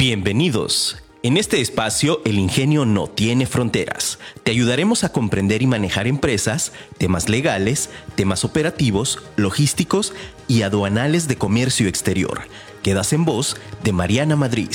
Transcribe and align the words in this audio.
Bienvenidos. 0.00 0.96
En 1.22 1.36
este 1.36 1.60
espacio, 1.60 2.22
el 2.24 2.38
ingenio 2.38 2.86
no 2.86 3.06
tiene 3.06 3.44
fronteras. 3.44 4.18
Te 4.42 4.50
ayudaremos 4.50 5.04
a 5.04 5.12
comprender 5.12 5.60
y 5.60 5.66
manejar 5.66 6.06
empresas, 6.06 6.72
temas 6.96 7.28
legales, 7.28 7.90
temas 8.14 8.42
operativos, 8.46 9.22
logísticos 9.36 10.14
y 10.48 10.62
aduanales 10.62 11.28
de 11.28 11.36
comercio 11.36 11.86
exterior. 11.86 12.44
Quedas 12.82 13.12
en 13.12 13.26
voz 13.26 13.58
de 13.84 13.92
Mariana 13.92 14.36
Madrid. 14.36 14.70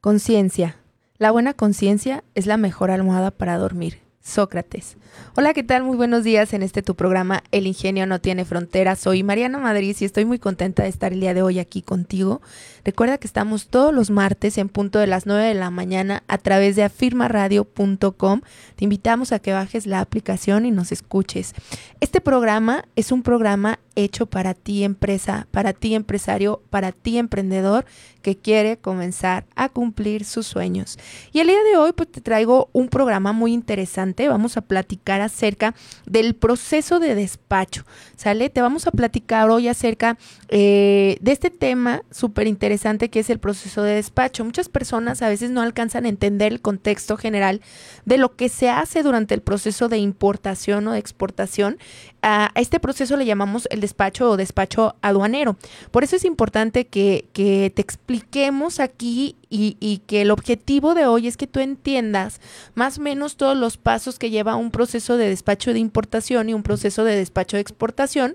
Conciencia. 0.00 0.76
La 1.18 1.32
buena 1.32 1.54
conciencia 1.54 2.22
es 2.36 2.46
la 2.46 2.56
mejor 2.56 2.92
almohada 2.92 3.32
para 3.32 3.58
dormir. 3.58 4.05
Sócrates. 4.26 4.96
Hola, 5.36 5.54
¿qué 5.54 5.62
tal? 5.62 5.84
Muy 5.84 5.96
buenos 5.96 6.24
días 6.24 6.52
en 6.52 6.64
este 6.64 6.82
tu 6.82 6.96
programa 6.96 7.44
El 7.52 7.66
Ingenio 7.66 8.06
no 8.06 8.20
tiene 8.20 8.44
fronteras. 8.44 8.98
Soy 8.98 9.22
Mariana 9.22 9.58
Madrid 9.58 9.96
y 10.00 10.04
estoy 10.04 10.24
muy 10.24 10.40
contenta 10.40 10.82
de 10.82 10.88
estar 10.88 11.12
el 11.12 11.20
día 11.20 11.32
de 11.32 11.42
hoy 11.42 11.60
aquí 11.60 11.80
contigo. 11.80 12.42
Recuerda 12.84 13.18
que 13.18 13.28
estamos 13.28 13.68
todos 13.68 13.94
los 13.94 14.10
martes 14.10 14.58
en 14.58 14.68
punto 14.68 14.98
de 14.98 15.06
las 15.06 15.26
9 15.26 15.44
de 15.44 15.54
la 15.54 15.70
mañana 15.70 16.24
a 16.26 16.38
través 16.38 16.74
de 16.74 16.82
afirmaradio.com. 16.82 18.40
Te 18.74 18.84
invitamos 18.84 19.30
a 19.30 19.38
que 19.38 19.52
bajes 19.52 19.86
la 19.86 20.00
aplicación 20.00 20.66
y 20.66 20.72
nos 20.72 20.90
escuches. 20.90 21.54
Este 22.00 22.20
programa 22.20 22.84
es 22.96 23.12
un 23.12 23.22
programa 23.22 23.78
hecho 23.96 24.26
para 24.26 24.54
ti 24.54 24.84
empresa, 24.84 25.48
para 25.50 25.72
ti 25.72 25.94
empresario, 25.94 26.62
para 26.70 26.92
ti 26.92 27.18
emprendedor 27.18 27.86
que 28.22 28.36
quiere 28.36 28.76
comenzar 28.76 29.46
a 29.54 29.68
cumplir 29.68 30.24
sus 30.24 30.46
sueños. 30.46 30.98
Y 31.32 31.40
el 31.40 31.46
día 31.46 31.62
de 31.62 31.76
hoy 31.76 31.92
pues 31.92 32.10
te 32.10 32.20
traigo 32.20 32.70
un 32.72 32.88
programa 32.88 33.32
muy 33.32 33.52
interesante. 33.52 34.28
Vamos 34.28 34.56
a 34.56 34.62
platicar 34.62 35.20
acerca 35.20 35.74
del 36.06 36.34
proceso 36.34 36.98
de 36.98 37.14
despacho. 37.14 37.84
¿Sale? 38.16 38.50
Te 38.50 38.60
vamos 38.60 38.86
a 38.86 38.90
platicar 38.90 39.48
hoy 39.50 39.68
acerca 39.68 40.18
eh, 40.48 41.18
de 41.20 41.32
este 41.32 41.50
tema 41.50 42.02
súper 42.10 42.46
interesante 42.46 43.10
que 43.10 43.20
es 43.20 43.30
el 43.30 43.38
proceso 43.38 43.82
de 43.82 43.94
despacho. 43.94 44.44
Muchas 44.44 44.68
personas 44.68 45.22
a 45.22 45.28
veces 45.28 45.50
no 45.50 45.62
alcanzan 45.62 46.04
a 46.04 46.08
entender 46.08 46.52
el 46.52 46.60
contexto 46.60 47.16
general 47.16 47.60
de 48.04 48.18
lo 48.18 48.36
que 48.36 48.48
se 48.48 48.68
hace 48.68 49.02
durante 49.02 49.34
el 49.34 49.40
proceso 49.40 49.88
de 49.88 49.98
importación 49.98 50.88
o 50.88 50.92
de 50.92 50.98
exportación. 50.98 51.78
A 52.22 52.50
este 52.56 52.80
proceso 52.80 53.16
le 53.16 53.24
llamamos 53.24 53.68
el 53.70 53.80
despacho 53.86 54.30
o 54.30 54.36
despacho 54.36 54.96
aduanero. 55.00 55.56
Por 55.90 56.02
eso 56.04 56.16
es 56.16 56.24
importante 56.24 56.86
que, 56.86 57.28
que 57.32 57.72
te 57.74 57.82
expliquemos 57.82 58.80
aquí 58.80 59.36
y, 59.48 59.76
y, 59.80 59.98
que 59.98 60.22
el 60.22 60.30
objetivo 60.30 60.94
de 60.94 61.06
hoy 61.06 61.28
es 61.28 61.36
que 61.36 61.46
tú 61.46 61.60
entiendas 61.60 62.40
más 62.74 62.98
o 62.98 63.02
menos 63.02 63.36
todos 63.36 63.56
los 63.56 63.76
pasos 63.76 64.18
que 64.18 64.30
lleva 64.30 64.56
un 64.56 64.70
proceso 64.70 65.16
de 65.16 65.28
despacho 65.28 65.72
de 65.72 65.78
importación 65.78 66.48
y 66.48 66.54
un 66.54 66.62
proceso 66.62 67.04
de 67.04 67.16
despacho 67.16 67.56
de 67.56 67.60
exportación 67.60 68.34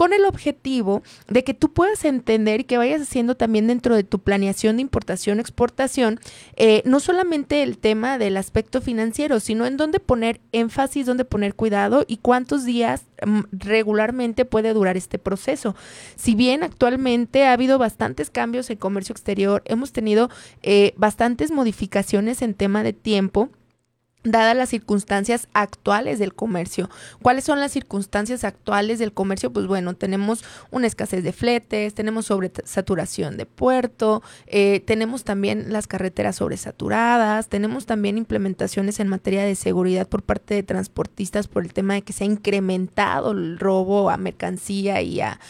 con 0.00 0.14
el 0.14 0.24
objetivo 0.24 1.02
de 1.28 1.44
que 1.44 1.52
tú 1.52 1.74
puedas 1.74 2.06
entender 2.06 2.60
y 2.60 2.64
que 2.64 2.78
vayas 2.78 3.02
haciendo 3.02 3.36
también 3.36 3.66
dentro 3.66 3.94
de 3.94 4.02
tu 4.02 4.18
planeación 4.18 4.76
de 4.76 4.80
importación, 4.80 5.40
exportación, 5.40 6.20
eh, 6.56 6.80
no 6.86 7.00
solamente 7.00 7.62
el 7.62 7.76
tema 7.76 8.16
del 8.16 8.38
aspecto 8.38 8.80
financiero, 8.80 9.40
sino 9.40 9.66
en 9.66 9.76
dónde 9.76 10.00
poner 10.00 10.40
énfasis, 10.52 11.04
dónde 11.04 11.26
poner 11.26 11.54
cuidado 11.54 12.06
y 12.08 12.16
cuántos 12.16 12.64
días 12.64 13.02
mm, 13.26 13.40
regularmente 13.52 14.46
puede 14.46 14.72
durar 14.72 14.96
este 14.96 15.18
proceso. 15.18 15.76
Si 16.16 16.34
bien 16.34 16.62
actualmente 16.62 17.44
ha 17.44 17.52
habido 17.52 17.76
bastantes 17.76 18.30
cambios 18.30 18.70
en 18.70 18.78
comercio 18.78 19.12
exterior, 19.12 19.62
hemos 19.66 19.92
tenido 19.92 20.30
eh, 20.62 20.94
bastantes 20.96 21.50
modificaciones 21.50 22.42
en 22.42 22.54
tema 22.54 22.82
de 22.82 22.92
tiempo, 22.92 23.50
dadas 24.22 24.54
las 24.54 24.68
circunstancias 24.68 25.48
actuales 25.54 26.18
del 26.18 26.34
comercio. 26.34 26.90
¿Cuáles 27.22 27.44
son 27.44 27.58
las 27.58 27.72
circunstancias 27.72 28.44
actuales 28.44 28.98
del 28.98 29.12
comercio? 29.12 29.52
Pues 29.52 29.66
bueno, 29.66 29.94
tenemos 29.94 30.44
una 30.70 30.86
escasez 30.86 31.24
de 31.24 31.32
fletes, 31.32 31.94
tenemos 31.94 32.26
sobresaturación 32.26 33.36
de 33.38 33.46
puerto, 33.46 34.22
eh, 34.46 34.80
tenemos 34.80 35.24
también 35.24 35.72
las 35.72 35.86
carreteras 35.86 36.36
sobresaturadas, 36.36 37.48
tenemos 37.48 37.86
también 37.86 38.18
implementaciones 38.18 39.00
en 39.00 39.08
materia 39.08 39.44
de 39.44 39.54
seguridad 39.54 40.06
por 40.06 40.22
parte 40.22 40.54
de 40.54 40.62
transportistas 40.62 41.48
por 41.48 41.64
el 41.64 41.72
tema 41.72 41.94
de 41.94 42.02
que 42.02 42.12
se 42.12 42.24
ha 42.24 42.26
incrementado 42.26 43.32
el 43.32 43.58
robo 43.58 44.10
a 44.10 44.18
mercancía 44.18 45.00
y 45.00 45.20
a 45.20 45.40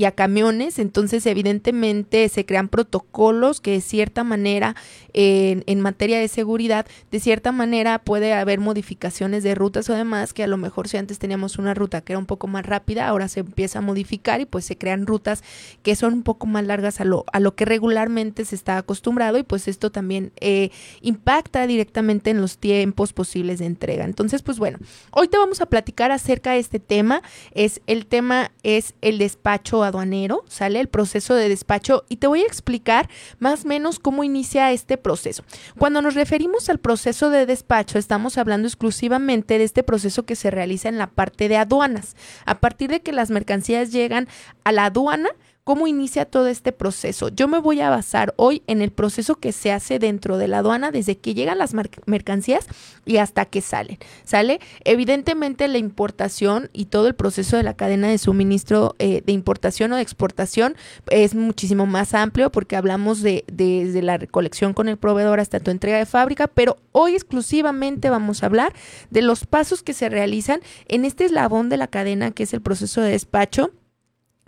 y 0.00 0.06
a 0.06 0.12
camiones, 0.12 0.78
entonces 0.78 1.26
evidentemente 1.26 2.26
se 2.30 2.46
crean 2.46 2.68
protocolos 2.68 3.60
que 3.60 3.72
de 3.72 3.80
cierta 3.82 4.24
manera 4.24 4.74
en, 5.12 5.80
materia 5.82 6.18
de 6.18 6.28
seguridad, 6.28 6.86
de 7.10 7.20
cierta 7.20 7.52
manera 7.52 7.98
puede 7.98 8.32
haber 8.32 8.60
modificaciones 8.60 9.42
de 9.42 9.54
rutas 9.54 9.90
o 9.90 9.94
demás, 9.94 10.32
que 10.32 10.42
a 10.42 10.46
lo 10.46 10.56
mejor 10.56 10.88
si 10.88 10.96
antes 10.96 11.18
teníamos 11.18 11.58
una 11.58 11.74
ruta 11.74 12.00
que 12.00 12.14
era 12.14 12.18
un 12.18 12.24
poco 12.24 12.46
más 12.46 12.64
rápida, 12.64 13.08
ahora 13.08 13.28
se 13.28 13.40
empieza 13.40 13.80
a 13.80 13.82
modificar 13.82 14.40
y 14.40 14.46
pues 14.46 14.64
se 14.64 14.78
crean 14.78 15.06
rutas 15.06 15.44
que 15.82 15.94
son 15.94 16.14
un 16.14 16.22
poco 16.22 16.46
más 16.46 16.64
largas 16.64 17.02
a 17.02 17.04
lo, 17.04 17.26
a 17.30 17.38
lo 17.38 17.54
que 17.54 17.66
regularmente 17.66 18.46
se 18.46 18.54
está 18.54 18.78
acostumbrado 18.78 19.36
y 19.36 19.42
pues 19.42 19.68
esto 19.68 19.92
también 19.92 20.32
eh, 20.40 20.70
impacta 21.02 21.66
directamente 21.66 22.30
en 22.30 22.40
los 22.40 22.56
tiempos 22.56 23.12
posibles 23.12 23.58
de 23.58 23.66
entrega. 23.66 24.06
Entonces 24.06 24.40
pues 24.40 24.58
bueno, 24.58 24.78
hoy 25.10 25.28
te 25.28 25.36
vamos 25.36 25.60
a 25.60 25.66
platicar 25.66 26.10
acerca 26.10 26.52
de 26.52 26.60
este 26.60 26.80
tema, 26.80 27.20
es 27.52 27.82
el 27.86 28.06
tema 28.06 28.50
es 28.62 28.94
el 29.02 29.18
despacho 29.18 29.89
aduanero, 29.90 30.44
sale 30.48 30.80
el 30.80 30.88
proceso 30.88 31.34
de 31.34 31.48
despacho 31.48 32.04
y 32.08 32.16
te 32.16 32.26
voy 32.26 32.40
a 32.40 32.46
explicar 32.46 33.08
más 33.38 33.64
o 33.64 33.68
menos 33.68 33.98
cómo 33.98 34.24
inicia 34.24 34.72
este 34.72 34.96
proceso. 34.96 35.44
Cuando 35.78 36.02
nos 36.02 36.14
referimos 36.14 36.68
al 36.68 36.78
proceso 36.78 37.30
de 37.30 37.46
despacho, 37.46 37.98
estamos 37.98 38.38
hablando 38.38 38.66
exclusivamente 38.66 39.58
de 39.58 39.64
este 39.64 39.82
proceso 39.82 40.24
que 40.24 40.36
se 40.36 40.50
realiza 40.50 40.88
en 40.88 40.98
la 40.98 41.08
parte 41.08 41.48
de 41.48 41.56
aduanas. 41.56 42.16
A 42.46 42.60
partir 42.60 42.90
de 42.90 43.02
que 43.02 43.12
las 43.12 43.30
mercancías 43.30 43.92
llegan 43.92 44.28
a 44.64 44.72
la 44.72 44.86
aduana, 44.86 45.28
¿Cómo 45.70 45.86
inicia 45.86 46.24
todo 46.24 46.48
este 46.48 46.72
proceso? 46.72 47.28
Yo 47.28 47.46
me 47.46 47.60
voy 47.60 47.80
a 47.80 47.90
basar 47.90 48.34
hoy 48.36 48.64
en 48.66 48.82
el 48.82 48.90
proceso 48.90 49.36
que 49.36 49.52
se 49.52 49.70
hace 49.70 50.00
dentro 50.00 50.36
de 50.36 50.48
la 50.48 50.58
aduana 50.58 50.90
desde 50.90 51.16
que 51.16 51.32
llegan 51.32 51.58
las 51.58 51.74
mercancías 52.06 52.66
y 53.06 53.18
hasta 53.18 53.44
que 53.44 53.60
salen. 53.60 53.98
¿Sale? 54.24 54.58
Evidentemente 54.82 55.68
la 55.68 55.78
importación 55.78 56.70
y 56.72 56.86
todo 56.86 57.06
el 57.06 57.14
proceso 57.14 57.56
de 57.56 57.62
la 57.62 57.74
cadena 57.74 58.08
de 58.08 58.18
suministro 58.18 58.96
eh, 58.98 59.22
de 59.24 59.30
importación 59.30 59.92
o 59.92 59.96
de 59.96 60.02
exportación 60.02 60.74
es 61.08 61.36
muchísimo 61.36 61.86
más 61.86 62.14
amplio 62.14 62.50
porque 62.50 62.74
hablamos 62.74 63.22
de 63.22 63.44
desde 63.46 64.02
la 64.02 64.18
recolección 64.18 64.74
con 64.74 64.88
el 64.88 64.96
proveedor 64.96 65.38
hasta 65.38 65.60
tu 65.60 65.70
entrega 65.70 65.98
de 65.98 66.06
fábrica, 66.06 66.48
pero 66.48 66.78
hoy 66.90 67.14
exclusivamente 67.14 68.10
vamos 68.10 68.42
a 68.42 68.46
hablar 68.46 68.72
de 69.10 69.22
los 69.22 69.46
pasos 69.46 69.84
que 69.84 69.92
se 69.92 70.08
realizan 70.08 70.62
en 70.88 71.04
este 71.04 71.26
eslabón 71.26 71.68
de 71.68 71.76
la 71.76 71.86
cadena 71.86 72.32
que 72.32 72.42
es 72.42 72.54
el 72.54 72.60
proceso 72.60 73.02
de 73.02 73.12
despacho 73.12 73.70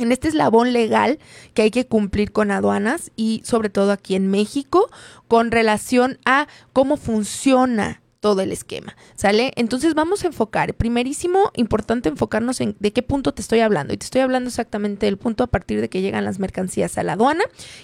en 0.02 0.12
este 0.12 0.28
eslabón 0.28 0.72
legal 0.72 1.18
que 1.54 1.62
hay 1.62 1.70
que 1.70 1.86
cumplir 1.86 2.32
con 2.32 2.50
aduanas 2.50 3.10
y 3.16 3.42
sobre 3.44 3.70
todo 3.70 3.92
aquí 3.92 4.14
en 4.14 4.28
México 4.28 4.90
con 5.28 5.50
relación 5.50 6.18
a 6.24 6.46
cómo 6.72 6.96
funciona 6.96 8.01
todo 8.22 8.40
el 8.40 8.52
esquema, 8.52 8.96
¿sale? 9.16 9.52
Entonces 9.56 9.94
vamos 9.94 10.22
a 10.22 10.28
enfocar, 10.28 10.74
primerísimo, 10.74 11.50
importante 11.56 12.08
enfocarnos 12.08 12.60
en 12.60 12.76
de 12.78 12.92
qué 12.92 13.02
punto 13.02 13.34
te 13.34 13.42
estoy 13.42 13.58
hablando. 13.58 13.92
Y 13.92 13.96
te 13.96 14.04
estoy 14.04 14.20
hablando 14.20 14.46
exactamente 14.46 15.06
del 15.06 15.16
punto 15.16 15.42
a 15.42 15.48
partir 15.48 15.80
de 15.80 15.88
que 15.88 16.02
llegan 16.02 16.24
las 16.24 16.38
mercancías 16.38 16.96
a 16.98 17.02
la 17.02 17.14
aduana 17.14 17.42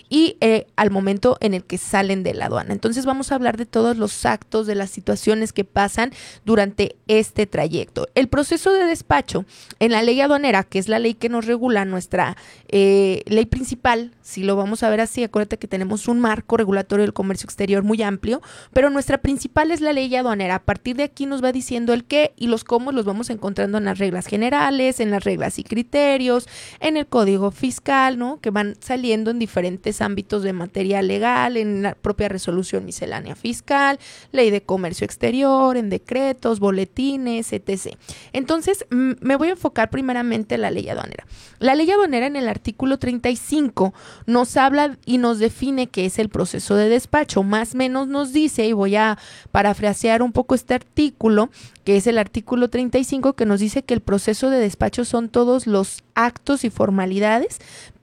y 0.09 0.37
eh, 0.41 0.69
al 0.77 0.93
momento 0.93 1.39
en 1.41 1.55
el 1.55 1.65
que 1.65 1.77
salen 1.77 2.23
de 2.23 2.35
la 2.35 2.47
aduana. 2.47 2.73
Entonces 2.73 3.05
vamos 3.05 3.33
a 3.33 3.35
hablar 3.35 3.57
de 3.57 3.67
todos 3.67 3.97
los 3.97 4.25
actos, 4.27 4.69
de 4.69 4.77
las 4.77 4.91
situaciones 4.91 5.53
que 5.53 5.65
pasan 5.65 6.13
durante 6.45 6.95
este 7.09 7.49
trayecto. 7.49 8.07
El 8.15 8.29
proceso 8.29 8.73
de 8.73 8.85
despacho 8.85 9.45
en 9.81 9.91
la 9.91 10.05
ley 10.05 10.21
aduanera, 10.21 10.63
que 10.63 10.79
es 10.79 10.89
la 10.89 11.01
ley 11.01 11.15
que 11.15 11.29
nos 11.29 11.47
regula 11.47 11.85
nuestra 11.85 12.37
eh, 12.69 13.25
ley 13.27 13.47
principal, 13.47 14.13
si 14.23 14.45
lo 14.45 14.55
vamos 14.55 14.85
a 14.85 14.89
ver 14.89 15.01
así, 15.01 15.25
acuérdate 15.25 15.59
que 15.59 15.67
tenemos 15.67 16.07
un 16.07 16.21
marco 16.21 16.57
regulatorio 16.57 17.05
del 17.05 17.13
comercio 17.13 17.47
exterior 17.47 17.83
muy 17.83 18.05
amplio, 18.05 18.41
pero 18.73 18.89
nuestra 18.89 19.19
principal 19.19 19.73
es 19.73 19.81
la 19.81 19.93
ley 19.93 20.15
aduanera 20.15 20.28
a 20.31 20.59
partir 20.59 20.97
de 20.97 21.05
aquí 21.05 21.27
nos 21.27 21.43
va 21.43 21.53
diciendo 21.53 21.93
el 21.93 22.05
qué 22.05 22.33
y 22.37 22.49
los 22.49 22.65
cómo 22.65 22.93
los 22.93 23.05
vamos 23.05 23.31
encontrando 23.31 23.79
en 23.79 23.85
las 23.85 23.99
reglas 23.99 24.27
generales, 24.27 25.01
en 25.01 25.11
las 25.11 25.25
reglas 25.25 25.59
y 25.59 25.65
criterios, 25.65 26.47
en 26.81 26.97
el 26.97 27.07
código 27.07 27.51
fiscal, 27.51 28.19
¿no? 28.19 28.41
Que 28.41 28.51
van 28.51 28.77
saliendo 28.81 29.31
en 29.31 29.39
diferentes 29.39 30.01
ámbitos 30.01 30.43
de 30.43 30.53
materia 30.53 31.01
legal, 31.03 31.57
en 31.57 31.83
la 31.83 31.95
propia 31.95 32.29
resolución 32.29 32.85
miscelánea 32.85 33.37
fiscal, 33.37 33.99
ley 34.33 34.51
de 34.51 34.63
comercio 34.63 35.05
exterior, 35.05 35.77
en 35.77 35.89
decretos, 35.91 36.61
boletines, 36.61 37.53
etc. 37.53 37.97
Entonces, 38.33 38.87
me 38.91 39.37
voy 39.37 39.49
a 39.49 39.53
enfocar 39.53 39.91
primeramente 39.91 40.57
en 40.57 40.63
la 40.63 40.71
ley 40.71 40.89
aduanera. 40.89 41.27
La 41.59 41.75
ley 41.75 41.91
aduanera 41.91 42.27
en 42.27 42.37
el 42.37 42.49
artículo 42.49 42.99
35 42.99 43.95
nos 44.27 44.57
habla 44.57 44.99
y 45.07 45.19
nos 45.19 45.39
define 45.39 45.87
qué 45.89 46.07
es 46.07 46.19
el 46.19 46.29
proceso 46.29 46.77
de 46.77 46.89
despacho, 46.89 47.43
más 47.43 47.75
o 47.75 47.79
menos 47.79 48.09
nos 48.09 48.33
dice, 48.33 48.67
y 48.67 48.73
voy 48.73 48.97
a 48.97 49.19
parafrasear 49.53 50.18
un 50.23 50.33
poco 50.33 50.55
este 50.55 50.75
artículo, 50.75 51.51
que 51.85 51.97
es 51.97 52.07
el 52.07 52.19
artículo 52.19 52.69
35, 52.69 53.35
que 53.35 53.47
nos 53.47 53.61
dice 53.61 53.83
que 53.83 53.95
el 53.95 54.01
proceso 54.01 54.51
de 54.51 54.59
despacho 54.59 55.05
son 55.05 55.29
todos 55.29 55.67
los 55.67 56.03
actos 56.15 56.65
y 56.65 56.71
formalidades 56.71 57.59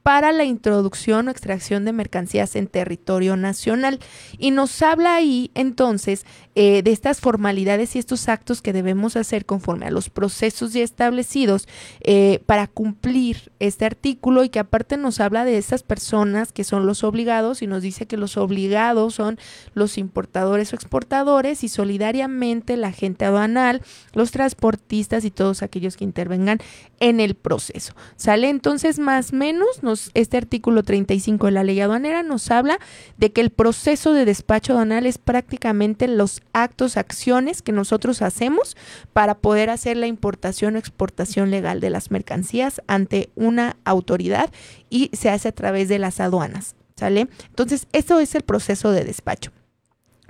para 0.05 0.31
la 0.31 0.43
introducción 0.43 1.27
o 1.27 1.31
extracción 1.31 1.83
de 1.83 1.91
mercancías 1.91 2.55
en 2.55 2.67
territorio 2.67 3.37
nacional. 3.37 3.99
Y 4.37 4.51
nos 4.51 4.83
habla 4.83 5.15
ahí 5.15 5.49
entonces 5.55 6.27
eh, 6.53 6.83
de 6.83 6.91
estas 6.91 7.21
formalidades 7.21 7.95
y 7.95 7.99
estos 7.99 8.29
actos 8.29 8.61
que 8.61 8.71
debemos 8.71 9.15
hacer 9.15 9.47
conforme 9.47 9.87
a 9.87 9.89
los 9.89 10.11
procesos 10.11 10.73
ya 10.73 10.83
establecidos 10.83 11.67
eh, 12.01 12.39
para 12.45 12.67
cumplir 12.67 13.51
este 13.59 13.85
artículo 13.85 14.43
y 14.43 14.49
que 14.49 14.59
aparte 14.59 14.95
nos 14.95 15.19
habla 15.19 15.43
de 15.43 15.57
estas 15.57 15.81
personas 15.81 16.53
que 16.53 16.63
son 16.63 16.85
los 16.85 17.03
obligados 17.03 17.63
y 17.63 17.67
nos 17.67 17.81
dice 17.81 18.05
que 18.05 18.15
los 18.15 18.37
obligados 18.37 19.15
son 19.15 19.39
los 19.73 19.97
importadores 19.97 20.71
o 20.71 20.75
exportadores 20.75 21.63
y 21.63 21.67
solidariamente 21.67 22.77
la 22.77 22.91
gente 22.91 23.25
aduanal, 23.25 23.81
los 24.13 24.29
transportistas 24.29 25.25
y 25.25 25.31
todos 25.31 25.63
aquellos 25.63 25.97
que 25.97 26.03
intervengan 26.03 26.59
en 26.99 27.19
el 27.19 27.35
proceso. 27.35 27.95
¿Sale? 28.15 28.49
Entonces, 28.49 28.99
más 28.99 29.33
o 29.33 29.35
menos, 29.35 29.83
nos, 29.83 29.94
este 30.13 30.37
artículo 30.37 30.83
35 30.83 31.47
de 31.47 31.51
la 31.51 31.63
ley 31.63 31.79
aduanera 31.79 32.23
nos 32.23 32.51
habla 32.51 32.79
de 33.17 33.31
que 33.31 33.41
el 33.41 33.49
proceso 33.49 34.13
de 34.13 34.25
despacho 34.25 34.73
aduanal 34.73 35.05
es 35.05 35.17
prácticamente 35.17 36.07
los 36.07 36.41
actos, 36.53 36.97
acciones 36.97 37.61
que 37.61 37.71
nosotros 37.71 38.21
hacemos 38.21 38.77
para 39.13 39.35
poder 39.35 39.69
hacer 39.69 39.97
la 39.97 40.07
importación 40.07 40.75
o 40.75 40.79
exportación 40.79 41.51
legal 41.51 41.79
de 41.79 41.89
las 41.89 42.11
mercancías 42.11 42.81
ante 42.87 43.29
una 43.35 43.77
autoridad 43.85 44.49
y 44.89 45.09
se 45.13 45.29
hace 45.29 45.49
a 45.49 45.53
través 45.53 45.89
de 45.89 45.99
las 45.99 46.19
aduanas. 46.19 46.75
¿Sale? 46.95 47.27
Entonces, 47.49 47.87
eso 47.91 48.21
es 48.21 48.35
el 48.35 48.43
proceso 48.43 48.91
de 48.91 49.03
despacho. 49.03 49.51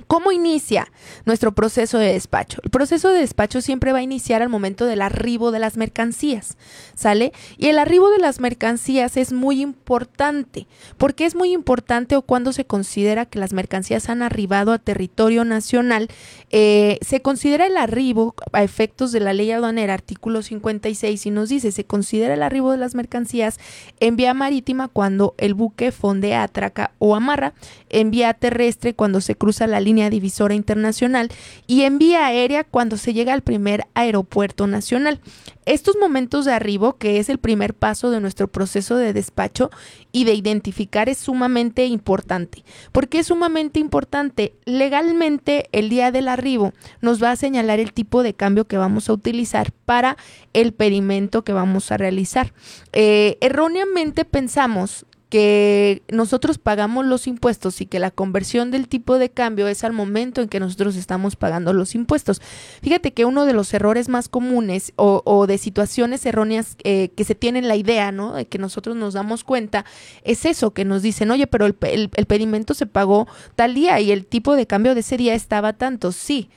¿Cómo 0.08 0.32
inicia 0.32 0.92
nuestro 1.26 1.54
proceso 1.54 1.98
de 1.98 2.14
despacho? 2.14 2.60
El 2.64 2.70
proceso 2.70 3.10
de 3.10 3.20
despacho 3.20 3.62
siempre 3.62 3.92
va 3.92 4.00
a 4.00 4.04
iniciar 4.04 4.44
al 4.44 4.50
momento 4.50 4.86
del 4.86 5.02
arribo 5.02 5.52
de 5.52 5.58
las 5.58 5.78
mercancías, 5.78 6.58
¿sale? 6.94 7.34
Y 7.58 7.68
el 7.68 7.80
arribo 7.80 8.12
de 8.12 8.20
las 8.20 8.40
mercancías 8.40 9.18
es 9.18 9.34
muy 9.34 9.62
importante. 9.62 10.68
¿Por 10.98 11.16
qué 11.16 11.26
es 11.26 11.36
muy 11.36 11.54
importante 11.54 12.16
o 12.16 12.22
cuando 12.22 12.54
se 12.54 12.66
considera 12.66 13.26
que 13.26 13.40
las 13.40 13.54
mercancías 13.54 14.10
han 14.10 14.22
arribado 14.22 14.74
a 14.74 14.78
territorio 14.78 15.44
nacional? 15.44 16.08
Eh, 16.52 17.00
se 17.02 17.22
considera 17.22 17.66
el 17.66 17.78
arribo 17.78 18.36
a 18.54 18.62
efectos 18.62 19.12
de 19.12 19.22
la 19.22 19.34
ley 19.34 19.50
aduanera, 19.52 19.96
artículo 19.96 20.44
56, 20.44 21.26
y 21.26 21.32
nos 21.32 21.50
dice, 21.50 21.72
se 21.72 21.84
considera 21.84 22.36
el 22.36 22.44
arribo 22.44 22.72
de 22.72 22.78
las 22.78 22.94
mercancías 22.94 23.60
en 24.00 24.18
vía 24.18 24.36
marítima 24.36 24.88
cuando 24.88 25.34
el 25.40 25.56
buque 25.56 25.92
fondea, 25.92 26.44
atraca 26.44 26.92
o 27.00 27.16
amarra, 27.16 27.54
en 27.90 28.12
vía 28.12 28.34
terrestre 28.34 28.94
cuando 28.94 29.20
se 29.20 29.36
cruza 29.36 29.66
la 29.66 29.80
línea 29.80 29.95
divisora 30.10 30.54
internacional 30.54 31.30
y 31.68 31.82
en 31.82 31.98
vía 31.98 32.26
aérea 32.26 32.64
cuando 32.64 32.98
se 32.98 33.14
llega 33.14 33.34
al 33.34 33.42
primer 33.42 33.86
aeropuerto 33.94 34.68
nacional. 34.68 35.20
Estos 35.66 35.96
momentos 36.00 36.46
de 36.46 36.54
arribo, 36.54 36.98
que 36.98 37.18
es 37.18 37.28
el 37.28 37.40
primer 37.40 37.74
paso 37.74 38.12
de 38.12 38.22
nuestro 38.22 38.48
proceso 38.48 38.98
de 38.98 39.14
despacho 39.14 39.72
y 40.12 40.24
de 40.26 40.36
identificar, 40.36 41.10
es 41.10 41.18
sumamente 41.18 41.86
importante. 41.88 42.64
¿Por 42.92 43.08
qué 43.08 43.20
es 43.20 43.28
sumamente 43.28 43.80
importante? 43.80 44.54
Legalmente, 44.66 45.68
el 45.72 45.90
día 45.90 46.12
del 46.12 46.28
arribo 46.28 46.74
nos 47.02 47.22
va 47.22 47.32
a 47.32 47.36
señalar 47.36 47.80
el 47.80 47.94
tipo 47.94 48.22
de 48.22 48.36
cambio 48.36 48.68
que 48.68 48.78
vamos 48.78 49.10
a 49.10 49.14
utilizar 49.14 49.72
para 49.86 50.18
el 50.54 50.74
pedimento 50.74 51.44
que 51.44 51.54
vamos 51.54 51.92
a 51.92 51.98
realizar. 51.98 52.54
Eh, 52.94 53.38
erróneamente 53.42 54.24
pensamos 54.24 55.06
que 55.36 56.02
nosotros 56.08 56.60
pagamos 56.60 57.06
los 57.06 57.28
impuestos 57.28 57.82
y 57.82 57.86
que 57.88 58.00
la 58.00 58.10
conversión 58.10 58.72
del 58.72 58.88
tipo 58.88 59.18
de 59.18 59.30
cambio 59.30 59.68
es 59.68 59.84
al 59.84 59.92
momento 59.92 60.42
en 60.42 60.48
que 60.48 60.62
nosotros 60.62 60.96
estamos 60.96 61.36
pagando 61.36 61.74
los 61.74 61.94
impuestos. 61.94 62.42
Fíjate 62.82 63.12
que 63.12 63.26
uno 63.26 63.44
de 63.44 63.52
los 63.52 63.74
errores 63.74 64.08
más 64.08 64.30
comunes 64.30 64.94
o, 64.96 65.46
de 65.46 65.58
situaciones 65.58 66.26
erróneas 66.26 66.78
eh, 66.86 67.10
que 67.18 67.26
se 67.26 67.36
tienen 67.36 67.68
la 67.68 67.76
idea, 67.76 68.14
¿no? 68.14 68.32
De 68.32 68.46
que 68.46 68.60
nosotros 68.60 68.96
nos 68.96 69.14
damos 69.14 69.44
cuenta, 69.44 69.84
es 70.24 70.46
eso, 70.46 70.72
que 70.72 70.86
nos 70.86 71.02
dicen, 71.02 71.30
oye, 71.32 71.48
pero 71.48 71.66
el, 71.66 71.76
el 71.82 72.26
pedimento 72.28 72.74
se 72.74 72.86
pagó 72.86 73.28
tal 73.56 73.74
día 73.74 74.00
y 74.00 74.14
el 74.14 74.26
tipo 74.26 74.56
de 74.56 74.68
cambio 74.68 74.94
de 74.94 75.02
ese 75.02 75.18
día 75.18 75.34
estaba 75.34 75.74
tanto. 75.74 76.14
Sí, 76.14 76.50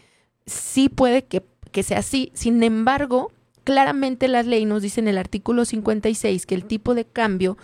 sí 0.46 0.88
puede 0.88 1.24
que, 1.24 1.42
que 1.72 1.82
sea 1.82 1.98
así. 1.98 2.30
Sin 2.32 2.62
embargo, 2.62 3.32
claramente 3.64 4.28
la 4.28 4.44
ley 4.44 4.66
nos 4.66 4.82
dice 4.82 5.00
en 5.00 5.08
el 5.08 5.18
artículo 5.18 5.64
56 5.64 6.46
que 6.46 6.54
el 6.54 6.64
tipo 6.64 6.94
de 6.94 7.06
cambio 7.06 7.58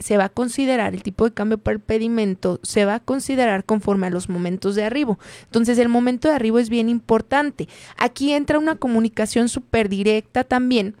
se 0.00 0.16
va 0.16 0.24
a 0.24 0.28
considerar, 0.28 0.94
el 0.94 1.02
tipo 1.02 1.24
de 1.24 1.34
cambio 1.34 1.60
el 1.66 1.80
pedimento 1.80 2.60
se 2.62 2.84
va 2.84 2.96
a 2.96 3.00
considerar 3.00 3.64
conforme 3.64 4.06
a 4.06 4.10
los 4.10 4.28
momentos 4.28 4.74
de 4.74 4.84
arribo. 4.84 5.18
Entonces 5.44 5.78
el 5.78 5.88
momento 5.88 6.28
de 6.28 6.34
arribo 6.34 6.58
es 6.58 6.68
bien 6.68 6.88
importante. 6.88 7.68
Aquí 7.96 8.32
entra 8.32 8.58
una 8.58 8.76
comunicación 8.76 9.48
súper 9.48 9.88
directa 9.88 10.44
también 10.44 10.96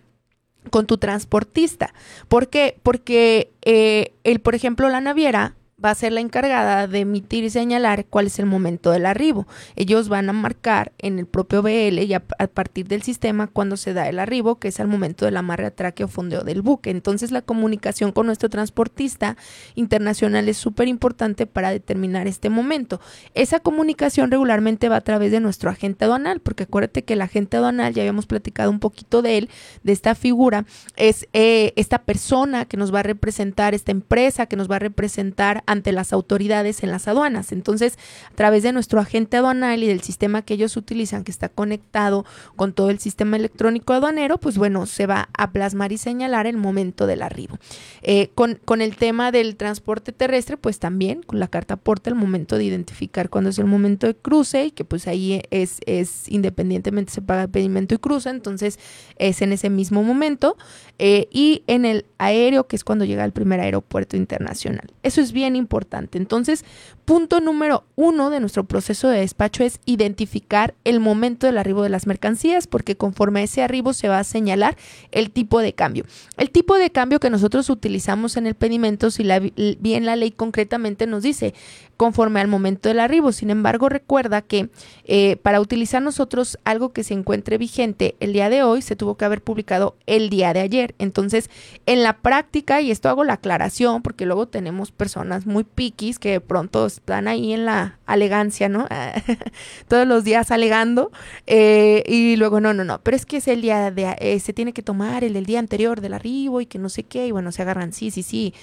con 0.70 0.86
tu 0.86 0.98
transportista. 0.98 1.94
¿Por 2.28 2.48
qué? 2.48 2.78
Porque 2.82 3.52
eh, 3.62 4.14
el, 4.24 4.40
por 4.40 4.54
ejemplo, 4.54 4.88
la 4.88 5.00
naviera 5.00 5.54
va 5.84 5.90
a 5.90 5.94
ser 5.94 6.12
la 6.12 6.20
encargada 6.20 6.86
de 6.86 7.00
emitir 7.00 7.44
y 7.44 7.50
señalar 7.50 8.06
cuál 8.06 8.28
es 8.28 8.38
el 8.38 8.46
momento 8.46 8.90
del 8.92 9.04
arribo. 9.04 9.46
Ellos 9.76 10.08
van 10.08 10.30
a 10.30 10.32
marcar 10.32 10.92
en 10.98 11.18
el 11.18 11.26
propio 11.26 11.60
BL 11.62 11.98
y 11.98 12.14
a, 12.14 12.20
partir 12.20 12.88
del 12.88 13.02
sistema 13.02 13.46
cuando 13.46 13.76
se 13.76 13.92
da 13.92 14.08
el 14.08 14.18
arribo, 14.18 14.58
que 14.58 14.68
es 14.68 14.80
al 14.80 14.88
momento 14.88 15.26
del 15.26 15.36
amarre, 15.36 15.66
atraque 15.66 16.04
o 16.04 16.08
fondeo 16.08 16.44
del 16.44 16.62
buque. 16.62 16.88
Entonces 16.88 17.30
la 17.30 17.42
comunicación 17.42 18.12
con 18.12 18.24
nuestro 18.24 18.48
transportista 18.48 19.36
internacional 19.74 20.48
es 20.48 20.56
súper 20.56 20.88
importante 20.88 21.46
para 21.46 21.70
determinar 21.70 22.26
este 22.26 22.48
momento. 22.48 22.98
Esa 23.34 23.60
comunicación 23.60 24.30
regularmente 24.30 24.88
va 24.88 24.96
a 24.96 25.02
través 25.02 25.30
de 25.30 25.40
nuestro 25.40 25.68
agente 25.68 26.06
aduanal, 26.06 26.40
porque 26.40 26.62
acuérdate 26.62 27.04
que 27.04 27.12
el 27.12 27.20
agente 27.20 27.58
aduanal, 27.58 27.92
ya 27.92 28.02
habíamos 28.02 28.24
platicado 28.24 28.70
un 28.70 28.80
poquito 28.80 29.20
de 29.20 29.36
él, 29.36 29.50
de 29.82 29.92
esta 29.92 30.14
figura, 30.14 30.64
es 30.96 31.28
eh, 31.34 31.74
esta 31.76 31.98
persona 31.98 32.64
que 32.64 32.78
nos 32.78 32.94
va 32.94 33.00
a 33.00 33.02
representar, 33.02 33.74
esta 33.74 33.92
empresa 33.92 34.46
que 34.46 34.56
nos 34.56 34.70
va 34.70 34.76
a 34.76 34.78
representar 34.78 35.64
ante 35.66 35.92
las 35.92 36.12
autoridades 36.12 36.82
en 36.82 36.90
las 36.90 37.08
aduanas. 37.08 37.52
Entonces, 37.52 37.98
a 38.30 38.34
través 38.34 38.62
de 38.62 38.72
nuestro 38.72 39.00
agente 39.00 39.36
aduanal 39.36 39.82
y 39.82 39.86
del 39.86 40.00
sistema 40.00 40.42
que 40.42 40.54
ellos 40.54 40.76
utilizan, 40.76 41.24
que 41.24 41.32
está 41.32 41.48
conectado 41.48 42.24
con 42.56 42.72
todo 42.72 42.90
el 42.90 42.98
sistema 42.98 43.36
electrónico 43.36 43.92
aduanero, 43.92 44.38
pues 44.38 44.58
bueno, 44.58 44.86
se 44.86 45.06
va 45.06 45.28
a 45.36 45.50
plasmar 45.50 45.92
y 45.92 45.98
señalar 45.98 46.46
el 46.46 46.56
momento 46.56 47.06
del 47.06 47.22
arribo. 47.22 47.58
Eh, 48.02 48.30
con, 48.34 48.58
con, 48.64 48.80
el 48.80 48.96
tema 48.96 49.32
del 49.32 49.56
transporte 49.56 50.12
terrestre, 50.12 50.56
pues 50.56 50.78
también 50.78 51.22
con 51.22 51.40
la 51.40 51.48
carta 51.48 51.74
aporta 51.74 52.10
el 52.10 52.16
momento 52.16 52.58
de 52.58 52.64
identificar 52.64 53.30
cuándo 53.30 53.50
es 53.50 53.58
el 53.58 53.66
momento 53.66 54.06
de 54.06 54.14
cruce 54.14 54.66
y 54.66 54.70
que 54.70 54.84
pues 54.84 55.06
ahí 55.06 55.42
es, 55.50 55.78
es 55.86 56.28
independientemente 56.28 57.12
se 57.12 57.22
paga 57.22 57.44
el 57.44 57.48
pedimento 57.48 57.94
y 57.94 57.98
cruza, 57.98 58.30
entonces 58.30 58.78
es 59.18 59.42
en 59.42 59.52
ese 59.52 59.70
mismo 59.70 60.02
momento. 60.02 60.56
Eh, 60.98 61.28
y 61.30 61.62
en 61.66 61.84
el 61.84 62.06
aéreo, 62.18 62.66
que 62.66 62.76
es 62.76 62.84
cuando 62.84 63.04
llega 63.04 63.24
al 63.24 63.32
primer 63.32 63.60
aeropuerto 63.60 64.16
internacional. 64.16 64.90
Eso 65.02 65.20
es 65.20 65.32
bien 65.32 65.54
importante. 65.56 66.16
Entonces, 66.18 66.64
punto 67.04 67.40
número 67.40 67.84
uno 67.94 68.30
de 68.30 68.40
nuestro 68.40 68.64
proceso 68.64 69.08
de 69.08 69.20
despacho 69.20 69.62
es 69.62 69.80
identificar 69.84 70.74
el 70.84 71.00
momento 71.00 71.46
del 71.46 71.58
arribo 71.58 71.82
de 71.82 71.90
las 71.90 72.06
mercancías, 72.06 72.66
porque 72.66 72.96
conforme 72.96 73.40
a 73.40 73.44
ese 73.44 73.62
arribo 73.62 73.92
se 73.92 74.08
va 74.08 74.18
a 74.18 74.24
señalar 74.24 74.76
el 75.12 75.30
tipo 75.30 75.60
de 75.60 75.74
cambio. 75.74 76.04
El 76.38 76.50
tipo 76.50 76.76
de 76.76 76.90
cambio 76.90 77.20
que 77.20 77.30
nosotros 77.30 77.68
utilizamos 77.68 78.36
en 78.36 78.46
el 78.46 78.54
pedimento, 78.54 79.10
si 79.10 79.22
la, 79.22 79.38
bien 79.38 80.06
la 80.06 80.16
ley 80.16 80.30
concretamente 80.30 81.06
nos 81.06 81.22
dice, 81.22 81.54
conforme 81.96 82.40
al 82.40 82.48
momento 82.48 82.88
del 82.88 83.00
arribo. 83.00 83.32
Sin 83.32 83.50
embargo, 83.50 83.88
recuerda 83.88 84.42
que 84.42 84.68
eh, 85.04 85.36
para 85.36 85.60
utilizar 85.60 86.02
nosotros 86.02 86.58
algo 86.64 86.92
que 86.92 87.04
se 87.04 87.14
encuentre 87.14 87.58
vigente 87.58 88.16
el 88.20 88.32
día 88.32 88.48
de 88.48 88.62
hoy, 88.62 88.82
se 88.82 88.96
tuvo 88.96 89.16
que 89.16 89.24
haber 89.24 89.42
publicado 89.42 89.96
el 90.06 90.30
día 90.30 90.52
de 90.52 90.60
ayer. 90.60 90.85
Entonces, 90.98 91.50
en 91.86 92.02
la 92.02 92.18
práctica, 92.18 92.80
y 92.80 92.90
esto 92.90 93.08
hago 93.08 93.24
la 93.24 93.34
aclaración, 93.34 94.02
porque 94.02 94.26
luego 94.26 94.46
tenemos 94.46 94.92
personas 94.92 95.46
muy 95.46 95.64
piquis 95.64 96.18
que 96.18 96.30
de 96.30 96.40
pronto 96.40 96.86
están 96.86 97.28
ahí 97.28 97.52
en 97.52 97.64
la 97.64 97.98
alegancia, 98.06 98.68
¿no? 98.68 98.86
Todos 99.88 100.06
los 100.06 100.24
días 100.24 100.50
alegando, 100.50 101.10
eh, 101.46 102.02
y 102.06 102.36
luego, 102.36 102.60
no, 102.60 102.74
no, 102.74 102.84
no, 102.84 103.00
pero 103.02 103.16
es 103.16 103.26
que 103.26 103.38
es 103.38 103.48
el 103.48 103.62
día 103.62 103.90
de, 103.90 104.16
eh, 104.18 104.40
se 104.40 104.52
tiene 104.52 104.72
que 104.72 104.82
tomar 104.82 105.24
el 105.24 105.32
del 105.32 105.46
día 105.46 105.58
anterior 105.58 106.00
del 106.00 106.14
arribo 106.14 106.60
y 106.60 106.66
que 106.66 106.78
no 106.78 106.88
sé 106.88 107.02
qué, 107.02 107.26
y 107.26 107.32
bueno, 107.32 107.52
se 107.52 107.62
agarran, 107.62 107.92
sí, 107.92 108.10
sí, 108.10 108.22
sí, 108.22 108.54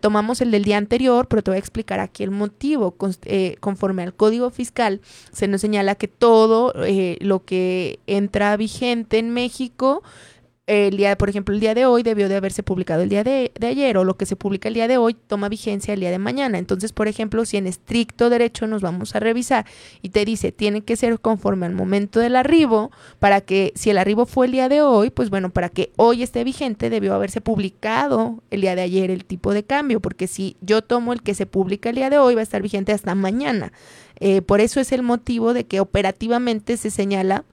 tomamos 0.00 0.40
el 0.40 0.50
del 0.50 0.64
día 0.64 0.78
anterior, 0.78 1.28
pero 1.28 1.42
te 1.42 1.50
voy 1.52 1.56
a 1.56 1.60
explicar 1.60 2.00
aquí 2.00 2.24
el 2.24 2.32
motivo. 2.32 2.96
Eh, 3.24 3.56
conforme 3.60 4.02
al 4.02 4.14
Código 4.14 4.50
Fiscal, 4.50 5.00
se 5.32 5.46
nos 5.46 5.60
señala 5.60 5.94
que 5.94 6.08
todo 6.08 6.72
eh, 6.84 7.18
lo 7.20 7.44
que 7.44 8.00
entra 8.06 8.56
vigente 8.56 9.18
en 9.18 9.30
México 9.30 10.02
el 10.66 10.96
día, 10.96 11.16
por 11.16 11.28
ejemplo, 11.28 11.54
el 11.54 11.60
día 11.60 11.74
de 11.74 11.86
hoy 11.86 12.02
debió 12.02 12.28
de 12.28 12.34
haberse 12.34 12.64
publicado 12.64 13.02
el 13.02 13.08
día 13.08 13.22
de, 13.22 13.52
ayer 13.62 13.96
o 13.98 14.04
lo 14.04 14.16
que 14.16 14.26
se 14.26 14.34
publica 14.34 14.66
el 14.66 14.74
día 14.74 14.88
de 14.88 14.98
hoy 14.98 15.14
toma 15.14 15.48
vigencia 15.48 15.94
el 15.94 16.00
día 16.00 16.10
de 16.10 16.18
mañana. 16.18 16.58
Entonces, 16.58 16.92
por 16.92 17.06
ejemplo, 17.06 17.44
si 17.44 17.56
en 17.56 17.68
estricto 17.68 18.30
derecho 18.30 18.66
nos 18.66 18.82
vamos 18.82 19.14
a 19.14 19.20
revisar 19.20 19.64
y 20.02 20.08
te 20.08 20.24
dice 20.24 20.50
tiene 20.50 20.80
que 20.82 20.96
ser 20.96 21.20
conforme 21.20 21.66
al 21.66 21.72
momento 21.72 22.18
del 22.18 22.34
arribo 22.34 22.90
para 23.20 23.40
que 23.40 23.72
si 23.76 23.90
el 23.90 23.98
arribo 23.98 24.26
fue 24.26 24.46
el 24.46 24.52
día 24.52 24.68
de 24.68 24.82
hoy, 24.82 25.10
pues 25.10 25.30
bueno, 25.30 25.50
para 25.50 25.68
que 25.68 25.92
hoy 25.96 26.24
esté 26.24 26.42
vigente 26.42 26.90
debió 26.90 27.14
haberse 27.14 27.40
publicado 27.40 28.42
el 28.50 28.60
día 28.60 28.74
de 28.74 28.82
ayer 28.82 29.12
el 29.12 29.24
tipo 29.24 29.54
de 29.54 29.62
cambio, 29.62 30.00
porque 30.00 30.26
si 30.26 30.56
yo 30.62 30.82
tomo 30.82 31.12
el 31.12 31.22
que 31.22 31.34
se 31.34 31.46
publica 31.46 31.90
el 31.90 31.96
día 31.96 32.10
de 32.10 32.18
hoy 32.18 32.34
va 32.34 32.40
a 32.40 32.42
estar 32.42 32.62
vigente 32.62 32.92
hasta 32.92 33.14
mañana. 33.14 33.72
Eh, 34.18 34.42
por 34.42 34.60
eso 34.60 34.80
es 34.80 34.90
el 34.92 35.02
motivo 35.02 35.52
de 35.52 35.64
que 35.64 35.78
operativamente 35.78 36.76
se 36.76 36.90
señala 36.90 37.44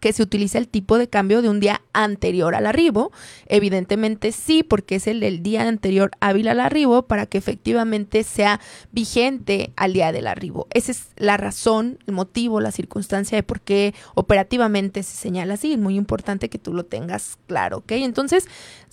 que 0.00 0.12
se 0.12 0.22
utiliza 0.22 0.58
el 0.58 0.68
tipo 0.68 0.98
de 0.98 1.08
cambio 1.08 1.42
de 1.42 1.48
un 1.48 1.60
día 1.60 1.82
anterior 1.92 2.54
al 2.54 2.66
arribo. 2.66 3.12
Evidentemente 3.46 4.32
sí, 4.32 4.62
porque 4.62 4.96
es 4.96 5.06
el 5.06 5.20
del 5.20 5.42
día 5.42 5.68
anterior 5.68 6.10
hábil 6.20 6.48
al 6.48 6.60
arribo 6.60 7.02
para 7.02 7.26
que 7.26 7.38
efectivamente 7.38 8.22
sea 8.24 8.60
vigente 8.92 9.72
al 9.76 9.92
día 9.92 10.12
del 10.12 10.26
arribo. 10.26 10.66
Esa 10.70 10.92
es 10.92 11.08
la 11.16 11.36
razón, 11.36 11.98
el 12.06 12.14
motivo, 12.14 12.60
la 12.60 12.72
circunstancia 12.72 13.36
de 13.36 13.42
por 13.42 13.60
qué 13.60 13.94
operativamente 14.14 15.02
se 15.02 15.16
señala 15.16 15.54
así. 15.54 15.72
Es 15.72 15.78
muy 15.78 15.96
importante 15.96 16.48
que 16.48 16.58
tú 16.58 16.72
lo 16.72 16.84
tengas 16.84 17.38
claro, 17.46 17.78
¿ok? 17.78 17.92
Entonces, 17.92 18.46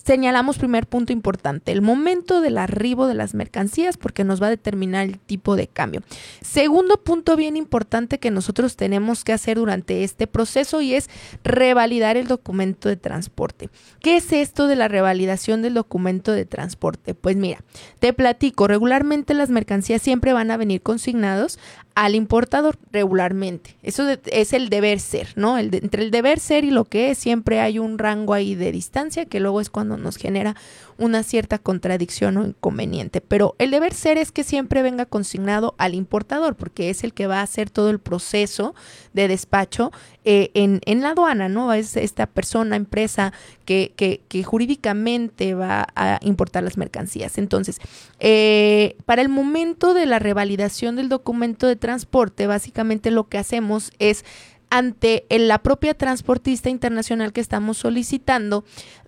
señalamos 0.06 0.58
primer 0.58 0.86
punto 0.86 1.12
importante, 1.12 1.72
el 1.72 1.82
momento 1.82 2.40
del 2.40 2.58
arribo 2.58 3.08
de 3.08 3.14
las 3.14 3.34
mercancías 3.34 3.96
porque 3.96 4.22
nos 4.22 4.40
va 4.40 4.46
a 4.46 4.50
determinar 4.50 5.04
el 5.04 5.18
tipo 5.18 5.56
de 5.56 5.66
cambio. 5.66 6.02
Segundo 6.40 7.02
punto 7.02 7.34
bien 7.34 7.56
importante 7.56 8.20
que 8.20 8.30
nosotros 8.30 8.76
tenemos 8.76 9.24
que 9.24 9.32
hacer 9.32 9.58
durante 9.58 10.04
este 10.04 10.28
proceso 10.28 10.80
y 10.80 10.94
es 10.94 11.10
revalidar 11.42 12.16
el 12.16 12.28
documento 12.28 12.88
de 12.88 12.96
transporte. 12.96 13.68
¿Qué 14.00 14.18
es 14.18 14.32
esto 14.32 14.68
de 14.68 14.76
la 14.76 14.86
revalidación 14.86 15.60
del 15.60 15.74
documento 15.74 16.30
de 16.30 16.44
transporte? 16.44 17.14
Pues 17.14 17.34
mira, 17.34 17.64
te 17.98 18.12
platico, 18.12 18.68
regularmente 18.68 19.34
las 19.34 19.50
mercancías 19.50 20.02
siempre 20.02 20.32
van 20.32 20.52
a 20.52 20.56
venir 20.56 20.82
consignados 20.82 21.58
al 21.96 22.14
importador 22.14 22.78
regularmente. 22.92 23.74
Eso 23.82 24.06
es 24.26 24.52
el 24.52 24.68
deber 24.68 25.00
ser, 25.00 25.32
¿no? 25.34 25.56
Entre 25.56 26.02
el 26.02 26.10
deber 26.10 26.38
ser 26.38 26.64
y 26.64 26.70
lo 26.70 26.84
que 26.84 27.10
es, 27.10 27.16
siempre 27.16 27.58
hay 27.58 27.78
un 27.78 27.98
rango 27.98 28.34
ahí 28.34 28.54
de 28.54 28.70
distancia 28.70 29.24
que 29.24 29.40
luego 29.40 29.62
es 29.62 29.70
cuando 29.70 29.96
nos 29.96 30.16
genera 30.18 30.56
una 30.98 31.22
cierta 31.22 31.58
contradicción 31.58 32.36
o 32.36 32.46
inconveniente. 32.46 33.22
Pero 33.22 33.54
el 33.58 33.70
deber 33.70 33.94
ser 33.94 34.18
es 34.18 34.30
que 34.30 34.44
siempre 34.44 34.82
venga 34.82 35.06
consignado 35.06 35.74
al 35.78 35.94
importador, 35.94 36.54
porque 36.54 36.90
es 36.90 37.02
el 37.02 37.14
que 37.14 37.26
va 37.26 37.40
a 37.40 37.42
hacer 37.42 37.70
todo 37.70 37.88
el 37.88 37.98
proceso 37.98 38.74
de 39.14 39.28
despacho 39.28 39.90
eh, 40.24 40.50
en, 40.54 40.80
en, 40.84 41.00
la 41.00 41.10
aduana, 41.10 41.48
¿no? 41.48 41.72
Es 41.72 41.96
esta 41.96 42.26
persona, 42.26 42.76
empresa 42.76 43.32
que, 43.64 43.92
que, 43.96 44.20
que, 44.28 44.42
jurídicamente 44.42 45.54
va 45.54 45.86
a 45.94 46.18
importar 46.22 46.62
las 46.62 46.76
mercancías. 46.76 47.38
Entonces, 47.38 47.80
eh, 48.20 48.96
para 49.06 49.22
el 49.22 49.28
momento 49.28 49.94
de 49.94 50.06
la 50.06 50.18
revalidación 50.18 50.96
del 50.96 51.08
documento 51.08 51.66
de 51.66 51.76
transporte, 51.86 52.48
básicamente 52.48 53.12
lo 53.12 53.28
que 53.28 53.38
hacemos 53.38 53.92
es 54.00 54.24
ante 54.70 55.24
la 55.30 55.62
propia 55.62 55.94
transportista 55.94 56.68
internacional 56.68 57.32
que 57.32 57.40
estamos 57.40 57.78
solicitando, 57.78 58.64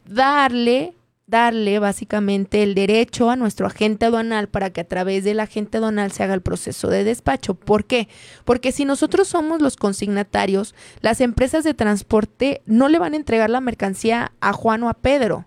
darle 0.07 0.95
darle 1.27 1.79
básicamente 1.79 2.63
el 2.63 2.75
derecho 2.75 3.31
a 3.31 3.37
nuestro 3.37 3.67
agente 3.67 4.07
aduanal 4.07 4.49
para 4.49 4.71
que 4.71 4.81
a 4.81 4.89
través 4.89 5.25
del 5.25 5.41
agente 5.41 5.77
aduanal 5.77 6.11
se 6.11 6.23
haga 6.23 6.33
el 6.33 6.41
proceso 6.41 6.89
de 6.89 7.05
despacho. 7.05 7.53
¿Por 7.53 7.85
qué? 7.85 8.09
Porque 8.47 8.73
si 8.73 8.87
nosotros 8.87 9.29
somos 9.29 9.61
los 9.61 9.77
consignatarios, 9.77 10.75
las 11.03 11.21
empresas 11.21 11.65
de 11.65 11.75
transporte 11.75 12.63
no 12.65 12.89
le 12.89 12.99
van 12.99 13.13
a 13.13 13.19
entregar 13.19 13.51
la 13.51 13.61
mercancía 13.61 14.33
a 14.41 14.55
Juan 14.55 14.85
o 14.85 14.89
a 14.89 14.95
Pedro. 14.95 15.45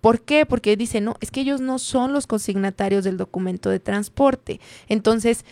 ¿Por 0.00 0.22
qué? 0.22 0.46
Porque 0.46 0.76
dicen, 0.76 1.04
no, 1.04 1.16
es 1.20 1.30
que 1.30 1.42
ellos 1.42 1.60
no 1.60 1.78
son 1.78 2.12
los 2.12 2.26
consignatarios 2.26 3.04
del 3.04 3.18
documento 3.18 3.68
de 3.70 3.80
transporte. 3.80 4.60
Entonces, 4.88 5.44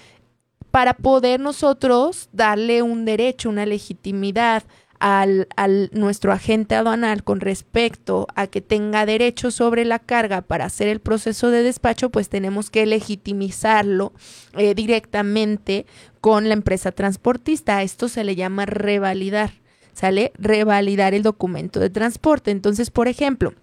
para 0.70 0.94
poder 0.94 1.40
nosotros 1.40 2.28
darle 2.32 2.82
un 2.82 3.04
derecho, 3.04 3.48
una 3.48 3.66
legitimidad 3.66 4.64
al, 4.98 5.48
al, 5.56 5.90
nuestro 5.92 6.32
agente 6.32 6.74
aduanal 6.74 7.22
con 7.22 7.40
respecto 7.40 8.26
a 8.34 8.46
que 8.48 8.60
tenga 8.60 9.06
derecho 9.06 9.50
sobre 9.50 9.84
la 9.84 9.98
carga 9.98 10.42
para 10.42 10.64
hacer 10.66 10.88
el 10.88 11.00
proceso 11.00 11.50
de 11.50 11.62
despacho, 11.62 12.10
pues 12.10 12.28
tenemos 12.28 12.70
que 12.70 12.84
legitimizarlo 12.86 14.12
eh, 14.56 14.74
directamente 14.74 15.86
con 16.20 16.48
la 16.48 16.54
empresa 16.54 16.92
transportista. 16.92 17.82
Esto 17.82 18.08
se 18.08 18.24
le 18.24 18.34
llama 18.34 18.66
revalidar, 18.66 19.52
¿sale? 19.92 20.32
Revalidar 20.36 21.14
el 21.14 21.22
documento 21.22 21.80
de 21.80 21.90
transporte. 21.90 22.50
Entonces, 22.50 22.90
por 22.90 23.08
ejemplo, 23.08 23.54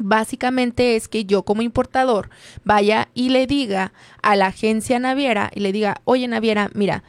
Básicamente 0.00 0.96
es 0.96 1.08
que 1.08 1.24
yo 1.24 1.42
como 1.42 1.62
importador 1.62 2.30
vaya 2.64 3.08
y 3.14 3.30
le 3.30 3.46
diga 3.46 3.92
a 4.22 4.36
la 4.36 4.46
agencia 4.46 4.98
naviera 4.98 5.50
y 5.54 5.60
le 5.60 5.72
diga, 5.72 6.00
oye 6.04 6.28
naviera, 6.28 6.70
mira, 6.74 7.04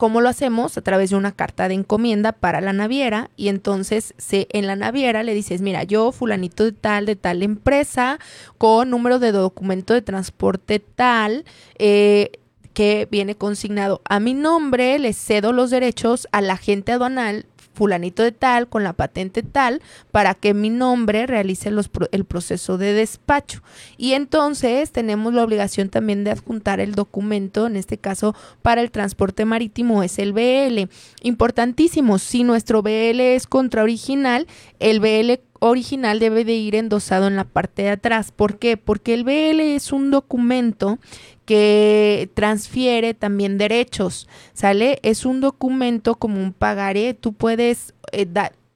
¿Cómo 0.00 0.22
lo 0.22 0.30
hacemos? 0.30 0.78
A 0.78 0.80
través 0.80 1.10
de 1.10 1.16
una 1.16 1.32
carta 1.32 1.68
de 1.68 1.74
encomienda 1.74 2.32
para 2.32 2.62
la 2.62 2.72
naviera 2.72 3.28
y 3.36 3.48
entonces 3.48 4.14
se, 4.16 4.48
en 4.50 4.66
la 4.66 4.74
naviera 4.74 5.22
le 5.22 5.34
dices, 5.34 5.60
mira, 5.60 5.82
yo 5.82 6.10
fulanito 6.10 6.64
de 6.64 6.72
tal, 6.72 7.04
de 7.04 7.16
tal 7.16 7.42
empresa, 7.42 8.18
con 8.56 8.88
número 8.88 9.18
de 9.18 9.30
documento 9.30 9.92
de 9.92 10.00
transporte 10.00 10.78
tal, 10.78 11.44
eh, 11.78 12.30
que 12.72 13.08
viene 13.10 13.34
consignado 13.34 14.00
a 14.06 14.20
mi 14.20 14.32
nombre, 14.32 14.98
le 14.98 15.12
cedo 15.12 15.52
los 15.52 15.68
derechos 15.68 16.28
al 16.32 16.48
agente 16.48 16.92
aduanal 16.92 17.44
fulanito 17.80 18.22
de 18.22 18.32
tal, 18.32 18.68
con 18.68 18.84
la 18.84 18.92
patente 18.92 19.42
tal, 19.42 19.80
para 20.10 20.34
que 20.34 20.52
mi 20.52 20.68
nombre 20.68 21.26
realice 21.26 21.70
los, 21.70 21.88
el 22.12 22.26
proceso 22.26 22.76
de 22.76 22.92
despacho. 22.92 23.62
Y 23.96 24.12
entonces 24.12 24.92
tenemos 24.92 25.32
la 25.32 25.42
obligación 25.42 25.88
también 25.88 26.22
de 26.22 26.30
adjuntar 26.30 26.78
el 26.78 26.94
documento, 26.94 27.66
en 27.66 27.76
este 27.76 27.96
caso 27.96 28.34
para 28.60 28.82
el 28.82 28.90
transporte 28.90 29.46
marítimo 29.46 30.02
es 30.02 30.18
el 30.18 30.34
BL. 30.34 30.90
Importantísimo, 31.22 32.18
si 32.18 32.44
nuestro 32.44 32.82
BL 32.82 33.20
es 33.20 33.46
contra 33.46 33.82
original, 33.82 34.46
el 34.78 35.00
BL 35.00 35.40
original 35.60 36.18
debe 36.18 36.44
de 36.44 36.54
ir 36.54 36.74
endosado 36.74 37.28
en 37.28 37.36
la 37.36 37.44
parte 37.44 37.82
de 37.82 37.90
atrás. 37.90 38.32
¿Por 38.32 38.58
qué? 38.58 38.76
Porque 38.76 39.14
el 39.14 39.24
BL 39.24 39.60
es 39.60 39.92
un 39.92 40.10
documento 40.10 40.98
que 41.44 42.30
transfiere 42.34 43.14
también 43.14 43.58
derechos, 43.58 44.28
¿sale? 44.52 44.98
Es 45.02 45.24
un 45.24 45.40
documento 45.40 46.14
como 46.16 46.42
un 46.42 46.52
pagaré, 46.52 47.14
tú 47.14 47.32
puedes 47.32 47.94
eh, 48.12 48.26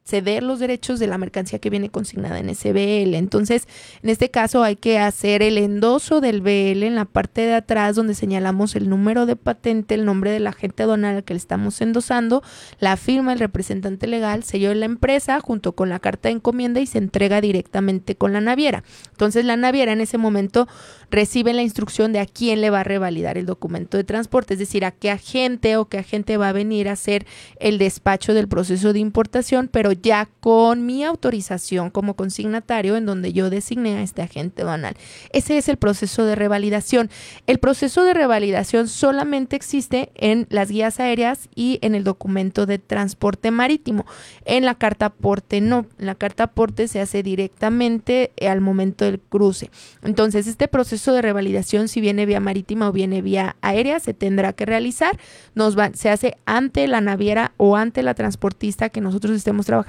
ceder 0.07 0.43
los 0.43 0.59
derechos 0.59 0.99
de 0.99 1.07
la 1.07 1.17
mercancía 1.17 1.59
que 1.59 1.71
viene 1.71 1.89
consignada 1.89 2.39
en 2.39 2.51
ese 2.51 2.75
BL. 2.75 3.15
Entonces, 3.15 3.67
en 4.03 4.11
este 4.11 4.31
caso 4.31 4.63
hay 4.63 4.77
que 4.77 4.99
hacer 4.99 5.43
el 5.43 5.57
endoso 5.57 6.21
del 6.21 6.43
BL 6.43 6.83
en 6.83 6.95
la 6.95 7.07
parte 7.07 7.41
de 7.41 7.55
atrás 7.55 7.97
donde 7.97 8.15
señalamos 8.15 8.77
el 8.77 8.91
número 8.91 9.25
de 9.25 9.37
patente, 9.37 9.95
el 9.95 10.05
nombre 10.05 10.31
del 10.31 10.47
agente 10.47 10.83
aduanal 10.83 11.17
al 11.17 11.25
que 11.25 11.33
le 11.33 11.39
estamos 11.39 11.81
endosando, 11.81 12.43
la 12.81 12.99
firma 12.99 13.31
del 13.31 13.41
representante 13.41 14.07
legal, 14.07 14.45
sello 14.45 14.69
de 14.69 14.75
la 14.75 14.85
empresa 14.85 15.41
junto 15.41 15.73
con 15.73 15.89
la 15.89 16.01
carta 16.01 16.29
de 16.29 16.35
encomienda 16.35 16.81
y 16.81 16.87
se 16.87 16.99
entrega 16.99 17.41
directamente 17.41 18.15
con 18.15 18.35
la 18.35 18.43
naviera. 18.43 18.85
Entonces, 19.11 19.47
la 19.47 19.57
naviera 19.57 19.93
en 19.93 20.03
ese 20.03 20.19
momento 20.19 20.69
recibe 21.11 21.55
la 21.55 21.63
instrucción 21.63 22.13
de 22.13 22.21
a 22.21 22.27
quién 22.27 22.61
le 22.61 22.69
va 22.69 22.81
a 22.81 22.85
revalidar 22.85 23.39
el 23.39 23.47
documento 23.47 23.97
de 23.97 24.05
transporte, 24.05 24.55
es 24.55 24.61
decir, 24.61 24.85
a 24.85 24.91
qué 24.91 25.11
agente 25.11 25.79
o 25.79 25.87
qué 25.87 25.99
agente 25.99 26.37
va 26.37 26.51
a 26.51 26.53
venir 26.53 26.89
a 26.89 26.93
hacer 26.93 27.25
el 27.59 27.79
despacho 27.79 28.35
del 28.35 28.49
proceso 28.49 28.93
de 28.93 28.99
importación, 28.99 29.69
pero 29.73 29.94
ya 30.01 30.29
con 30.41 30.87
mi 30.87 31.05
autorización 31.05 31.91
como 31.91 32.15
consignatario 32.15 32.97
en 32.97 33.07
donde 33.07 33.33
yo 33.33 33.51
designé 33.51 33.97
a 33.97 34.03
este 34.03 34.23
agente 34.23 34.63
aduanal. 34.63 34.97
Ese 35.31 35.59
es 35.59 35.69
el 35.69 35.77
proceso 35.77 36.25
de 36.25 36.35
revalidación. 36.35 37.11
El 37.47 37.59
proceso 37.59 38.05
de 38.05 38.15
revalidación 38.15 38.89
solamente 38.89 39.57
existe 39.57 40.11
en 40.15 40.47
las 40.51 40.71
guías 40.71 41.01
aéreas 41.01 41.49
y 41.55 41.79
en 41.83 41.95
el 41.95 42.05
documento 42.05 42.67
de 42.67 42.79
transporte 42.79 43.51
marítimo. 43.51 44.07
En 44.45 44.65
la 44.65 44.75
carta 44.75 45.07
aporte 45.07 45.61
no. 45.61 45.87
En 45.99 46.07
la 46.07 46.15
carta 46.15 46.45
aporte 46.45 46.89
se 46.89 47.01
hace 47.01 47.23
directamente 47.23 48.33
al 48.47 48.61
momento 48.61 49.05
del 49.05 49.21
cruce. 49.21 49.71
Entonces, 50.03 50.47
este 50.47 50.69
proceso 50.69 51.13
de 51.13 51.23
revalidación, 51.23 51.89
si 51.89 52.01
viene 52.01 52.27
vía 52.27 52.41
marítima 52.41 52.89
o 52.89 52.93
viene 52.93 53.23
vía 53.23 53.57
aérea, 53.61 54.01
se 54.01 54.15
tendrá 54.15 54.53
que 54.53 54.67
realizar. 54.67 55.19
Nos 55.55 55.77
se 55.95 56.11
hace 56.11 56.37
ante 56.47 56.87
la 56.87 57.01
naviera 57.01 57.53
o 57.57 57.77
ante 57.77 58.03
la 58.03 58.15
transportista 58.15 58.89
que 58.89 59.01
nosotros 59.01 59.37
estemos 59.37 59.67
trabajando 59.67 59.84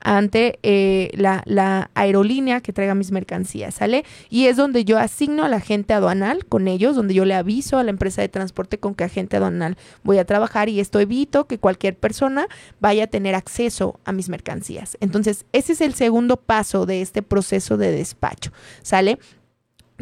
ante 0.00 0.58
eh, 0.62 1.10
la, 1.14 1.90
aerolínea 1.94 2.60
que 2.60 2.72
traiga 2.72 2.94
mis 2.94 3.10
mercancías, 3.10 3.74
¿sale? 3.74 4.04
Y 4.30 4.46
es 4.46 4.56
donde 4.56 4.84
yo 4.84 4.98
asigno 4.98 5.44
al 5.44 5.54
agente 5.54 5.94
aduanal 5.94 6.46
con 6.46 6.68
ellos, 6.68 6.96
donde 6.96 7.14
yo 7.14 7.24
le 7.24 7.34
aviso 7.34 7.78
a 7.78 7.84
la 7.84 7.90
empresa 7.90 8.22
de 8.22 8.28
transporte 8.28 8.78
con 8.78 8.94
qué 8.94 9.04
agente 9.04 9.36
aduanal 9.36 9.76
voy 10.02 10.18
a 10.18 10.24
trabajar 10.24 10.68
y 10.68 10.80
esto 10.80 11.00
evito 11.00 11.46
que 11.46 11.58
cualquier 11.58 11.96
persona 11.96 12.46
vaya 12.80 13.04
a 13.04 13.06
tener 13.06 13.34
acceso 13.34 14.00
a 14.04 14.12
mis 14.12 14.28
mercancías. 14.28 14.96
Entonces, 15.00 15.44
ese 15.52 15.72
es 15.72 15.80
el 15.80 15.94
segundo 15.94 16.36
paso 16.36 16.86
de 16.86 17.02
este 17.02 17.22
proceso 17.22 17.76
de 17.76 17.92
despacho, 17.92 18.52
¿sale? 18.82 19.18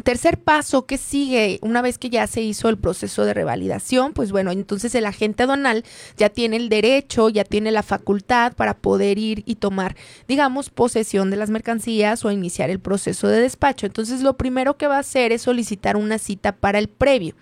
Tercer 0.01 0.39
paso 0.39 0.87
que 0.87 0.97
sigue 0.97 1.59
una 1.61 1.83
vez 1.83 1.99
que 1.99 2.09
ya 2.09 2.25
se 2.25 2.41
hizo 2.41 2.67
el 2.67 2.79
proceso 2.79 3.25
de 3.25 3.33
revalidación, 3.35 4.13
pues 4.13 4.31
bueno, 4.31 4.51
entonces 4.51 4.95
el 4.95 5.05
agente 5.05 5.43
aduanal 5.43 5.83
ya 6.17 6.29
tiene 6.29 6.55
el 6.55 6.67
derecho, 6.67 7.29
ya 7.29 7.43
tiene 7.43 7.69
la 7.69 7.83
facultad 7.83 8.53
para 8.53 8.73
poder 8.73 9.19
ir 9.19 9.43
y 9.45 9.55
tomar, 9.55 9.95
digamos, 10.27 10.71
posesión 10.71 11.29
de 11.29 11.37
las 11.37 11.51
mercancías 11.51 12.25
o 12.25 12.31
iniciar 12.31 12.71
el 12.71 12.79
proceso 12.79 13.27
de 13.27 13.41
despacho. 13.41 13.85
Entonces 13.85 14.23
lo 14.23 14.35
primero 14.35 14.77
que 14.77 14.87
va 14.87 14.95
a 14.95 15.01
hacer 15.01 15.31
es 15.31 15.43
solicitar 15.43 15.95
una 15.95 16.17
cita 16.17 16.53
para 16.53 16.79
el 16.79 16.89
previo. 16.89 17.35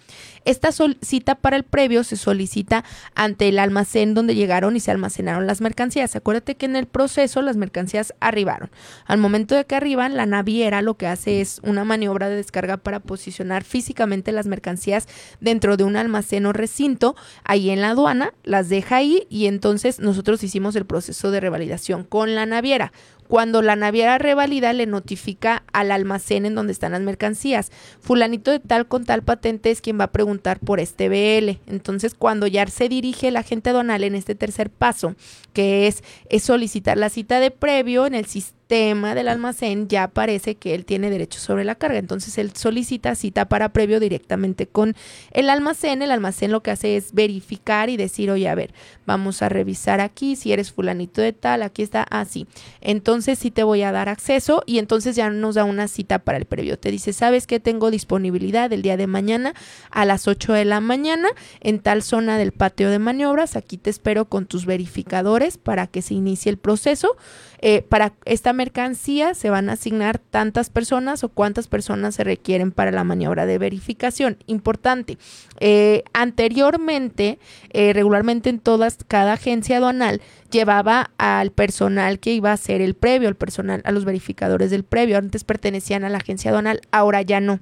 Esta 0.46 0.70
cita 1.02 1.36
para 1.36 1.56
el 1.56 1.64
previo 1.64 2.04
se 2.04 2.18
solicita 2.18 2.84
ante 3.14 3.50
el 3.50 3.60
almacén 3.60 4.14
donde 4.14 4.36
llegaron 4.36 4.76
y 4.76 4.80
se 4.80 4.92
almacenaron 4.92 5.46
las 5.46 5.62
mercancías. 5.62 6.16
Acuérdate 6.16 6.56
que 6.56 6.66
en 6.66 6.76
el 6.76 6.88
proceso 6.88 7.42
las 7.42 7.58
mercancías 7.58 8.14
arribaron. 8.20 8.72
Al 9.06 9.20
momento 9.20 9.56
de 9.56 9.66
que 9.66 9.76
arriban, 9.76 10.16
la 10.16 10.26
naviera 10.26 10.82
lo 10.82 10.96
que 10.96 11.08
hace 11.08 11.42
es 11.42 11.60
una 11.64 11.84
maniobra 11.84 12.30
de 12.30 12.38
descarga 12.38 12.78
para 12.78 13.00
posicionar 13.00 13.64
físicamente 13.64 14.32
las 14.32 14.48
mercancías 14.48 15.08
dentro 15.40 15.78
de 15.78 15.84
un 15.84 15.96
almacén 15.96 16.46
o 16.46 16.54
recinto 16.54 17.16
ahí 17.44 17.70
en 17.70 17.82
la 17.82 17.92
aduana, 17.92 18.34
las 18.44 18.70
deja 18.70 18.98
ahí 18.98 19.28
y 19.30 19.46
entonces 19.46 20.00
nosotros 20.00 20.44
hicimos 20.44 20.76
el 20.76 20.86
proceso 20.86 21.32
de 21.32 21.40
revalidación 21.40 22.04
con 22.04 22.36
la 22.36 22.46
naviera. 22.46 22.92
Cuando 23.32 23.62
la 23.62 23.78
naviera 23.78 24.18
revalida, 24.18 24.74
le 24.74 24.86
notifica 24.88 25.64
al 25.72 25.92
almacén 25.92 26.46
en 26.46 26.54
donde 26.54 26.74
están 26.74 26.92
las 26.92 27.00
mercancías. 27.00 27.72
Fulanito 28.02 28.52
de 28.52 28.60
tal 28.60 28.90
con 28.90 29.06
tal 29.06 29.24
patente 29.24 29.72
es 29.72 29.80
quien 29.80 29.98
va 29.98 30.04
a 30.04 30.12
preguntar 30.12 30.60
por 30.60 30.82
este 30.82 31.08
BL. 31.08 31.62
Entonces, 31.66 32.14
cuando 32.14 32.46
ya 32.46 32.68
se 32.68 32.90
dirige 32.90 33.30
el 33.30 33.38
agente 33.38 33.70
aduanal 33.70 34.04
en 34.04 34.16
este 34.16 34.36
tercer 34.36 34.70
paso, 34.70 35.16
que 35.54 35.88
es, 35.88 36.04
es 36.28 36.44
solicitar 36.44 36.98
la 36.98 37.08
cita 37.08 37.40
de 37.40 37.52
previo 37.52 38.06
en 38.06 38.16
el 38.16 38.26
sistema, 38.26 38.61
tema 38.72 39.16
del 39.16 39.28
almacén 39.28 39.90
ya 39.90 40.04
aparece 40.04 40.56
que 40.56 40.74
él 40.74 40.86
tiene 40.86 41.10
derecho 41.10 41.42
sobre 41.42 41.66
la 41.66 41.76
carga. 41.76 42.00
Entonces 42.00 42.38
él 42.38 42.54
solicita 42.56 43.16
cita 43.16 43.50
para 43.50 43.74
previo 43.74 44.00
directamente 44.00 44.66
con 44.66 44.96
el 45.32 45.50
almacén. 45.50 46.02
El 46.02 46.10
almacén 46.10 46.54
lo 46.54 46.64
que 46.64 46.72
hace 46.72 46.96
es 46.96 47.14
verificar 47.14 47.90
y 47.90 47.98
decir, 47.98 48.32
oye, 48.32 48.48
a 48.48 48.56
ver, 48.56 48.74
vamos 49.06 49.42
a 49.42 49.50
revisar 49.50 50.00
aquí 50.00 50.38
si 50.38 50.54
eres 50.54 50.72
fulanito 50.72 51.20
de 51.20 51.34
tal, 51.34 51.64
aquí 51.64 51.82
está 51.82 52.04
así. 52.04 52.48
entonces 52.80 53.40
sí 53.40 53.52
te 53.52 53.64
voy 53.64 53.82
a 53.82 53.92
dar 53.92 54.08
acceso 54.08 54.64
y 54.66 54.80
entonces 54.80 55.18
ya 55.18 55.30
nos 55.30 55.56
da 55.56 55.66
una 55.66 55.90
cita 55.90 56.20
para 56.20 56.38
el 56.38 56.46
previo. 56.46 56.80
Te 56.80 56.92
dice, 56.92 57.12
¿sabes 57.12 57.48
que 57.48 57.60
tengo 57.60 57.92
disponibilidad 57.92 58.72
el 58.72 58.84
día 58.84 58.96
de 58.96 59.08
mañana 59.08 59.54
a 59.90 60.06
las 60.06 60.30
8 60.30 60.54
de 60.54 60.64
la 60.64 60.80
mañana 60.80 61.28
en 61.60 61.80
tal 61.80 62.04
zona 62.04 62.38
del 62.38 62.54
patio 62.54 62.90
de 62.90 63.00
maniobras? 63.00 63.58
Aquí 63.58 63.78
te 63.78 63.90
espero 63.90 64.30
con 64.30 64.46
tus 64.46 64.66
verificadores 64.66 65.58
para 65.58 65.88
que 65.88 66.02
se 66.02 66.14
inicie 66.14 66.50
el 66.50 66.58
proceso. 66.58 67.18
Eh, 67.64 67.84
para 67.84 68.14
esta 68.26 68.54
mercancía 68.62 69.34
se 69.34 69.50
van 69.50 69.70
a 69.70 69.74
asignar 69.74 70.20
tantas 70.20 70.70
personas 70.70 71.24
o 71.24 71.30
cuántas 71.30 71.68
personas 71.68 72.14
se 72.14 72.24
requieren 72.24 72.72
para 72.72 72.92
la 72.92 73.04
maniobra 73.04 73.48
de 73.48 73.58
verificación. 73.58 74.38
Importante. 74.46 75.18
Eh, 75.60 76.04
anteriormente, 76.14 77.40
eh, 77.72 77.92
regularmente 77.94 78.52
en 78.52 78.60
todas, 78.60 79.00
cada 79.08 79.34
agencia 79.34 79.78
aduanal 79.78 80.22
llevaba 80.52 81.10
al 81.18 81.50
personal 81.52 82.20
que 82.20 82.34
iba 82.34 82.52
a 82.52 82.54
hacer 82.54 82.82
el 82.82 82.94
previo, 82.94 83.30
al 83.30 83.36
personal, 83.36 83.82
a 83.84 83.92
los 83.92 84.06
verificadores 84.06 84.70
del 84.70 84.84
previo. 84.84 85.18
Antes 85.18 85.44
pertenecían 85.44 86.04
a 86.04 86.10
la 86.10 86.20
agencia 86.20 86.52
aduanal, 86.52 86.82
ahora 86.92 87.24
ya 87.24 87.40
no. 87.40 87.62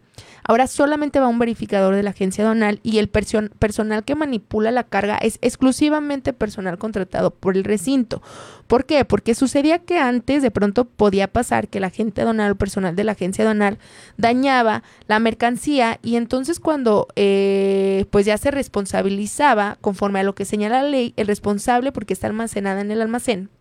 Ahora 0.50 0.66
solamente 0.66 1.20
va 1.20 1.28
un 1.28 1.38
verificador 1.38 1.94
de 1.94 2.02
la 2.02 2.10
agencia 2.10 2.44
aduanal 2.44 2.80
y 2.82 2.98
el 2.98 3.08
personal 3.08 4.04
que 4.04 4.16
manipula 4.16 4.72
la 4.72 4.84
carga 4.84 5.20
es 5.22 5.38
exclusivamente 5.44 6.34
personal 6.34 6.80
contratado 6.80 7.30
por 7.30 7.56
el 7.56 7.64
recinto. 7.64 8.24
¿Por 8.66 8.86
qué? 8.86 9.06
Porque 9.06 9.36
sucedía 9.36 9.78
que 9.78 10.00
antes 10.00 10.42
de 10.42 10.50
pronto 10.50 10.86
podía 10.86 11.28
pasar 11.28 11.68
que 11.68 11.80
la 11.80 11.88
agente 11.88 12.22
aduanal 12.22 12.54
o 12.54 12.56
personal 12.56 12.96
de 12.96 13.04
la 13.04 13.12
agencia 13.12 13.44
aduanal 13.44 13.78
dañaba 14.18 14.82
la 15.06 15.20
mercancía 15.20 16.00
y 16.02 16.16
entonces 16.16 16.60
cuando 16.60 17.10
eh, 17.16 18.06
pues 18.10 18.26
ya 18.26 18.36
se 18.40 18.50
responsabilizaba 18.50 19.78
conforme 19.82 20.22
a 20.22 20.24
lo 20.24 20.34
que 20.34 20.46
señala 20.46 20.82
la 20.82 20.90
ley, 20.90 21.14
el 21.16 21.28
responsable 21.28 21.92
porque 21.92 22.14
está 22.14 22.26
almacenada 22.26 22.82
en 22.82 22.90
el 22.90 23.04
almacén 23.04 23.52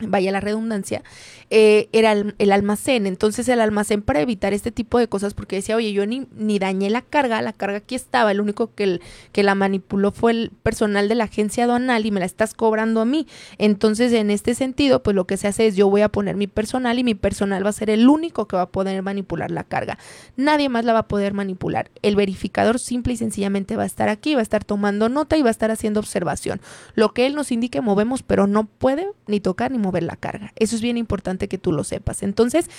vaya 0.00 0.32
la 0.32 0.40
redundancia, 0.40 1.02
eh, 1.50 1.88
era 1.92 2.12
el, 2.12 2.52
almacén. 2.52 3.06
Entonces 3.06 3.48
el 3.48 3.60
almacén 3.60 4.02
para 4.02 4.20
evitar 4.20 4.52
este 4.52 4.70
tipo 4.70 4.98
de 4.98 5.08
cosas, 5.08 5.34
porque 5.34 5.56
decía, 5.56 5.76
oye, 5.76 5.92
yo 5.92 6.06
ni, 6.06 6.26
ni 6.36 6.58
dañé 6.58 6.90
la 6.90 7.02
carga, 7.02 7.42
la 7.42 7.52
carga 7.52 7.78
aquí 7.78 7.94
estaba, 7.94 8.30
el 8.30 8.40
único 8.40 8.74
que, 8.74 9.00
que 9.32 9.42
la 9.42 9.54
manipuló 9.54 10.12
fue 10.12 10.32
el 10.32 10.50
personal 10.62 11.08
de 11.08 11.14
la 11.14 11.24
agencia 11.24 11.64
aduanal 11.64 12.06
y 12.06 12.10
me 12.10 12.20
la 12.20 12.26
estás 12.26 12.54
cobrando 12.54 13.00
a 13.00 13.04
mí. 13.04 13.26
Entonces 13.58 14.12
en 14.12 14.30
este 14.30 14.54
sentido, 14.54 15.02
pues 15.02 15.16
lo 15.16 15.26
que 15.26 15.36
se 15.36 15.48
hace 15.48 15.66
es 15.66 15.76
yo 15.76 15.88
voy 15.88 16.02
a 16.02 16.08
poner 16.08 16.36
mi 16.36 16.46
personal 16.46 16.98
y 16.98 17.04
mi 17.04 17.14
personal 17.14 17.64
va 17.64 17.70
a 17.70 17.72
ser 17.72 17.90
el 17.90 18.08
único 18.08 18.46
que 18.46 18.56
va 18.56 18.62
a 18.62 18.68
poder 18.68 19.02
manipular 19.02 19.50
la 19.50 19.64
carga. 19.64 19.98
Nadie 20.36 20.68
más 20.68 20.84
la 20.84 20.92
va 20.92 21.00
a 21.00 21.08
poder 21.08 21.34
manipular. 21.34 21.90
El 22.02 22.16
verificador 22.16 22.78
simple 22.78 23.14
y 23.14 23.16
sencillamente 23.16 23.76
va 23.76 23.82
a 23.84 23.86
estar 23.86 24.08
aquí, 24.08 24.34
va 24.34 24.40
a 24.40 24.42
estar 24.42 24.64
tomando 24.64 25.08
nota 25.08 25.36
y 25.36 25.42
va 25.42 25.48
a 25.48 25.50
estar 25.50 25.70
haciendo 25.70 26.00
observación. 26.00 26.60
Lo 26.94 27.12
que 27.12 27.26
él 27.26 27.34
nos 27.34 27.52
indique 27.52 27.80
movemos, 27.80 28.22
pero 28.22 28.46
no 28.46 28.64
puede 28.64 29.08
ni 29.26 29.40
tocar 29.40 29.70
ni 29.70 29.78
mover 29.78 29.87
la 30.00 30.16
carga. 30.16 30.52
Eso 30.56 30.76
es 30.76 30.82
bien 30.82 30.96
importante 30.96 31.48
que 31.48 31.58
tú 31.58 31.72
lo 31.72 31.84
sepas. 31.84 32.22
Entonces, 32.22 32.70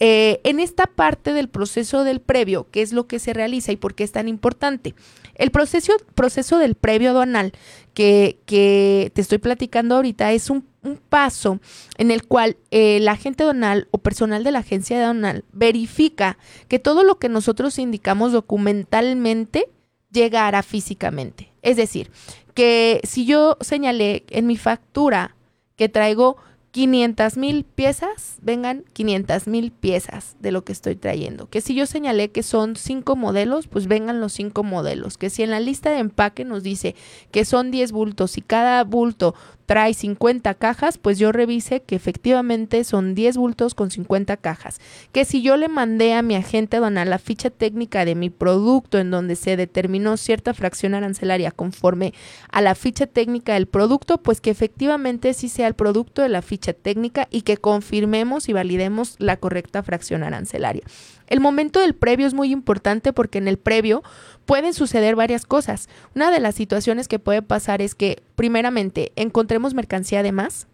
eh, 0.00 0.40
en 0.44 0.60
esta 0.60 0.86
parte 0.86 1.32
del 1.32 1.48
proceso 1.48 2.04
del 2.04 2.20
previo, 2.20 2.66
¿qué 2.70 2.82
es 2.82 2.92
lo 2.92 3.06
que 3.06 3.18
se 3.18 3.32
realiza 3.32 3.72
y 3.72 3.76
por 3.76 3.94
qué 3.94 4.04
es 4.04 4.12
tan 4.12 4.28
importante? 4.28 4.94
El 5.34 5.50
proceso, 5.50 5.92
proceso 6.14 6.58
del 6.58 6.74
previo 6.74 7.10
aduanal 7.10 7.52
que, 7.94 8.38
que 8.46 9.12
te 9.14 9.20
estoy 9.20 9.38
platicando 9.38 9.96
ahorita 9.96 10.32
es 10.32 10.50
un, 10.50 10.66
paso 11.08 11.60
en 11.96 12.10
el 12.10 12.26
cual 12.26 12.56
el 12.70 13.08
agente 13.08 13.42
aduanal 13.42 13.88
o 13.90 13.98
personal 13.98 14.44
de 14.44 14.52
la 14.52 14.60
agencia 14.60 14.98
aduanal 14.98 15.44
verifica 15.52 16.38
que 16.68 16.78
todo 16.78 17.02
lo 17.02 17.18
que 17.18 17.28
nosotros 17.28 17.78
indicamos 17.78 18.32
documentalmente 18.32 19.68
llegará 20.10 20.62
físicamente. 20.62 21.52
Es 21.62 21.76
decir, 21.76 22.10
que 22.54 23.00
si 23.04 23.26
yo 23.26 23.56
señalé 23.60 24.24
en 24.30 24.46
mi 24.46 24.56
factura 24.56 25.36
que 25.76 25.88
traigo 25.88 26.36
500 26.78 27.36
mil 27.38 27.64
piezas, 27.64 28.36
vengan 28.40 28.84
500 28.92 29.48
mil 29.48 29.72
piezas 29.72 30.36
de 30.38 30.52
lo 30.52 30.62
que 30.62 30.70
estoy 30.70 30.94
trayendo. 30.94 31.50
Que 31.50 31.60
si 31.60 31.74
yo 31.74 31.86
señalé 31.86 32.30
que 32.30 32.44
son 32.44 32.76
cinco 32.76 33.16
modelos, 33.16 33.66
pues 33.66 33.88
vengan 33.88 34.20
los 34.20 34.34
cinco 34.34 34.62
modelos. 34.62 35.18
Que 35.18 35.28
si 35.28 35.42
en 35.42 35.50
la 35.50 35.58
lista 35.58 35.90
de 35.90 35.98
empaque 35.98 36.44
nos 36.44 36.62
dice 36.62 36.94
que 37.32 37.44
son 37.44 37.72
10 37.72 37.90
bultos 37.90 38.38
y 38.38 38.42
cada 38.42 38.84
bulto 38.84 39.34
trae 39.68 39.92
50 39.92 40.54
cajas, 40.54 40.96
pues 40.96 41.18
yo 41.18 41.30
revise 41.30 41.82
que 41.82 41.94
efectivamente 41.94 42.84
son 42.84 43.14
10 43.14 43.36
bultos 43.36 43.74
con 43.74 43.90
50 43.90 44.38
cajas. 44.38 44.80
Que 45.12 45.26
si 45.26 45.42
yo 45.42 45.58
le 45.58 45.68
mandé 45.68 46.14
a 46.14 46.22
mi 46.22 46.36
agente 46.36 46.78
aduanal 46.78 47.10
la 47.10 47.18
ficha 47.18 47.50
técnica 47.50 48.06
de 48.06 48.14
mi 48.14 48.30
producto 48.30 48.98
en 48.98 49.10
donde 49.10 49.36
se 49.36 49.58
determinó 49.58 50.16
cierta 50.16 50.54
fracción 50.54 50.94
arancelaria 50.94 51.50
conforme 51.50 52.14
a 52.50 52.62
la 52.62 52.74
ficha 52.74 53.06
técnica 53.06 53.52
del 53.52 53.66
producto, 53.66 54.22
pues 54.22 54.40
que 54.40 54.48
efectivamente 54.48 55.34
sí 55.34 55.50
sea 55.50 55.66
el 55.66 55.74
producto 55.74 56.22
de 56.22 56.30
la 56.30 56.40
ficha 56.40 56.72
técnica 56.72 57.28
y 57.30 57.42
que 57.42 57.58
confirmemos 57.58 58.48
y 58.48 58.54
validemos 58.54 59.16
la 59.18 59.36
correcta 59.36 59.82
fracción 59.82 60.22
arancelaria. 60.22 60.84
El 61.26 61.40
momento 61.40 61.80
del 61.80 61.94
previo 61.94 62.26
es 62.26 62.32
muy 62.32 62.52
importante 62.52 63.12
porque 63.12 63.36
en 63.36 63.48
el 63.48 63.58
previo 63.58 64.02
pueden 64.48 64.72
suceder 64.72 65.14
varias 65.14 65.44
cosas. 65.44 65.90
Una 66.16 66.30
de 66.30 66.40
las 66.40 66.54
situaciones 66.54 67.06
que 67.06 67.18
puede 67.18 67.42
pasar 67.42 67.82
es 67.82 67.94
que, 67.94 68.22
primeramente, 68.34 69.12
encontremos 69.14 69.74
mercancía 69.74 70.22
de 70.22 70.32
más, 70.32 70.68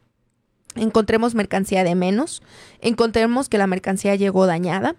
encontremos 0.77 1.35
mercancía 1.35 1.83
de 1.83 1.97
menos, 1.97 2.41
encontremos 2.81 3.49
que 3.49 3.59
la 3.59 3.67
mercancía 3.67 4.15
llegó 4.15 4.47
dañada, 4.47 4.95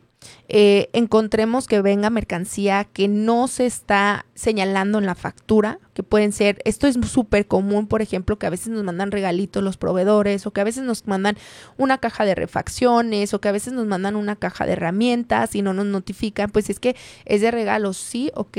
eh, 0.49 0.89
encontremos 0.91 1.67
que 1.67 1.81
venga 1.81 2.09
mercancía 2.09 2.83
que 2.83 3.07
no 3.07 3.47
se 3.47 3.65
está 3.65 4.25
señalando 4.35 4.97
en 4.99 5.05
la 5.05 5.15
factura, 5.15 5.79
que 5.95 6.03
pueden 6.03 6.33
ser, 6.33 6.61
esto 6.65 6.87
es 6.87 6.97
súper 7.09 7.47
común, 7.47 7.87
por 7.87 8.01
ejemplo, 8.01 8.37
que 8.37 8.45
a 8.45 8.49
veces 8.49 8.67
nos 8.67 8.83
mandan 8.83 9.11
regalitos 9.11 9.63
los 9.63 9.77
proveedores 9.77 10.45
o 10.45 10.51
que 10.51 10.59
a 10.59 10.65
veces 10.65 10.83
nos 10.83 11.07
mandan 11.07 11.37
una 11.77 11.99
caja 11.99 12.25
de 12.25 12.35
refacciones 12.35 13.33
o 13.33 13.39
que 13.39 13.47
a 13.47 13.53
veces 13.53 13.71
nos 13.71 13.85
mandan 13.85 14.17
una 14.17 14.35
caja 14.35 14.65
de 14.65 14.73
herramientas 14.73 15.55
y 15.55 15.61
no 15.61 15.73
nos 15.73 15.85
notifican, 15.85 16.51
pues 16.51 16.69
es 16.69 16.81
que 16.81 16.97
es 17.23 17.39
de 17.39 17.49
regalo, 17.49 17.93
sí, 17.93 18.29
ok, 18.35 18.57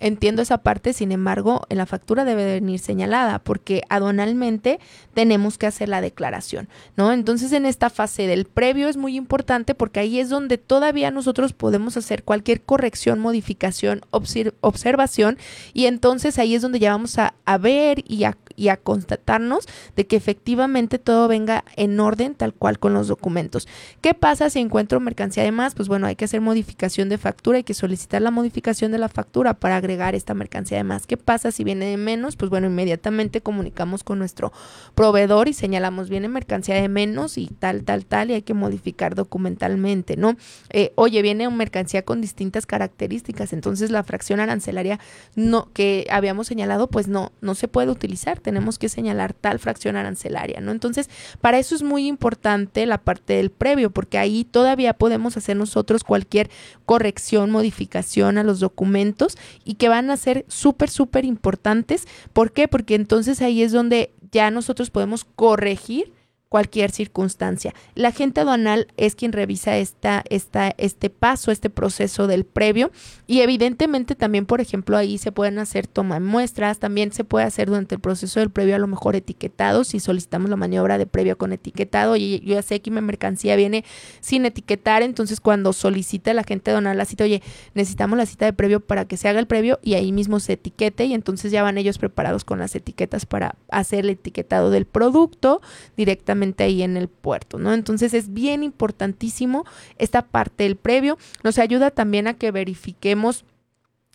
entiendo 0.00 0.42
esa 0.42 0.58
parte, 0.58 0.92
sin 0.92 1.12
embargo, 1.12 1.62
en 1.68 1.78
la 1.78 1.86
factura 1.86 2.24
debe 2.24 2.44
venir 2.44 2.80
señalada 2.80 3.38
porque 3.38 3.82
aduanalmente 3.88 4.80
tenemos 5.14 5.58
que 5.58 5.68
hacer 5.68 5.88
la 5.88 6.00
declaración, 6.00 6.68
¿no? 6.96 7.12
Entonces 7.12 7.52
en 7.52 7.64
esta 7.64 7.90
fase 7.90 8.26
del 8.26 8.46
previo 8.46 8.88
es 8.88 8.96
muy 8.96 9.16
importante 9.16 9.76
porque 9.76 10.00
ahí 10.00 10.18
es 10.18 10.28
donde 10.28 10.58
todavía 10.58 11.12
nosotros 11.12 11.52
podemos 11.52 11.96
hacer 11.96 12.24
cualquier 12.24 12.60
corrección, 12.62 13.20
modificación, 13.20 14.00
observación 14.10 15.38
y 15.72 15.86
entonces 15.86 16.40
ahí 16.40 16.56
es 16.56 16.62
donde 16.62 16.71
ya 16.76 16.92
vamos 16.92 17.18
a, 17.18 17.34
ver 17.58 18.02
y 18.06 18.24
a, 18.24 18.76
constatarnos 18.76 19.66
de 19.96 20.06
que 20.06 20.16
efectivamente 20.16 20.98
todo 20.98 21.28
venga 21.28 21.64
en 21.76 21.98
orden 22.00 22.34
tal 22.34 22.54
cual 22.54 22.78
con 22.78 22.94
los 22.94 23.08
documentos. 23.08 23.68
¿Qué 24.00 24.14
pasa 24.14 24.50
si 24.50 24.60
encuentro 24.60 25.00
mercancía 25.00 25.42
de 25.42 25.52
más? 25.52 25.74
Pues 25.74 25.88
bueno, 25.88 26.06
hay 26.06 26.16
que 26.16 26.24
hacer 26.24 26.40
modificación 26.40 27.08
de 27.08 27.18
factura, 27.18 27.58
hay 27.58 27.64
que 27.64 27.74
solicitar 27.74 28.22
la 28.22 28.30
modificación 28.30 28.92
de 28.92 28.98
la 28.98 29.08
factura 29.08 29.54
para 29.54 29.76
agregar 29.76 30.14
esta 30.14 30.34
mercancía 30.34 30.78
de 30.78 30.84
más. 30.84 31.06
¿Qué 31.06 31.16
pasa 31.16 31.52
si 31.52 31.64
viene 31.64 31.86
de 31.86 31.96
menos? 31.96 32.36
Pues 32.36 32.50
bueno, 32.50 32.66
inmediatamente 32.66 33.40
comunicamos 33.40 34.04
con 34.04 34.18
nuestro 34.18 34.52
proveedor 34.94 35.48
y 35.48 35.52
señalamos 35.52 36.08
viene 36.08 36.28
mercancía 36.28 36.74
de 36.74 36.88
menos 36.88 37.38
y 37.38 37.46
tal, 37.46 37.84
tal, 37.84 38.04
tal 38.06 38.30
y 38.30 38.34
hay 38.34 38.42
que 38.42 38.54
modificar 38.54 39.14
documentalmente, 39.14 40.16
¿no? 40.16 40.36
Eh, 40.70 40.92
oye, 40.96 41.22
viene 41.22 41.48
mercancía 41.50 42.02
con 42.02 42.20
distintas 42.20 42.66
características, 42.66 43.52
entonces 43.52 43.90
la 43.90 44.02
fracción 44.02 44.40
arancelaria 44.40 44.98
no 45.34 45.68
que 45.72 46.06
habíamos 46.10 46.46
señalado 46.46 46.61
pues 46.88 47.08
no, 47.08 47.32
no 47.40 47.54
se 47.54 47.68
puede 47.68 47.90
utilizar, 47.90 48.40
tenemos 48.40 48.78
que 48.78 48.88
señalar 48.88 49.32
tal 49.32 49.58
fracción 49.58 49.96
arancelaria, 49.96 50.60
¿no? 50.60 50.72
Entonces, 50.72 51.08
para 51.40 51.58
eso 51.58 51.74
es 51.74 51.82
muy 51.82 52.06
importante 52.06 52.86
la 52.86 52.98
parte 52.98 53.34
del 53.34 53.50
previo, 53.50 53.90
porque 53.90 54.18
ahí 54.18 54.44
todavía 54.44 54.94
podemos 54.94 55.36
hacer 55.36 55.56
nosotros 55.56 56.04
cualquier 56.04 56.50
corrección, 56.84 57.50
modificación 57.50 58.38
a 58.38 58.44
los 58.44 58.60
documentos 58.60 59.36
y 59.64 59.74
que 59.74 59.88
van 59.88 60.10
a 60.10 60.16
ser 60.16 60.44
súper, 60.48 60.90
súper 60.90 61.24
importantes. 61.24 62.06
¿Por 62.32 62.52
qué? 62.52 62.68
Porque 62.68 62.94
entonces 62.94 63.42
ahí 63.42 63.62
es 63.62 63.72
donde 63.72 64.12
ya 64.30 64.50
nosotros 64.50 64.90
podemos 64.90 65.24
corregir 65.24 66.12
cualquier 66.52 66.90
circunstancia. 66.90 67.72
La 67.94 68.08
agente 68.08 68.42
aduanal 68.42 68.86
es 68.98 69.14
quien 69.14 69.32
revisa 69.32 69.78
esta, 69.78 70.22
esta, 70.28 70.74
este 70.76 71.08
paso, 71.08 71.50
este 71.50 71.70
proceso 71.70 72.26
del 72.26 72.44
previo 72.44 72.90
y 73.26 73.40
evidentemente 73.40 74.14
también, 74.14 74.44
por 74.44 74.60
ejemplo, 74.60 74.98
ahí 74.98 75.16
se 75.16 75.32
pueden 75.32 75.58
hacer 75.58 75.86
toma 75.86 76.16
de 76.16 76.20
muestras, 76.20 76.78
también 76.78 77.10
se 77.10 77.24
puede 77.24 77.46
hacer 77.46 77.68
durante 77.68 77.94
el 77.94 78.02
proceso 78.02 78.38
del 78.38 78.50
previo 78.50 78.76
a 78.76 78.78
lo 78.78 78.86
mejor 78.86 79.16
etiquetado, 79.16 79.82
si 79.82 79.98
solicitamos 79.98 80.50
la 80.50 80.56
maniobra 80.56 80.98
de 80.98 81.06
previo 81.06 81.38
con 81.38 81.54
etiquetado 81.54 82.16
y 82.16 82.40
yo 82.40 82.56
ya 82.56 82.60
sé 82.60 82.82
que 82.82 82.90
mi 82.90 83.00
mercancía 83.00 83.56
viene 83.56 83.86
sin 84.20 84.44
etiquetar, 84.44 85.02
entonces 85.02 85.40
cuando 85.40 85.72
solicita 85.72 86.34
la 86.34 86.42
agente 86.42 86.70
aduanal 86.70 86.98
la 86.98 87.06
cita, 87.06 87.24
oye, 87.24 87.42
necesitamos 87.72 88.18
la 88.18 88.26
cita 88.26 88.44
de 88.44 88.52
previo 88.52 88.80
para 88.80 89.06
que 89.06 89.16
se 89.16 89.26
haga 89.26 89.40
el 89.40 89.46
previo 89.46 89.78
y 89.82 89.94
ahí 89.94 90.12
mismo 90.12 90.38
se 90.38 90.52
etiquete 90.52 91.06
y 91.06 91.14
entonces 91.14 91.50
ya 91.50 91.62
van 91.62 91.78
ellos 91.78 91.96
preparados 91.96 92.44
con 92.44 92.58
las 92.58 92.74
etiquetas 92.74 93.24
para 93.24 93.54
hacer 93.70 94.00
el 94.00 94.10
etiquetado 94.10 94.68
del 94.68 94.84
producto 94.84 95.62
directamente 95.96 96.41
ahí 96.64 96.82
en 96.82 96.96
el 96.96 97.08
puerto, 97.08 97.58
¿no? 97.58 97.72
Entonces 97.72 98.14
es 98.14 98.32
bien 98.32 98.62
importantísimo 98.62 99.64
esta 99.98 100.22
parte 100.22 100.64
del 100.64 100.76
previo. 100.76 101.18
Nos 101.42 101.58
ayuda 101.58 101.90
también 101.90 102.26
a 102.26 102.34
que 102.34 102.50
verifiquemos 102.50 103.44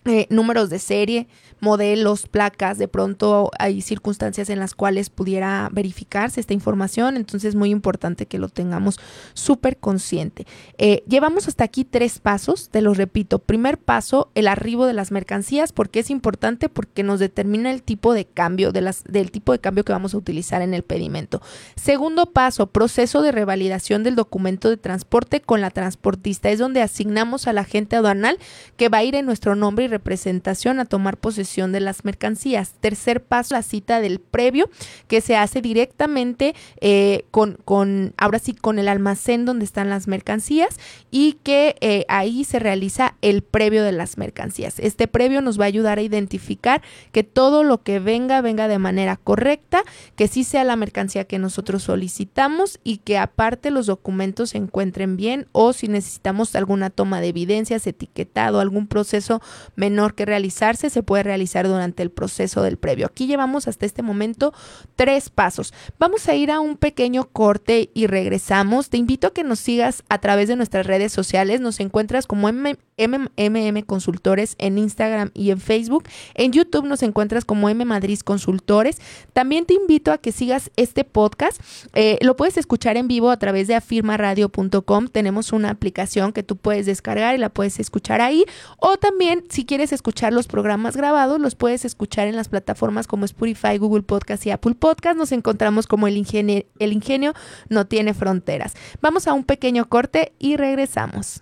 eh, 0.08 0.28
números 0.30 0.70
de 0.70 0.80
serie, 0.80 1.28
modelos, 1.60 2.28
placas, 2.28 2.78
de 2.78 2.88
pronto 2.88 3.52
hay 3.60 3.82
circunstancias 3.82 4.50
en 4.50 4.60
las 4.60 4.76
cuales 4.76 5.10
pudiera 5.10 5.70
verificarse 5.72 6.40
esta 6.40 6.54
información, 6.54 7.18
entonces 7.18 7.50
es 7.50 7.56
muy 7.56 7.70
importante 7.70 8.26
que 8.26 8.40
lo 8.40 8.50
tengamos 8.50 9.00
súper 9.34 9.78
consciente. 9.78 10.46
Eh, 10.78 11.04
llevamos 11.08 11.48
hasta 11.48 11.64
aquí 11.64 11.86
tres 11.86 12.20
pasos, 12.20 12.70
te 12.70 12.82
los 12.82 12.98
repito. 12.98 13.40
Primer 13.40 13.78
paso, 13.78 14.32
el 14.36 14.48
arribo 14.48 14.86
de 14.86 14.94
las 14.94 15.12
mercancías, 15.12 15.72
porque 15.72 16.00
es 16.00 16.10
importante 16.10 16.70
porque 16.70 17.04
nos 17.04 17.20
determina 17.20 17.72
el 17.72 17.84
tipo 17.84 18.14
de 18.14 18.26
cambio, 18.26 18.72
de 18.72 18.82
las, 18.82 19.04
del 19.04 19.32
tipo 19.32 19.52
de 19.52 19.60
cambio 19.60 19.84
que 19.84 19.94
vamos 19.94 20.14
a 20.14 20.18
utilizar 20.18 20.62
en 20.62 20.74
el 20.74 20.84
pedimento. 20.84 21.42
Segundo 21.76 22.32
paso, 22.32 22.68
proceso 22.68 23.22
de 23.22 23.32
revalidación 23.32 24.04
del 24.04 24.16
documento 24.16 24.70
de 24.70 24.78
transporte 24.78 25.42
con 25.42 25.62
la 25.62 25.72
transportista, 25.72 26.50
es 26.50 26.60
donde 26.60 26.82
asignamos 26.82 27.48
a 27.48 27.54
la 27.54 27.62
agente 27.68 27.96
aduanal 27.96 28.40
que 28.78 28.90
va 28.90 29.00
a 29.00 29.04
ir 29.04 29.16
en 29.16 29.26
nuestro 29.26 29.56
nombre 29.56 29.86
y 29.86 29.88
representación 29.98 30.80
a 30.80 30.86
tomar 30.86 31.18
posesión 31.18 31.72
de 31.72 31.80
las 31.80 32.06
mercancías. 32.06 32.74
Tercer 32.80 33.24
paso, 33.24 33.56
la 33.56 33.64
cita 33.64 34.00
del 34.00 34.20
previo, 34.20 34.70
que 35.08 35.22
se 35.22 35.36
hace 35.36 35.62
directamente 35.62 36.56
eh, 36.82 37.26
con, 37.32 37.58
con, 37.66 38.14
ahora 38.18 38.40
sí, 38.40 38.54
con 38.54 38.80
el 38.80 38.88
almacén 38.88 39.46
donde 39.46 39.66
están 39.66 39.90
las 39.90 40.08
mercancías 40.08 40.78
y 41.12 41.34
que 41.44 41.76
eh, 41.82 42.06
ahí 42.08 42.44
se 42.44 42.60
realiza 42.60 43.16
el 43.22 43.42
previo 43.42 43.84
de 43.84 43.92
las 43.92 44.18
mercancías. 44.18 44.80
Este 44.80 45.08
previo 45.08 45.42
nos 45.42 45.60
va 45.60 45.64
a 45.64 45.68
ayudar 45.68 45.98
a 45.98 46.04
identificar 46.04 46.82
que 47.12 47.24
todo 47.24 47.64
lo 47.64 47.82
que 47.84 48.00
venga, 48.00 48.42
venga 48.42 48.68
de 48.68 48.80
manera 48.80 49.18
correcta, 49.18 49.84
que 50.16 50.28
sí 50.28 50.44
sea 50.44 50.64
la 50.64 50.76
mercancía 50.76 51.26
que 51.26 51.40
nosotros 51.40 51.84
solicitamos 51.84 52.80
y 52.84 52.98
que 52.98 53.18
aparte 53.18 53.72
los 53.72 53.88
documentos 53.88 54.52
se 54.52 54.58
encuentren 54.58 55.18
bien 55.18 55.48
o 55.52 55.74
si 55.74 55.88
necesitamos 55.88 56.56
alguna 56.56 56.90
toma 56.90 57.22
de 57.22 57.30
evidencias, 57.30 57.88
etiquetado, 57.88 58.60
algún 58.60 58.88
proceso 58.88 59.42
menor 59.90 60.16
que 60.16 60.26
realizarse, 60.26 60.90
se 60.90 61.04
puede 61.04 61.24
realizar 61.24 61.68
durante 61.68 62.04
el 62.04 62.12
proceso 62.12 62.62
del 62.62 62.78
previo. 62.78 63.06
Aquí 63.06 63.26
llevamos 63.26 63.68
hasta 63.68 63.86
este 63.86 64.02
momento 64.02 64.54
tres 64.96 65.30
pasos. 65.30 65.74
Vamos 65.98 66.28
a 66.28 66.36
ir 66.36 66.52
a 66.52 66.60
un 66.60 66.76
pequeño 66.76 67.30
corte 67.32 67.90
y 67.94 68.08
regresamos. 68.08 68.90
Te 68.90 68.98
invito 68.98 69.28
a 69.28 69.34
que 69.34 69.44
nos 69.44 69.60
sigas 69.60 70.04
a 70.10 70.20
través 70.20 70.50
de 70.50 70.58
nuestras 70.58 70.86
redes 70.86 71.14
sociales. 71.14 71.62
Nos 71.62 71.80
encuentras 71.80 72.28
como 72.28 72.52
MMM 72.52 73.82
Consultores 73.86 74.56
en 74.58 74.78
Instagram 74.78 75.32
y 75.34 75.52
en 75.52 75.60
Facebook. 75.62 76.04
En 76.34 76.52
YouTube 76.52 76.86
nos 76.86 77.02
encuentras 77.02 77.46
como 77.46 77.70
M 77.70 77.86
Madrid 77.86 78.20
Consultores. 78.20 79.00
También 79.32 79.66
te 79.66 79.74
invito 79.74 80.12
a 80.12 80.18
que 80.18 80.32
sigas 80.34 80.70
este 80.76 81.06
podcast. 81.06 81.62
Eh, 81.94 82.18
lo 82.22 82.36
puedes 82.36 82.58
escuchar 82.58 82.98
en 82.98 83.08
vivo 83.08 83.30
a 83.30 83.38
través 83.38 83.68
de 83.68 83.76
afirmaradio.com. 83.76 85.08
Tenemos 85.08 85.54
una 85.54 85.70
aplicación 85.70 86.34
que 86.34 86.44
tú 86.44 86.58
puedes 86.58 86.86
descargar 86.86 87.36
y 87.36 87.38
la 87.38 87.50
puedes 87.50 87.80
escuchar 87.80 88.20
ahí. 88.20 88.44
O 88.80 88.98
también, 88.98 89.46
si 89.50 89.66
quieres 89.66 89.77
escuchar 89.84 90.34
los 90.34 90.48
programas 90.48 90.98
grabados, 90.98 91.40
los 91.40 91.56
puedes 91.56 91.86
escuchar 91.86 92.28
en 92.28 92.36
las 92.36 92.50
plataformas 92.50 93.08
como 93.08 93.26
Spotify, 93.26 93.78
Google 93.78 94.04
Podcast 94.04 94.46
y 94.46 94.52
Apple 94.52 94.76
Podcast. 94.76 95.18
Nos 95.18 95.32
encontramos 95.32 95.88
como 95.88 96.08
el 96.08 96.18
ingenio, 96.18 96.64
el 96.80 96.94
ingenio 96.94 97.34
no 97.70 97.86
tiene 97.88 98.14
fronteras. 98.14 98.74
Vamos 99.02 99.28
a 99.28 99.34
un 99.34 99.44
pequeño 99.44 99.88
corte 99.90 100.34
y 100.40 100.58
regresamos. 100.58 101.42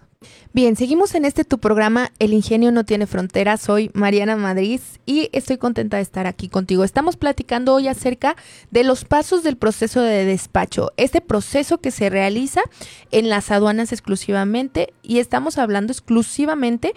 Bien, 0.53 0.75
seguimos 0.75 1.15
en 1.15 1.25
este 1.25 1.43
tu 1.43 1.59
programa 1.59 2.11
El 2.19 2.33
ingenio 2.33 2.71
no 2.71 2.85
tiene 2.85 3.07
fronteras. 3.07 3.61
Soy 3.61 3.91
Mariana 3.93 4.35
Madrid 4.35 4.79
y 5.05 5.29
estoy 5.33 5.57
contenta 5.57 5.97
de 5.97 6.03
estar 6.03 6.27
aquí 6.27 6.47
contigo. 6.47 6.83
Estamos 6.83 7.17
platicando 7.17 7.73
hoy 7.73 7.87
acerca 7.87 8.35
de 8.71 8.83
los 8.83 9.05
pasos 9.05 9.43
del 9.43 9.57
proceso 9.57 10.01
de 10.01 10.25
despacho, 10.25 10.91
este 10.97 11.21
proceso 11.21 11.79
que 11.79 11.91
se 11.91 12.09
realiza 12.09 12.61
en 13.11 13.29
las 13.29 13.51
aduanas 13.51 13.91
exclusivamente 13.91 14.93
y 15.03 15.19
estamos 15.19 15.57
hablando 15.57 15.91
exclusivamente 15.91 16.87
de 16.89 16.95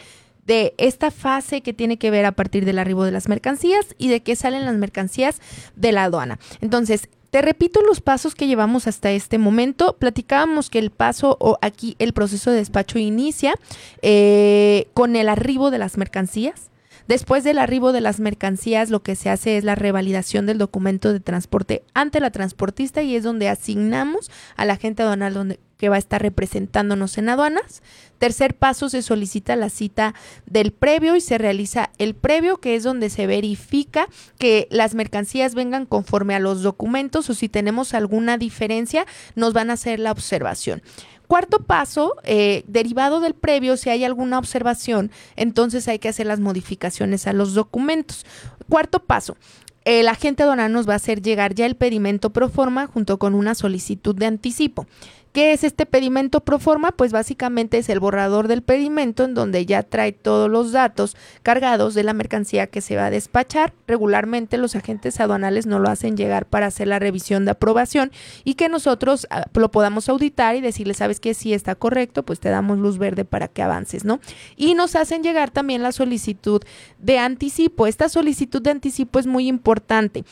esta 0.78 1.10
fase 1.10 1.60
que 1.60 1.72
tiene 1.72 1.98
que 1.98 2.10
ver 2.10 2.24
a 2.24 2.32
partir 2.32 2.64
del 2.64 2.78
arribo 2.78 3.04
de 3.04 3.12
las 3.12 3.28
mercancías 3.28 3.94
y 3.98 4.08
de 4.08 4.20
que 4.20 4.36
salen 4.36 4.64
las 4.64 4.76
mercancías 4.76 5.40
de 5.76 5.92
la 5.92 6.04
aduana. 6.04 6.38
Entonces, 6.60 7.08
te 7.30 7.42
repito 7.42 7.82
los 7.82 8.00
pasos 8.00 8.34
que 8.34 8.46
llevamos 8.46 8.86
hasta 8.86 9.10
este 9.10 9.36
momento. 9.38 9.96
Platicábamos 9.98 10.70
que 10.70 10.78
el 10.78 10.90
paso 10.90 11.36
o 11.40 11.58
aquí 11.60 11.94
el 11.98 12.14
proceso 12.14 12.50
de 12.50 12.56
despacho 12.56 12.98
inicia 12.98 13.54
eh, 14.00 14.88
con 14.94 15.14
el 15.14 15.28
arribo 15.28 15.70
de 15.70 15.78
las 15.78 15.98
mercancías. 15.98 16.70
Después 17.08 17.42
del 17.42 17.58
arribo 17.58 17.92
de 17.92 18.02
las 18.02 18.20
mercancías, 18.20 18.90
lo 18.90 19.02
que 19.02 19.16
se 19.16 19.30
hace 19.30 19.56
es 19.56 19.64
la 19.64 19.74
revalidación 19.74 20.44
del 20.44 20.58
documento 20.58 21.10
de 21.10 21.20
transporte 21.20 21.82
ante 21.94 22.20
la 22.20 22.30
transportista 22.30 23.00
y 23.00 23.16
es 23.16 23.24
donde 23.24 23.48
asignamos 23.48 24.30
a 24.56 24.66
la 24.66 24.74
agente 24.74 25.02
aduanal 25.02 25.32
donde, 25.32 25.58
que 25.78 25.88
va 25.88 25.96
a 25.96 26.00
estar 26.00 26.20
representándonos 26.20 27.16
en 27.16 27.30
aduanas. 27.30 27.82
Tercer 28.18 28.54
paso, 28.54 28.90
se 28.90 29.00
solicita 29.00 29.56
la 29.56 29.70
cita 29.70 30.14
del 30.44 30.70
previo 30.70 31.16
y 31.16 31.22
se 31.22 31.38
realiza 31.38 31.90
el 31.96 32.14
previo, 32.14 32.58
que 32.58 32.76
es 32.76 32.82
donde 32.82 33.08
se 33.08 33.26
verifica 33.26 34.06
que 34.38 34.68
las 34.70 34.94
mercancías 34.94 35.54
vengan 35.54 35.86
conforme 35.86 36.34
a 36.34 36.40
los 36.40 36.62
documentos 36.62 37.30
o 37.30 37.34
si 37.34 37.48
tenemos 37.48 37.94
alguna 37.94 38.36
diferencia, 38.36 39.06
nos 39.34 39.54
van 39.54 39.70
a 39.70 39.74
hacer 39.74 39.98
la 39.98 40.12
observación. 40.12 40.82
Cuarto 41.28 41.60
paso, 41.60 42.16
eh, 42.24 42.64
derivado 42.66 43.20
del 43.20 43.34
previo, 43.34 43.76
si 43.76 43.90
hay 43.90 44.02
alguna 44.02 44.38
observación, 44.38 45.10
entonces 45.36 45.86
hay 45.86 45.98
que 45.98 46.08
hacer 46.08 46.26
las 46.26 46.40
modificaciones 46.40 47.26
a 47.26 47.34
los 47.34 47.52
documentos. 47.52 48.24
Cuarto 48.70 49.00
paso, 49.00 49.36
el 49.84 50.08
agente 50.08 50.42
aduanal 50.42 50.72
nos 50.72 50.88
va 50.88 50.94
a 50.94 50.96
hacer 50.96 51.22
llegar 51.22 51.54
ya 51.54 51.66
el 51.66 51.76
pedimento 51.76 52.30
pro 52.30 52.48
forma 52.48 52.86
junto 52.86 53.18
con 53.18 53.34
una 53.34 53.54
solicitud 53.54 54.14
de 54.14 54.26
anticipo. 54.26 54.86
¿Qué 55.32 55.52
es 55.52 55.62
este 55.62 55.84
pedimento 55.84 56.40
pro 56.40 56.58
forma? 56.58 56.92
Pues 56.92 57.12
básicamente 57.12 57.78
es 57.78 57.88
el 57.88 58.00
borrador 58.00 58.48
del 58.48 58.62
pedimento 58.62 59.24
en 59.24 59.34
donde 59.34 59.66
ya 59.66 59.82
trae 59.82 60.12
todos 60.12 60.50
los 60.50 60.72
datos 60.72 61.16
cargados 61.42 61.94
de 61.94 62.02
la 62.02 62.14
mercancía 62.14 62.66
que 62.66 62.80
se 62.80 62.96
va 62.96 63.06
a 63.06 63.10
despachar. 63.10 63.74
Regularmente 63.86 64.56
los 64.56 64.74
agentes 64.74 65.20
aduanales 65.20 65.66
no 65.66 65.78
lo 65.78 65.90
hacen 65.90 66.16
llegar 66.16 66.46
para 66.46 66.66
hacer 66.66 66.88
la 66.88 66.98
revisión 66.98 67.44
de 67.44 67.50
aprobación 67.50 68.10
y 68.44 68.54
que 68.54 68.68
nosotros 68.68 69.26
ah, 69.30 69.44
lo 69.54 69.70
podamos 69.70 70.08
auditar 70.08 70.56
y 70.56 70.60
decirle, 70.60 70.94
sabes 70.94 71.20
que 71.20 71.34
si 71.34 71.52
está 71.52 71.74
correcto, 71.74 72.22
pues 72.22 72.40
te 72.40 72.48
damos 72.48 72.78
luz 72.78 72.98
verde 72.98 73.24
para 73.24 73.48
que 73.48 73.62
avances, 73.62 74.04
¿no? 74.04 74.20
Y 74.56 74.74
nos 74.74 74.96
hacen 74.96 75.22
llegar 75.22 75.50
también 75.50 75.82
la 75.82 75.92
solicitud 75.92 76.62
de 76.98 77.18
anticipo. 77.18 77.86
Esta 77.86 78.08
solicitud 78.08 78.62
de 78.62 78.70
anticipo 78.70 79.18
es 79.18 79.26
muy 79.26 79.46
importante 79.46 80.24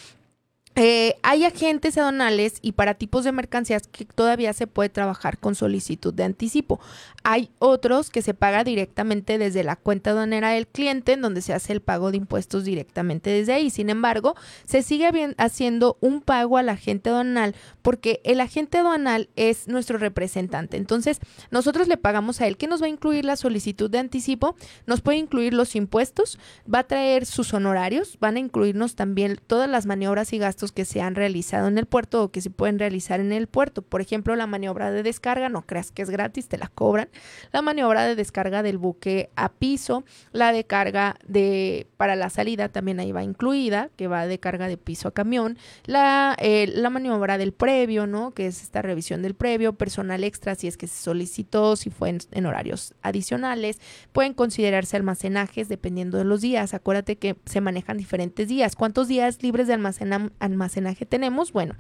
eh, 0.79 1.15
hay 1.23 1.47
agentes 1.47 1.97
aduanales 1.97 2.59
y 2.61 2.73
para 2.73 2.93
tipos 2.93 3.25
de 3.25 3.33
mercancías 3.33 3.87
que 3.87 4.05
todavía 4.05 4.53
se 4.53 4.67
puede 4.67 4.91
trabajar 4.91 5.39
con 5.39 5.55
solicitud 5.55 6.13
de 6.13 6.25
anticipo. 6.25 6.81
Hay 7.25 7.49
otros 7.59 8.11
que 8.11 8.21
se 8.21 8.35
paga 8.35 8.63
directamente 8.63 9.39
desde 9.39 9.65
la 9.65 9.77
cuenta 9.77 10.11
aduanera 10.11 10.51
del 10.51 10.67
cliente, 10.67 11.15
en 11.15 11.23
donde 11.23 11.41
se 11.41 11.55
hace 11.55 11.73
el 11.73 11.81
pago 11.81 12.11
de 12.11 12.19
impuestos 12.19 12.65
directamente 12.65 13.31
desde 13.31 13.55
ahí. 13.55 13.71
Sin 13.71 13.89
embargo, 13.89 14.35
se 14.67 14.83
sigue 14.83 15.35
haciendo 15.39 15.97
un 16.03 16.21
pago 16.21 16.59
al 16.59 16.69
agente 16.69 17.09
aduanal 17.09 17.55
porque 17.87 18.21
el 18.25 18.41
agente 18.41 18.79
aduanal 18.79 19.29
es 19.37 19.69
nuestro 19.69 19.97
representante. 19.97 20.77
Entonces, 20.77 21.21
nosotros 21.53 21.87
le 21.87 21.97
pagamos 21.97 22.41
a 22.41 22.49
él. 22.49 22.57
¿Qué 22.57 22.67
nos 22.67 22.83
va 22.83 22.87
a 22.87 22.89
incluir 22.89 23.25
la 23.25 23.37
solicitud 23.37 23.89
de 23.89 24.01
anticipo? 24.01 24.57
Nos 24.87 25.03
puede 25.03 25.19
incluir 25.19 25.55
los 25.55 25.77
impuestos, 25.77 26.37
va 26.69 26.81
a 26.81 26.89
traer 26.89 27.27
sus 27.27 27.55
honorarios, 27.55 28.19
van 28.19 28.35
a 28.35 28.41
incluirnos 28.41 28.97
también 28.97 29.39
todas 29.47 29.71
las 29.71 29.87
maniobras 29.87 30.33
y 30.33 30.39
gastos 30.39 30.73
que 30.73 30.85
se 30.85 31.01
han 31.01 31.15
realizado 31.15 31.69
en 31.69 31.79
el 31.79 31.87
puerto 31.87 32.25
o 32.25 32.33
que 32.33 32.41
se 32.41 32.51
pueden 32.51 32.81
realizar 32.81 33.21
en 33.21 33.31
el 33.31 33.47
puerto. 33.47 33.83
Por 33.83 34.01
ejemplo, 34.01 34.35
la 34.35 34.49
maniobra 34.49 34.91
de 34.91 35.05
descarga, 35.05 35.49
no 35.49 35.63
creas 35.63 35.93
que 35.93 36.03
es 36.03 36.11
gratis, 36.11 36.49
te 36.49 36.59
la 36.59 36.67
cobran. 36.67 37.09
La 37.53 37.63
maniobra 37.63 38.03
de 38.03 38.17
descarga 38.17 38.65
del 38.65 38.79
buque 38.79 39.31
a 39.37 39.49
piso, 39.49 40.03
la 40.33 40.51
de 40.51 40.65
carga 40.65 41.15
de 41.25 41.87
para 41.97 42.17
la 42.17 42.31
salida 42.31 42.69
también 42.69 42.99
ahí 42.99 43.13
va 43.13 43.23
incluida, 43.23 43.91
que 43.95 44.09
va 44.09 44.27
de 44.27 44.41
carga 44.41 44.67
de 44.67 44.77
piso 44.77 45.07
a 45.07 45.15
camión, 45.15 45.57
la, 45.85 46.37
eh, 46.41 46.67
la 46.75 46.91
maniobra 46.91 47.39
del 47.39 47.53
previo, 47.77 48.07
¿no? 48.07 48.31
Que 48.31 48.47
es 48.47 48.63
esta 48.63 48.81
revisión 48.81 49.21
del 49.21 49.35
previo, 49.35 49.75
personal 49.75 50.25
extra 50.25 50.55
si 50.55 50.67
es 50.67 50.79
que 50.79 50.87
se 50.87 51.03
solicitó, 51.03 51.77
si 51.77 51.91
fue 51.91 52.17
en, 52.31 52.47
horarios 52.47 52.95
adicionales, 53.03 53.81
pueden 54.13 54.33
considerarse 54.33 54.97
almacenajes 54.97 55.69
dependiendo 55.69 56.17
de 56.17 56.25
los 56.25 56.41
días. 56.41 56.73
Acuérdate 56.73 57.17
que 57.17 57.37
se 57.45 57.61
manejan 57.61 57.99
diferentes 57.99 58.49
días. 58.49 58.77
¿Cuántos 58.77 59.09
días 59.09 59.43
libres 59.43 59.67
de 59.67 59.75
almacenaje 59.75 61.05
tenemos? 61.05 61.53
Bueno, 61.53 61.75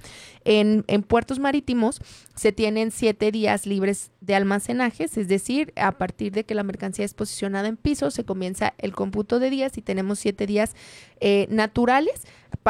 en, 0.45 0.85
puertos 1.03 1.39
marítimos 1.39 2.03
se 2.35 2.53
tienen 2.53 2.91
siete 2.91 3.33
días 3.33 3.65
libres 3.65 4.11
de 4.21 4.35
almacenajes, 4.35 5.17
es 5.17 5.29
decir, 5.29 5.73
a 5.77 5.93
partir 5.93 6.33
de 6.33 6.45
que 6.45 6.55
la 6.55 6.63
mercancía 6.63 7.07
es 7.07 7.15
posicionada 7.15 7.69
en 7.69 7.79
piso, 7.79 8.11
se 8.11 8.25
comienza 8.25 8.75
el 8.77 8.93
cómputo 8.93 9.39
de 9.39 9.49
días 9.49 9.79
y 9.79 9.83
tenemos 9.83 10.19
siete 10.19 10.47
días 10.47 10.75
eh, 11.21 11.47
naturales 11.49 12.23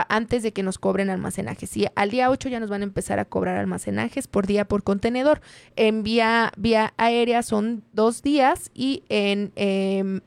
antes 0.08 0.42
de 0.42 0.52
que 0.52 0.62
nos 0.62 0.78
cobren 0.78 1.10
almacenajes. 1.10 1.76
Y 1.76 1.86
al 1.94 2.10
día 2.10 2.30
8 2.30 2.48
ya 2.48 2.60
nos 2.60 2.70
van 2.70 2.82
a 2.82 2.84
empezar 2.84 3.18
a 3.18 3.24
cobrar 3.24 3.56
almacenajes 3.56 4.26
por 4.26 4.46
día 4.46 4.66
por 4.66 4.82
contenedor. 4.82 5.40
En 5.76 6.02
vía, 6.02 6.52
vía 6.56 6.92
aérea 6.96 7.42
son 7.42 7.84
dos 7.92 8.22
días 8.22 8.70
y 8.74 9.04
en... 9.08 9.52
Em, 9.56 10.20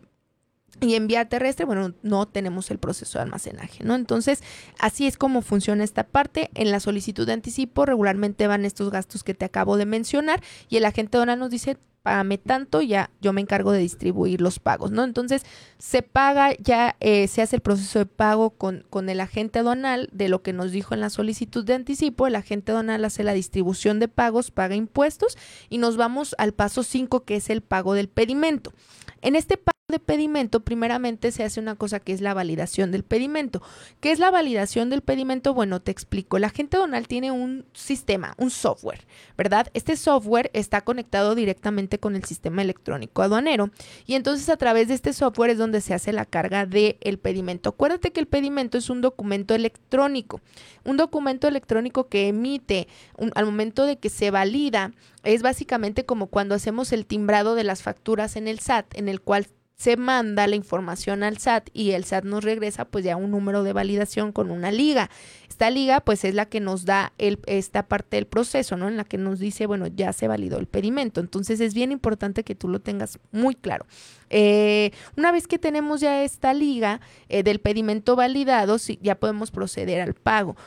y 0.81 0.95
en 0.95 1.07
vía 1.07 1.25
terrestre, 1.25 1.65
bueno, 1.65 1.93
no 2.03 2.27
tenemos 2.27 2.71
el 2.71 2.79
proceso 2.79 3.19
de 3.19 3.23
almacenaje, 3.23 3.83
¿no? 3.83 3.95
Entonces, 3.95 4.43
así 4.79 5.07
es 5.07 5.17
como 5.17 5.41
funciona 5.41 5.83
esta 5.83 6.05
parte. 6.05 6.49
En 6.53 6.71
la 6.71 6.79
solicitud 6.79 7.25
de 7.27 7.33
anticipo 7.33 7.85
regularmente 7.85 8.47
van 8.47 8.65
estos 8.65 8.89
gastos 8.89 9.23
que 9.23 9.33
te 9.33 9.45
acabo 9.45 9.77
de 9.77 9.85
mencionar 9.85 10.41
y 10.69 10.77
el 10.77 10.85
agente 10.85 11.17
donal 11.17 11.39
nos 11.39 11.49
dice, 11.49 11.77
págame 12.03 12.37
tanto, 12.37 12.81
ya 12.81 13.11
yo 13.21 13.33
me 13.33 13.41
encargo 13.41 13.71
de 13.71 13.79
distribuir 13.79 14.41
los 14.41 14.59
pagos, 14.59 14.91
¿no? 14.91 15.03
Entonces, 15.03 15.43
se 15.77 16.01
paga, 16.01 16.53
ya 16.57 16.95
eh, 17.01 17.27
se 17.27 17.41
hace 17.41 17.57
el 17.57 17.61
proceso 17.61 17.99
de 17.99 18.05
pago 18.05 18.51
con, 18.51 18.85
con 18.89 19.09
el 19.09 19.19
agente 19.19 19.59
aduanal 19.59 20.09
de 20.13 20.29
lo 20.29 20.41
que 20.41 20.53
nos 20.53 20.71
dijo 20.71 20.93
en 20.93 21.01
la 21.01 21.09
solicitud 21.09 21.65
de 21.65 21.73
anticipo, 21.73 22.27
el 22.27 22.35
agente 22.35 22.71
aduanal 22.71 23.03
hace 23.03 23.23
la 23.23 23.33
distribución 23.33 23.99
de 23.99 24.07
pagos, 24.07 24.51
paga 24.51 24.75
impuestos 24.75 25.37
y 25.69 25.77
nos 25.77 25.97
vamos 25.97 26.35
al 26.37 26.53
paso 26.53 26.83
5 26.83 27.25
que 27.25 27.35
es 27.35 27.49
el 27.49 27.61
pago 27.61 27.93
del 27.93 28.07
pedimento. 28.07 28.73
En 29.21 29.35
este 29.35 29.57
pago 29.57 29.78
de 29.89 29.99
pedimento, 29.99 30.61
primeramente 30.61 31.31
se 31.31 31.43
hace 31.43 31.59
una 31.59 31.75
cosa 31.75 31.99
que 31.99 32.13
es 32.13 32.21
la 32.21 32.33
validación 32.33 32.91
del 32.91 33.03
pedimento. 33.03 33.61
¿Qué 33.99 34.11
es 34.11 34.19
la 34.19 34.31
validación 34.31 34.89
del 34.89 35.01
pedimento? 35.01 35.53
Bueno, 35.53 35.81
te 35.81 35.91
explico. 35.91 36.39
La 36.39 36.49
gente 36.49 36.77
donal 36.77 37.07
tiene 37.07 37.31
un 37.31 37.65
sistema, 37.73 38.35
un 38.37 38.51
software, 38.51 39.05
¿verdad? 39.37 39.67
Este 39.73 39.97
software 39.97 40.51
está 40.53 40.81
conectado 40.81 41.35
directamente 41.35 41.99
con 41.99 42.15
el 42.15 42.23
sistema 42.23 42.61
electrónico 42.61 43.21
aduanero 43.21 43.71
y 44.05 44.13
entonces 44.13 44.47
a 44.49 44.57
través 44.57 44.87
de 44.87 44.93
este 44.93 45.13
software 45.13 45.51
es 45.51 45.57
donde 45.57 45.81
se 45.81 45.93
hace 45.93 46.13
la 46.13 46.25
carga 46.25 46.65
del 46.65 46.97
el 47.01 47.17
pedimento. 47.17 47.69
Acuérdate 47.69 48.11
que 48.11 48.19
el 48.19 48.27
pedimento 48.27 48.77
es 48.77 48.89
un 48.89 49.01
documento 49.01 49.55
electrónico, 49.55 50.41
un 50.85 50.97
documento 50.97 51.47
electrónico 51.47 52.07
que 52.07 52.27
emite 52.27 52.87
al 53.33 53.45
momento 53.45 53.85
de 53.85 53.97
que 53.97 54.09
se 54.09 54.31
valida 54.31 54.91
es 55.23 55.41
básicamente 55.41 56.05
como 56.05 56.27
cuando 56.27 56.55
hacemos 56.55 56.93
el 56.93 57.05
timbrado 57.05 57.55
de 57.55 57.63
las 57.63 57.83
facturas 57.83 58.35
en 58.35 58.47
el 58.47 58.59
SAT, 58.59 58.97
en 58.97 59.09
el 59.09 59.21
cual 59.21 59.47
se 59.79 59.95
manda 59.95 60.45
la 60.45 60.57
información 60.57 61.23
al 61.23 61.37
SAT 61.37 61.69
y 61.73 61.91
el 61.91 62.03
SAT 62.03 62.25
nos 62.25 62.43
regresa 62.43 62.83
pues 62.83 63.05
ya 63.05 63.15
un 63.15 63.31
número 63.31 63.63
de 63.63 63.71
validación 63.71 64.33
con 64.33 64.51
una 64.51 64.71
liga. 64.71 65.09
Esta 65.47 65.69
liga 65.69 66.01
pues 66.01 66.25
es 66.25 66.35
la 66.35 66.47
que 66.47 66.59
nos 66.59 66.83
da 66.83 67.13
esta 67.17 67.87
parte 67.87 68.17
del 68.17 68.27
proceso, 68.27 68.75
¿no? 68.75 68.89
En 68.89 68.97
la 68.97 69.05
que 69.05 69.17
nos 69.17 69.39
dice, 69.39 69.67
bueno, 69.67 69.87
ya 69.87 70.11
se 70.11 70.27
validó 70.27 70.57
el 70.57 70.67
pedimento. 70.67 71.21
Entonces 71.21 71.61
es 71.61 71.73
bien 71.73 71.93
importante 71.93 72.43
que 72.43 72.55
tú 72.55 72.67
lo 72.67 72.81
tengas 72.81 73.19
muy 73.31 73.55
claro. 73.55 73.85
Eh, 74.29 74.91
una 75.15 75.31
vez 75.31 75.47
que 75.47 75.57
tenemos 75.57 76.01
ya 76.01 76.25
esta 76.25 76.53
liga 76.53 76.99
eh, 77.29 77.43
del 77.43 77.59
pedimento 77.59 78.17
validado, 78.17 78.75
ya 79.01 79.15
podemos 79.15 79.49
proceder 79.49 80.01
al 80.01 80.13
pago. 80.13 80.57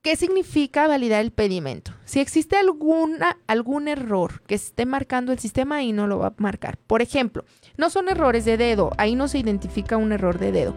¿Qué 0.00 0.16
significa 0.16 0.86
validar 0.86 1.22
el 1.22 1.32
pedimento? 1.32 1.92
Si 2.04 2.20
existe 2.20 2.56
alguna, 2.56 3.38
algún 3.46 3.88
error 3.88 4.42
que 4.46 4.54
esté 4.54 4.84
marcando 4.84 5.32
el 5.32 5.38
sistema, 5.38 5.76
ahí 5.76 5.92
no 5.92 6.06
lo 6.06 6.18
va 6.18 6.26
a 6.26 6.34
marcar. 6.36 6.76
Por 6.76 7.00
ejemplo, 7.00 7.46
no 7.76 7.90
son 7.90 8.08
errores 8.08 8.44
de 8.44 8.56
dedo, 8.56 8.90
ahí 8.98 9.14
no 9.14 9.28
se 9.28 9.38
identifica 9.38 9.96
un 9.96 10.12
error 10.12 10.38
de 10.38 10.52
dedo. 10.52 10.74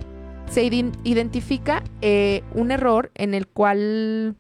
Se 0.50 0.64
identifica 0.64 1.84
eh, 2.02 2.44
un 2.54 2.72
error 2.72 3.12
en 3.16 3.34
el 3.34 3.48
cual... 3.48 4.36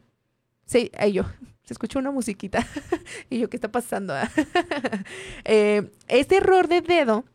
Se, 0.66 0.92
yo, 1.12 1.24
se 1.64 1.74
escuchó 1.74 2.00
una 2.00 2.12
musiquita. 2.12 2.66
y 3.30 3.40
yo, 3.40 3.50
¿qué 3.50 3.58
está 3.58 3.72
pasando? 3.72 4.14
eh, 5.46 5.92
este 6.08 6.38
error 6.38 6.68
de 6.68 6.82
dedo, 6.82 7.26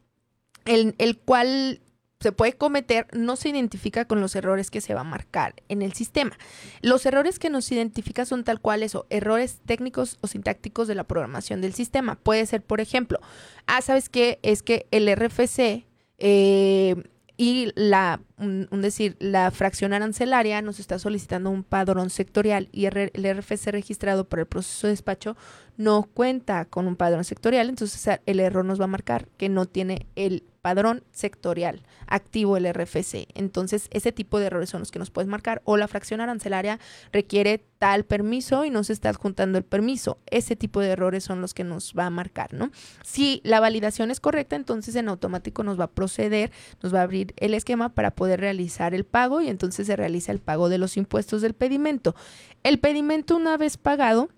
el, 0.65 0.95
el 0.99 1.19
cual 1.19 1.81
se 2.23 2.33
puede 2.33 2.55
cometer 2.55 3.07
no 3.13 3.37
se 3.37 3.51
identifica 3.51 4.05
con 4.05 4.21
los 4.21 4.35
errores 4.37 4.71
que 4.71 4.81
se 4.81 4.95
va 4.95 5.01
a 5.01 5.05
marcar 5.05 5.55
en 5.69 5.83
el 5.83 5.93
sistema. 5.93 6.37
Los 6.81 7.05
errores 7.07 7.39
que 7.39 7.51
nos 7.51 7.71
identifica 7.73 8.25
son 8.25 8.45
tal 8.45 8.61
cual 8.61 8.83
eso, 8.83 9.07
errores 9.11 9.61
técnicos 9.67 10.19
o 10.21 10.27
sintácticos 10.27 10.89
de 10.89 10.95
la 10.95 11.05
programación 11.05 11.61
del 11.61 11.75
sistema. 11.75 12.15
Puede 12.17 12.47
ser, 12.47 12.63
por 12.63 12.81
ejemplo, 12.81 13.21
ah, 13.67 13.83
¿sabes 13.83 14.09
qué? 14.09 14.39
Es 14.43 14.63
que 14.63 14.87
el 14.91 15.15
RFC 15.15 15.85
eh, 16.19 16.95
y 17.37 17.73
la, 17.75 18.21
un, 18.39 18.69
decir, 18.83 19.17
la 19.19 19.51
fracción 19.51 19.93
arancelaria 19.93 20.63
nos 20.63 20.79
está 20.79 20.99
solicitando 20.99 21.51
un 21.51 21.65
padrón 21.65 22.11
sectorial 22.11 22.69
y 22.71 22.87
el 22.87 23.37
RFC 23.37 23.73
registrado 23.73 24.29
por 24.29 24.39
el 24.39 24.47
proceso 24.47 24.87
de 24.87 24.93
despacho 24.93 25.37
no 25.77 26.03
cuenta 26.03 26.65
con 26.65 26.87
un 26.87 26.97
padrón 26.97 27.25
sectorial, 27.25 27.69
entonces 27.69 28.21
el 28.27 28.41
error 28.41 28.65
nos 28.65 28.81
va 28.81 28.85
a 28.85 28.89
marcar 28.89 29.29
que 29.37 29.49
no 29.49 29.67
tiene 29.67 30.07
el 30.17 30.45
padrón 30.63 31.03
sectorial 31.11 31.83
activo 32.07 32.57
el 32.57 32.73
RFC. 32.73 33.27
Entonces, 33.35 33.89
ese 33.91 34.13
tipo 34.13 34.39
de 34.39 34.47
errores 34.47 34.71
son 34.71 34.81
los 34.81 34.91
que 34.91 34.99
nos 34.99 35.11
puedes 35.11 35.29
marcar. 35.29 35.61
O 35.65 35.77
la 35.77 35.89
fracción 35.89 36.21
arancelaria 36.21 36.79
requiere 37.13 37.65
tal 37.79 38.05
permiso 38.05 38.65
y 38.65 38.71
no 38.71 38.85
se 38.85 38.93
está 38.93 39.09
adjuntando 39.09 39.59
el 39.59 39.65
permiso. 39.65 40.19
Ese 40.27 40.55
tipo 40.55 40.81
de 40.81 40.91
errores 40.91 41.25
son 41.25 41.41
los 41.41 41.53
que 41.53 41.65
nos 41.65 41.95
va 41.99 42.07
a 42.07 42.11
marcar, 42.11 42.55
¿no? 42.55 42.71
Si 43.03 43.41
la 43.45 43.59
validación 43.59 44.11
es 44.11 44.21
correcta, 44.21 44.55
entonces 44.55 44.95
en 44.95 45.09
automático 45.09 45.65
nos 45.65 45.79
va 45.79 45.85
a 45.85 45.91
proceder, 45.91 46.53
nos 46.81 46.95
va 46.95 47.01
a 47.01 47.03
abrir 47.03 47.35
el 47.39 47.55
esquema 47.55 47.89
para 47.89 48.13
poder 48.13 48.41
realizar 48.41 48.95
el 48.95 49.05
pago 49.05 49.41
y 49.41 49.49
entonces 49.49 49.89
se 49.89 49.97
realiza 49.97 50.31
el 50.31 50.39
pago 50.39 50.69
de 50.69 50.79
los 50.79 50.97
impuestos 50.97 51.43
del 51.43 51.55
pedimento. 51.55 52.15
El 52.63 52.79
pedimento 52.79 53.37
una 53.37 53.57
vez 53.57 53.77
pagado 53.79 54.29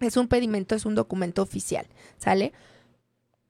es 0.00 0.16
un 0.16 0.28
pedimento, 0.28 0.74
es 0.74 0.86
un 0.86 0.94
documento 0.94 1.42
oficial, 1.42 1.86
¿sale? 2.18 2.52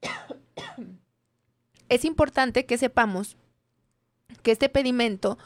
es 1.88 2.04
importante 2.04 2.66
que 2.66 2.78
sepamos 2.78 3.36
que 4.42 4.52
este 4.52 4.68
pedimento, 4.68 5.38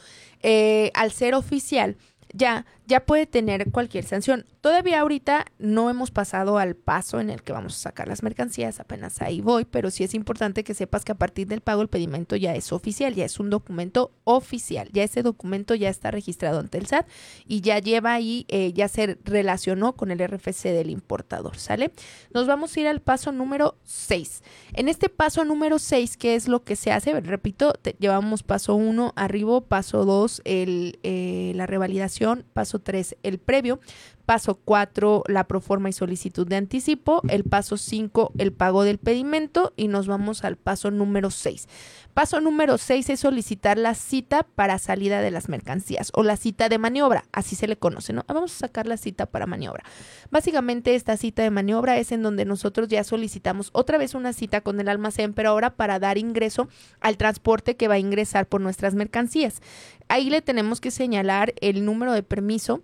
eh, 0.42 0.90
al 0.94 1.12
ser 1.12 1.34
oficial, 1.34 1.96
ya, 2.32 2.66
ya 2.92 3.07
puede 3.07 3.24
tener 3.24 3.70
cualquier 3.70 4.05
sanción. 4.05 4.44
Todavía 4.61 5.00
ahorita 5.00 5.46
no 5.59 5.88
hemos 5.88 6.11
pasado 6.11 6.59
al 6.59 6.76
paso 6.76 7.20
en 7.20 7.31
el 7.31 7.42
que 7.42 7.55
vamos 7.55 7.74
a 7.74 7.78
sacar 7.78 8.07
las 8.07 8.22
mercancías, 8.22 8.81
apenas 8.81 9.22
ahí 9.22 9.40
voy, 9.40 9.64
pero 9.64 9.90
sí 9.90 10.05
es 10.05 10.12
importante 10.12 10.62
que 10.62 10.74
sepas 10.74 11.02
que 11.02 11.12
a 11.12 11.14
partir 11.14 11.46
del 11.46 11.62
pago 11.62 11.81
el 11.81 11.88
pedimento 11.88 12.37
ya 12.37 12.55
es 12.55 12.70
oficial, 12.70 13.14
ya 13.14 13.24
es 13.24 13.40
un 13.40 13.48
documento 13.48 14.12
oficial, 14.24 14.90
ya 14.92 15.05
ese 15.05 15.22
documento 15.22 15.74
ya 15.74 15.88
está 15.88 16.11
registrado 16.11 16.61
ante 16.61 16.76
el 16.76 16.87
SAT 16.87 17.09
y 17.46 17.62
ya 17.62 17.78
lleva 17.78 18.12
ahí, 18.12 18.44
eh, 18.48 18.74
ya 18.74 18.88
se 18.88 19.18
relacionó 19.24 19.94
con 19.94 20.11
el 20.11 20.18
RFC 20.18 20.64
del 20.64 20.90
importador, 20.90 21.57
¿sale? 21.57 21.92
Nos 22.35 22.46
vamos 22.46 22.76
a 22.76 22.81
ir 22.81 22.88
al 22.88 23.00
paso 23.00 23.33
número 23.33 23.78
6. 23.85 24.42
En 24.74 24.88
este 24.88 25.09
paso 25.09 25.46
número 25.46 25.78
6, 25.78 26.18
¿qué 26.18 26.35
es 26.35 26.46
lo 26.46 26.62
que 26.62 26.76
se 26.76 26.92
hace? 26.92 27.18
Repito, 27.22 27.72
llevamos 27.98 28.42
paso 28.42 28.74
1 28.74 29.14
arriba, 29.16 29.62
paso 29.62 30.05
2 30.05 30.42
eh, 30.44 31.52
la 31.57 31.66
revalidación, 31.66 32.44
paso 32.52 32.82
3 32.83 33.16
el 33.23 33.38
previo, 33.38 33.81
Paso 34.27 34.55
4, 34.55 35.25
la 35.27 35.49
proforma 35.49 35.88
y 35.88 35.92
solicitud 35.92 36.47
de 36.47 36.57
anticipo. 36.57 37.23
El 37.29 37.45
paso 37.45 37.77
5, 37.77 38.33
el 38.38 38.53
pago 38.53 38.85
del 38.85 38.99
pedimento. 38.99 39.73
Y 39.77 39.88
nos 39.88 40.07
vamos 40.07 40.45
al 40.45 40.57
paso 40.57 40.90
número 40.90 41.31
6. 41.31 41.68
Paso 42.14 42.42
número 42.42 42.77
6 42.77 43.09
es 43.09 43.20
solicitar 43.20 43.79
la 43.79 43.94
cita 43.94 44.42
para 44.42 44.79
salida 44.79 45.22
de 45.22 45.31
las 45.31 45.48
mercancías 45.48 46.11
o 46.14 46.22
la 46.22 46.37
cita 46.37 46.68
de 46.68 46.77
maniobra, 46.77 47.25
así 47.33 47.57
se 47.57 47.66
le 47.66 47.79
conoce, 47.79 48.12
¿no? 48.12 48.22
Vamos 48.29 48.55
a 48.55 48.59
sacar 48.59 48.87
la 48.87 48.98
cita 48.98 49.25
para 49.25 49.46
maniobra. 49.46 49.83
Básicamente 50.31 50.94
esta 50.94 51.16
cita 51.16 51.42
de 51.42 51.51
maniobra 51.51 51.96
es 51.96 52.12
en 52.12 52.22
donde 52.22 52.44
nosotros 52.44 52.88
ya 52.88 53.03
solicitamos 53.03 53.70
otra 53.72 53.96
vez 53.96 54.14
una 54.14 54.35
cita 54.35 54.61
con 54.61 54.79
el 54.79 54.90
almacén, 54.90 55.33
pero 55.33 55.48
ahora 55.48 55.70
para 55.70 55.98
dar 55.98 56.18
ingreso 56.18 56.68
al 57.01 57.16
transporte 57.16 57.77
que 57.77 57.88
va 57.88 57.94
a 57.94 57.98
ingresar 57.98 58.46
por 58.46 58.61
nuestras 58.61 58.94
mercancías. 58.94 59.62
Ahí 60.09 60.29
le 60.29 60.42
tenemos 60.42 60.83
que 60.83 60.90
señalar 60.90 61.55
el 61.62 61.83
número 61.87 62.12
de 62.12 62.22
permiso 62.22 62.83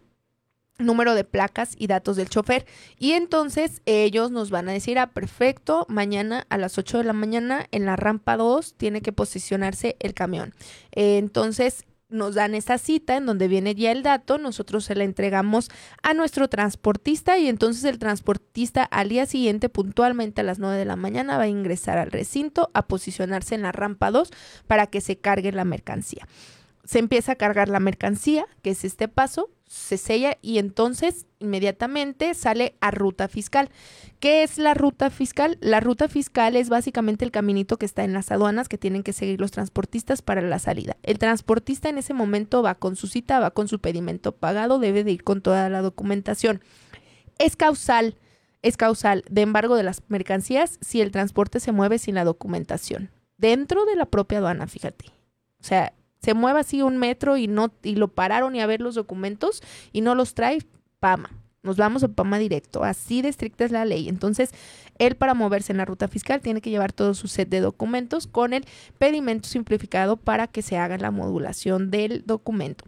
número 0.78 1.14
de 1.14 1.24
placas 1.24 1.74
y 1.76 1.86
datos 1.86 2.16
del 2.16 2.28
chofer. 2.28 2.66
Y 2.98 3.12
entonces 3.12 3.82
ellos 3.86 4.30
nos 4.30 4.50
van 4.50 4.68
a 4.68 4.72
decir, 4.72 4.98
ah, 4.98 5.10
perfecto, 5.10 5.86
mañana 5.88 6.46
a 6.48 6.58
las 6.58 6.78
8 6.78 6.98
de 6.98 7.04
la 7.04 7.12
mañana 7.12 7.66
en 7.70 7.84
la 7.86 7.96
rampa 7.96 8.36
2 8.36 8.74
tiene 8.76 9.02
que 9.02 9.12
posicionarse 9.12 9.96
el 10.00 10.14
camión. 10.14 10.54
entonces 10.92 11.84
nos 12.08 12.34
dan 12.34 12.54
esa 12.54 12.78
cita 12.78 13.16
en 13.16 13.26
donde 13.26 13.48
viene 13.48 13.74
ya 13.74 13.92
el 13.92 14.02
dato, 14.02 14.38
nosotros 14.38 14.84
se 14.84 14.94
la 14.94 15.04
entregamos 15.04 15.70
a 16.02 16.14
nuestro 16.14 16.48
transportista 16.48 17.38
y 17.38 17.48
entonces 17.48 17.84
el 17.84 17.98
transportista 17.98 18.82
al 18.82 19.10
día 19.10 19.26
siguiente 19.26 19.68
puntualmente 19.68 20.40
a 20.40 20.44
las 20.44 20.58
9 20.58 20.76
de 20.78 20.84
la 20.84 20.96
mañana 20.96 21.36
va 21.36 21.44
a 21.44 21.48
ingresar 21.48 21.98
al 21.98 22.10
recinto 22.10 22.70
a 22.72 22.86
posicionarse 22.86 23.54
en 23.54 23.62
la 23.62 23.72
rampa 23.72 24.10
2 24.10 24.30
para 24.66 24.86
que 24.86 25.00
se 25.00 25.18
cargue 25.18 25.52
la 25.52 25.64
mercancía. 25.64 26.26
Se 26.84 26.98
empieza 26.98 27.32
a 27.32 27.36
cargar 27.36 27.68
la 27.68 27.80
mercancía, 27.80 28.46
que 28.62 28.70
es 28.70 28.84
este 28.84 29.08
paso, 29.08 29.50
se 29.68 29.98
sella 29.98 30.38
y 30.40 30.58
entonces 30.58 31.26
inmediatamente 31.38 32.34
sale 32.34 32.74
a 32.80 32.90
ruta 32.90 33.28
fiscal. 33.28 33.70
¿Qué 34.18 34.42
es 34.42 34.58
la 34.58 34.74
ruta 34.74 35.10
fiscal? 35.10 35.58
La 35.60 35.80
ruta 35.80 36.08
fiscal 36.08 36.56
es 36.56 36.70
básicamente 36.70 37.24
el 37.24 37.30
caminito 37.30 37.76
que 37.76 37.86
está 37.86 38.02
en 38.02 38.14
las 38.14 38.32
aduanas 38.32 38.68
que 38.68 38.78
tienen 38.78 39.02
que 39.02 39.12
seguir 39.12 39.40
los 39.40 39.50
transportistas 39.50 40.22
para 40.22 40.40
la 40.40 40.58
salida. 40.58 40.96
El 41.02 41.18
transportista 41.18 41.88
en 41.88 41.98
ese 41.98 42.14
momento 42.14 42.62
va 42.62 42.74
con 42.74 42.96
su 42.96 43.06
cita, 43.06 43.38
va 43.40 43.50
con 43.50 43.68
su 43.68 43.78
pedimento 43.78 44.32
pagado, 44.32 44.78
debe 44.78 45.04
de 45.04 45.12
ir 45.12 45.22
con 45.22 45.42
toda 45.42 45.68
la 45.68 45.82
documentación. 45.82 46.62
Es 47.38 47.54
causal, 47.54 48.16
es 48.62 48.76
causal 48.76 49.22
de 49.30 49.42
embargo 49.42 49.76
de 49.76 49.82
las 49.82 50.02
mercancías 50.08 50.78
si 50.80 51.02
el 51.02 51.12
transporte 51.12 51.60
se 51.60 51.72
mueve 51.72 51.98
sin 51.98 52.14
la 52.14 52.24
documentación. 52.24 53.10
Dentro 53.36 53.84
de 53.84 53.96
la 53.96 54.06
propia 54.06 54.38
aduana, 54.38 54.66
fíjate. 54.66 55.06
O 55.60 55.64
sea, 55.64 55.92
se 56.28 56.34
mueve 56.34 56.60
así 56.60 56.82
un 56.82 56.98
metro 56.98 57.38
y 57.38 57.46
no 57.46 57.72
y 57.82 57.94
lo 57.94 58.08
pararon 58.08 58.54
y 58.54 58.60
a 58.60 58.66
ver 58.66 58.82
los 58.82 58.94
documentos 58.94 59.62
y 59.94 60.02
no 60.02 60.14
los 60.14 60.34
trae, 60.34 60.58
PAMA. 61.00 61.30
Nos 61.62 61.78
vamos 61.78 62.04
a 62.04 62.08
PAMA 62.08 62.38
directo. 62.38 62.84
Así 62.84 63.22
de 63.22 63.30
estricta 63.30 63.64
es 63.64 63.72
la 63.72 63.86
ley. 63.86 64.10
Entonces, 64.10 64.50
él 64.98 65.16
para 65.16 65.32
moverse 65.32 65.72
en 65.72 65.78
la 65.78 65.86
ruta 65.86 66.06
fiscal 66.06 66.42
tiene 66.42 66.60
que 66.60 66.68
llevar 66.68 66.92
todo 66.92 67.14
su 67.14 67.28
set 67.28 67.48
de 67.48 67.60
documentos 67.60 68.26
con 68.26 68.52
el 68.52 68.66
pedimento 68.98 69.48
simplificado 69.48 70.18
para 70.18 70.48
que 70.48 70.60
se 70.60 70.76
haga 70.76 70.98
la 70.98 71.10
modulación 71.10 71.90
del 71.90 72.26
documento. 72.26 72.84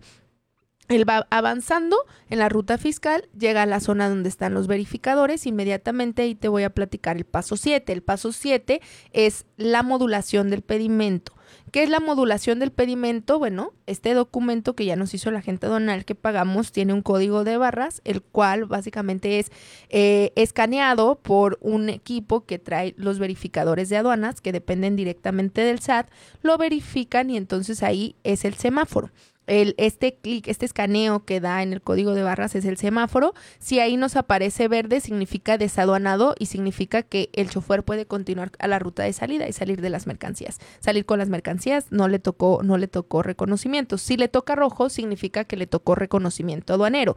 Él 0.90 1.08
va 1.08 1.28
avanzando 1.30 1.96
en 2.30 2.40
la 2.40 2.48
ruta 2.48 2.76
fiscal, 2.76 3.28
llega 3.38 3.62
a 3.62 3.66
la 3.66 3.78
zona 3.78 4.08
donde 4.08 4.28
están 4.28 4.54
los 4.54 4.66
verificadores, 4.66 5.46
inmediatamente 5.46 6.22
ahí 6.22 6.34
te 6.34 6.48
voy 6.48 6.64
a 6.64 6.70
platicar 6.70 7.16
el 7.16 7.24
paso 7.24 7.56
7. 7.56 7.92
El 7.92 8.02
paso 8.02 8.32
7 8.32 8.80
es 9.12 9.46
la 9.56 9.84
modulación 9.84 10.50
del 10.50 10.62
pedimento. 10.62 11.32
¿Qué 11.70 11.84
es 11.84 11.90
la 11.90 12.00
modulación 12.00 12.58
del 12.58 12.72
pedimento? 12.72 13.38
Bueno, 13.38 13.72
este 13.86 14.14
documento 14.14 14.74
que 14.74 14.84
ya 14.84 14.96
nos 14.96 15.14
hizo 15.14 15.30
la 15.30 15.38
agente 15.38 15.68
donal 15.68 16.04
que 16.04 16.16
pagamos 16.16 16.72
tiene 16.72 16.92
un 16.92 17.02
código 17.02 17.44
de 17.44 17.56
barras, 17.56 18.02
el 18.04 18.22
cual 18.22 18.64
básicamente 18.64 19.38
es 19.38 19.52
eh, 19.88 20.32
escaneado 20.34 21.20
por 21.20 21.58
un 21.60 21.88
equipo 21.88 22.44
que 22.44 22.58
trae 22.58 22.94
los 22.96 23.20
verificadores 23.20 23.88
de 23.88 23.96
aduanas 23.96 24.40
que 24.40 24.52
dependen 24.52 24.96
directamente 24.96 25.60
del 25.60 25.78
SAT, 25.78 26.10
lo 26.42 26.58
verifican 26.58 27.30
y 27.30 27.36
entonces 27.36 27.84
ahí 27.84 28.16
es 28.24 28.44
el 28.44 28.54
semáforo 28.54 29.10
este 29.50 30.14
clic, 30.14 30.46
este 30.46 30.64
escaneo 30.64 31.24
que 31.24 31.40
da 31.40 31.62
en 31.62 31.72
el 31.72 31.82
código 31.82 32.14
de 32.14 32.22
barras 32.22 32.54
es 32.54 32.64
el 32.64 32.76
semáforo. 32.76 33.34
Si 33.58 33.80
ahí 33.80 33.96
nos 33.96 34.16
aparece 34.16 34.68
verde, 34.68 35.00
significa 35.00 35.58
desaduanado 35.58 36.34
y 36.38 36.46
significa 36.46 37.02
que 37.02 37.30
el 37.32 37.50
chofer 37.50 37.82
puede 37.82 38.06
continuar 38.06 38.52
a 38.60 38.68
la 38.68 38.78
ruta 38.78 39.02
de 39.02 39.12
salida 39.12 39.48
y 39.48 39.52
salir 39.52 39.80
de 39.80 39.90
las 39.90 40.06
mercancías. 40.06 40.58
Salir 40.78 41.04
con 41.04 41.18
las 41.18 41.28
mercancías 41.28 41.86
no 41.90 42.06
le 42.06 42.20
tocó, 42.20 42.60
no 42.62 42.78
le 42.78 42.86
tocó 42.86 43.22
reconocimiento. 43.22 43.98
Si 43.98 44.16
le 44.16 44.28
toca 44.28 44.54
rojo, 44.54 44.88
significa 44.88 45.44
que 45.44 45.56
le 45.56 45.66
tocó 45.66 45.94
reconocimiento 45.96 46.74
aduanero. 46.74 47.16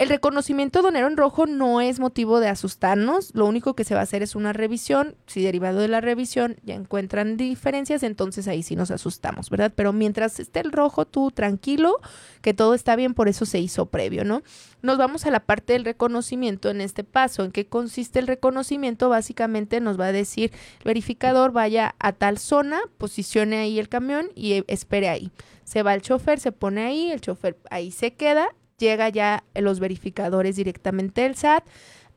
El 0.00 0.08
reconocimiento 0.08 0.78
aduanero 0.78 1.08
en 1.08 1.18
rojo 1.18 1.44
no 1.44 1.82
es 1.82 2.00
motivo 2.00 2.40
de 2.40 2.48
asustarnos. 2.48 3.34
Lo 3.34 3.44
único 3.44 3.74
que 3.74 3.84
se 3.84 3.92
va 3.92 4.00
a 4.00 4.04
hacer 4.04 4.22
es 4.22 4.34
una 4.34 4.54
revisión. 4.54 5.14
Si 5.26 5.42
derivado 5.42 5.80
de 5.80 5.88
la 5.88 6.00
revisión 6.00 6.56
ya 6.62 6.74
encuentran 6.74 7.36
diferencias, 7.36 8.02
entonces 8.02 8.48
ahí 8.48 8.62
sí 8.62 8.76
nos 8.76 8.90
asustamos, 8.90 9.50
¿verdad? 9.50 9.70
Pero 9.76 9.92
mientras 9.92 10.40
esté 10.40 10.60
el 10.60 10.72
rojo, 10.72 11.04
tú 11.04 11.30
tranquilo 11.30 12.00
que 12.40 12.54
todo 12.54 12.72
está 12.72 12.96
bien, 12.96 13.12
por 13.12 13.28
eso 13.28 13.44
se 13.44 13.58
hizo 13.58 13.90
previo, 13.90 14.24
¿no? 14.24 14.42
Nos 14.80 14.96
vamos 14.96 15.26
a 15.26 15.30
la 15.30 15.40
parte 15.40 15.74
del 15.74 15.84
reconocimiento 15.84 16.70
en 16.70 16.80
este 16.80 17.04
paso. 17.04 17.44
¿En 17.44 17.52
qué 17.52 17.66
consiste 17.66 18.20
el 18.20 18.26
reconocimiento? 18.26 19.10
Básicamente 19.10 19.80
nos 19.80 20.00
va 20.00 20.06
a 20.06 20.12
decir 20.12 20.50
verificador 20.82 21.52
vaya 21.52 21.94
a 21.98 22.12
tal 22.12 22.38
zona, 22.38 22.80
posicione 22.96 23.58
ahí 23.58 23.78
el 23.78 23.90
camión 23.90 24.30
y 24.34 24.64
espere 24.66 25.10
ahí. 25.10 25.30
Se 25.64 25.82
va 25.82 25.92
el 25.92 26.00
chofer, 26.00 26.40
se 26.40 26.52
pone 26.52 26.86
ahí, 26.86 27.12
el 27.12 27.20
chofer 27.20 27.58
ahí 27.70 27.90
se 27.90 28.14
queda, 28.14 28.48
llega 28.80 29.08
ya 29.08 29.44
los 29.54 29.78
verificadores 29.78 30.56
directamente 30.56 31.22
del 31.22 31.36
SAT, 31.36 31.64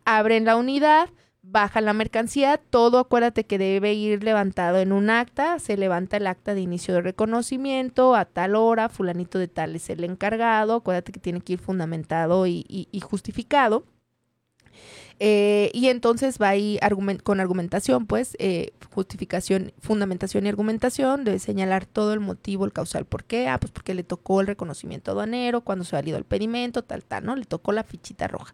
abren 0.06 0.45
la 0.45 0.56
unidad, 0.56 1.10
baja 1.43 1.82
la 1.82 1.93
mercancía, 1.93 2.58
todo 2.58 2.99
acuérdate 2.99 3.43
que 3.43 3.58
debe 3.58 3.93
ir 3.93 4.23
levantado 4.23 4.80
en 4.80 4.93
un 4.93 5.10
acta, 5.10 5.60
se 5.60 5.78
levanta 5.78 6.17
el 6.17 6.26
acta 6.26 6.56
de 6.56 6.62
inicio 6.62 6.93
de 6.95 7.02
reconocimiento 7.02 8.15
a 8.15 8.26
tal 8.26 8.56
hora, 8.56 8.89
fulanito 8.89 9.38
de 9.38 9.49
tal 9.49 9.76
es 9.76 9.89
el 9.89 10.04
encargado, 10.06 10.76
acuérdate 10.76 11.12
que 11.12 11.19
tiene 11.19 11.41
que 11.41 11.54
ir 11.54 11.60
fundamentado 11.60 12.47
y, 12.47 12.88
justificado. 13.04 13.84
Eh, 15.19 15.69
y 15.73 15.88
entonces 15.88 16.38
va 16.41 16.49
ahí 16.49 16.80
con 17.23 17.39
argumentación, 17.39 18.06
pues, 18.08 18.36
eh, 18.39 18.71
justificación, 18.93 19.71
fundamentación 19.80 20.45
y 20.45 20.49
argumentación, 20.49 21.23
debe 21.23 21.39
señalar 21.39 21.86
todo 21.86 22.13
el 22.13 22.19
motivo, 22.19 22.65
el 22.65 22.73
causal, 22.73 23.06
¿por 23.06 23.23
qué? 23.23 23.47
Ah, 23.47 23.60
pues 23.60 23.71
porque 23.71 23.93
le 23.93 24.04
tocó 24.04 24.41
el 24.41 24.47
reconocimiento 24.47 25.12
aduanero, 25.12 25.62
cuando 25.62 25.86
se 25.86 25.95
valido 25.95 26.17
el 26.17 26.26
pedimento, 26.26 26.84
tal, 26.84 27.04
tal, 27.04 27.26
¿no? 27.26 27.36
Le 27.36 27.45
tocó 27.45 27.71
la 27.71 27.84
fichita 27.84 28.28
roja. 28.28 28.54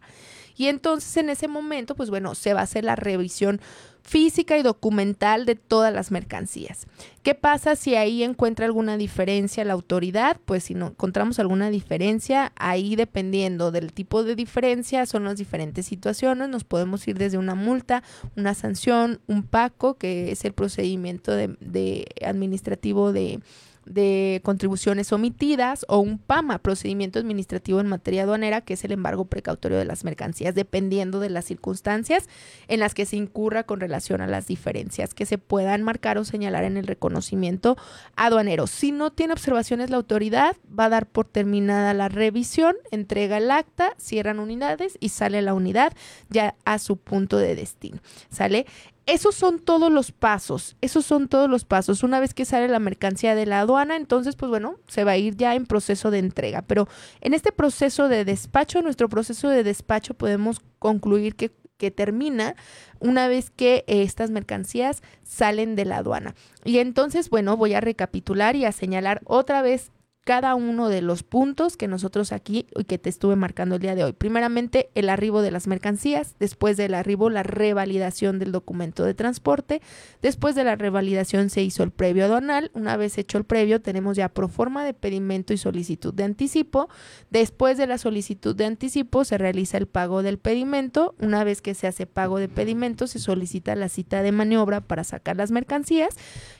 Y 0.56 0.66
entonces 0.66 1.16
en 1.16 1.30
ese 1.30 1.48
momento, 1.48 1.94
pues 1.94 2.10
bueno, 2.10 2.34
se 2.34 2.52
va 2.52 2.60
a 2.60 2.64
hacer 2.64 2.84
la 2.84 2.96
revisión 2.96 3.60
física 4.02 4.58
y 4.58 4.62
documental 4.62 5.46
de 5.46 5.54
todas 5.54 5.92
las 5.92 6.10
mercancías. 6.10 6.86
¿Qué 7.22 7.34
pasa 7.34 7.76
si 7.76 7.94
ahí 7.94 8.22
encuentra 8.22 8.66
alguna 8.66 8.96
diferencia 8.96 9.64
la 9.64 9.74
autoridad? 9.74 10.38
Pues 10.44 10.64
si 10.64 10.74
no 10.74 10.88
encontramos 10.88 11.38
alguna 11.38 11.70
diferencia, 11.70 12.52
ahí 12.56 12.96
dependiendo 12.96 13.70
del 13.70 13.92
tipo 13.92 14.24
de 14.24 14.34
diferencia 14.34 15.04
son 15.06 15.24
las 15.24 15.36
diferentes 15.36 15.86
situaciones. 15.86 16.48
Nos 16.48 16.64
podemos 16.64 17.06
ir 17.08 17.18
desde 17.18 17.38
una 17.38 17.54
multa, 17.54 18.02
una 18.36 18.54
sanción, 18.54 19.20
un 19.26 19.42
PACO, 19.42 19.94
que 19.94 20.32
es 20.32 20.44
el 20.44 20.52
procedimiento 20.52 21.32
de 21.32 22.06
administrativo 22.24 23.12
de 23.12 23.40
de 23.86 24.40
contribuciones 24.44 25.12
omitidas 25.12 25.84
o 25.88 25.98
un 25.98 26.18
PAMA, 26.18 26.58
procedimiento 26.58 27.18
administrativo 27.18 27.80
en 27.80 27.88
materia 27.88 28.22
aduanera, 28.22 28.60
que 28.60 28.74
es 28.74 28.84
el 28.84 28.92
embargo 28.92 29.24
precautorio 29.24 29.78
de 29.78 29.84
las 29.84 30.04
mercancías, 30.04 30.54
dependiendo 30.54 31.20
de 31.20 31.30
las 31.30 31.44
circunstancias 31.44 32.28
en 32.68 32.80
las 32.80 32.94
que 32.94 33.06
se 33.06 33.16
incurra 33.16 33.64
con 33.64 33.80
relación 33.80 34.20
a 34.20 34.26
las 34.26 34.46
diferencias 34.46 35.14
que 35.14 35.26
se 35.26 35.38
puedan 35.38 35.82
marcar 35.82 36.18
o 36.18 36.24
señalar 36.24 36.64
en 36.64 36.76
el 36.76 36.86
reconocimiento 36.86 37.76
aduanero. 38.16 38.66
Si 38.66 38.92
no 38.92 39.10
tiene 39.10 39.32
observaciones 39.32 39.90
la 39.90 39.96
autoridad, 39.96 40.56
va 40.78 40.84
a 40.86 40.90
dar 40.90 41.06
por 41.06 41.26
terminada 41.26 41.94
la 41.94 42.08
revisión, 42.08 42.76
entrega 42.90 43.38
el 43.38 43.50
acta, 43.50 43.94
cierran 43.98 44.38
unidades 44.38 44.96
y 45.00 45.10
sale 45.10 45.42
la 45.42 45.54
unidad 45.54 45.92
ya 46.28 46.54
a 46.64 46.78
su 46.78 46.96
punto 46.96 47.38
de 47.38 47.54
destino. 47.54 47.98
¿Sale? 48.30 48.66
Esos 49.10 49.34
son 49.34 49.58
todos 49.58 49.90
los 49.90 50.12
pasos, 50.12 50.76
esos 50.80 51.04
son 51.04 51.26
todos 51.26 51.50
los 51.50 51.64
pasos. 51.64 52.04
Una 52.04 52.20
vez 52.20 52.32
que 52.32 52.44
sale 52.44 52.68
la 52.68 52.78
mercancía 52.78 53.34
de 53.34 53.44
la 53.44 53.58
aduana, 53.58 53.96
entonces, 53.96 54.36
pues 54.36 54.50
bueno, 54.50 54.76
se 54.86 55.02
va 55.02 55.10
a 55.10 55.16
ir 55.16 55.36
ya 55.36 55.56
en 55.56 55.66
proceso 55.66 56.12
de 56.12 56.20
entrega. 56.20 56.62
Pero 56.62 56.86
en 57.20 57.34
este 57.34 57.50
proceso 57.50 58.08
de 58.08 58.24
despacho, 58.24 58.82
nuestro 58.82 59.08
proceso 59.08 59.48
de 59.48 59.64
despacho, 59.64 60.14
podemos 60.14 60.60
concluir 60.78 61.34
que, 61.34 61.50
termina 61.90 62.54
una 63.00 63.26
vez 63.26 63.50
que 63.50 63.84
estas 63.88 64.30
mercancías 64.30 65.02
salen 65.24 65.74
de 65.74 65.86
la 65.86 65.96
aduana. 65.96 66.36
Y 66.62 66.78
entonces, 66.78 67.30
bueno, 67.30 67.56
voy 67.56 67.74
a 67.74 67.80
recapitular 67.80 68.54
y 68.54 68.64
a 68.64 68.70
señalar 68.70 69.22
otra 69.24 69.60
vez 69.60 69.90
cada 70.24 70.54
uno 70.54 70.88
de 70.88 71.00
los 71.00 71.22
puntos 71.22 71.76
que 71.76 71.88
nosotros 71.88 72.32
aquí 72.32 72.66
y 72.76 72.84
que 72.84 72.98
te 72.98 73.08
estuve 73.08 73.36
marcando 73.36 73.76
el 73.76 73.80
día 73.80 73.94
de 73.94 74.04
hoy. 74.04 74.12
Primeramente, 74.12 74.90
el 74.94 75.08
arribo 75.08 75.40
de 75.40 75.50
las 75.50 75.66
mercancías, 75.66 76.36
después 76.38 76.76
del 76.76 76.94
arribo, 76.94 77.30
la 77.30 77.42
revalidación 77.42 78.38
del 78.38 78.52
documento 78.52 79.04
de 79.04 79.14
transporte, 79.14 79.80
después 80.20 80.54
de 80.54 80.64
la 80.64 80.76
revalidación 80.76 81.48
se 81.48 81.62
hizo 81.62 81.82
el 81.82 81.90
previo 81.90 82.26
aduanal, 82.26 82.70
una 82.74 82.96
vez 82.96 83.16
hecho 83.16 83.38
el 83.38 83.44
previo 83.44 83.80
tenemos 83.80 84.16
ya 84.16 84.28
pro 84.28 84.48
forma 84.48 84.84
de 84.84 84.92
pedimento 84.92 85.54
y 85.54 85.56
solicitud 85.56 86.12
de 86.12 86.24
anticipo, 86.24 86.88
después 87.30 87.78
de 87.78 87.86
la 87.86 87.96
solicitud 87.96 88.54
de 88.54 88.66
anticipo 88.66 89.24
se 89.24 89.38
realiza 89.38 89.78
el 89.78 89.86
pago 89.86 90.22
del 90.22 90.38
pedimento, 90.38 91.14
una 91.18 91.44
vez 91.44 91.62
que 91.62 91.74
se 91.74 91.86
hace 91.86 92.06
pago 92.06 92.38
de 92.38 92.48
pedimento 92.48 93.06
se 93.06 93.18
solicita 93.18 93.74
la 93.74 93.88
cita 93.88 94.22
de 94.22 94.32
maniobra 94.32 94.82
para 94.82 95.02
sacar 95.02 95.36
las 95.36 95.50
mercancías, 95.50 96.16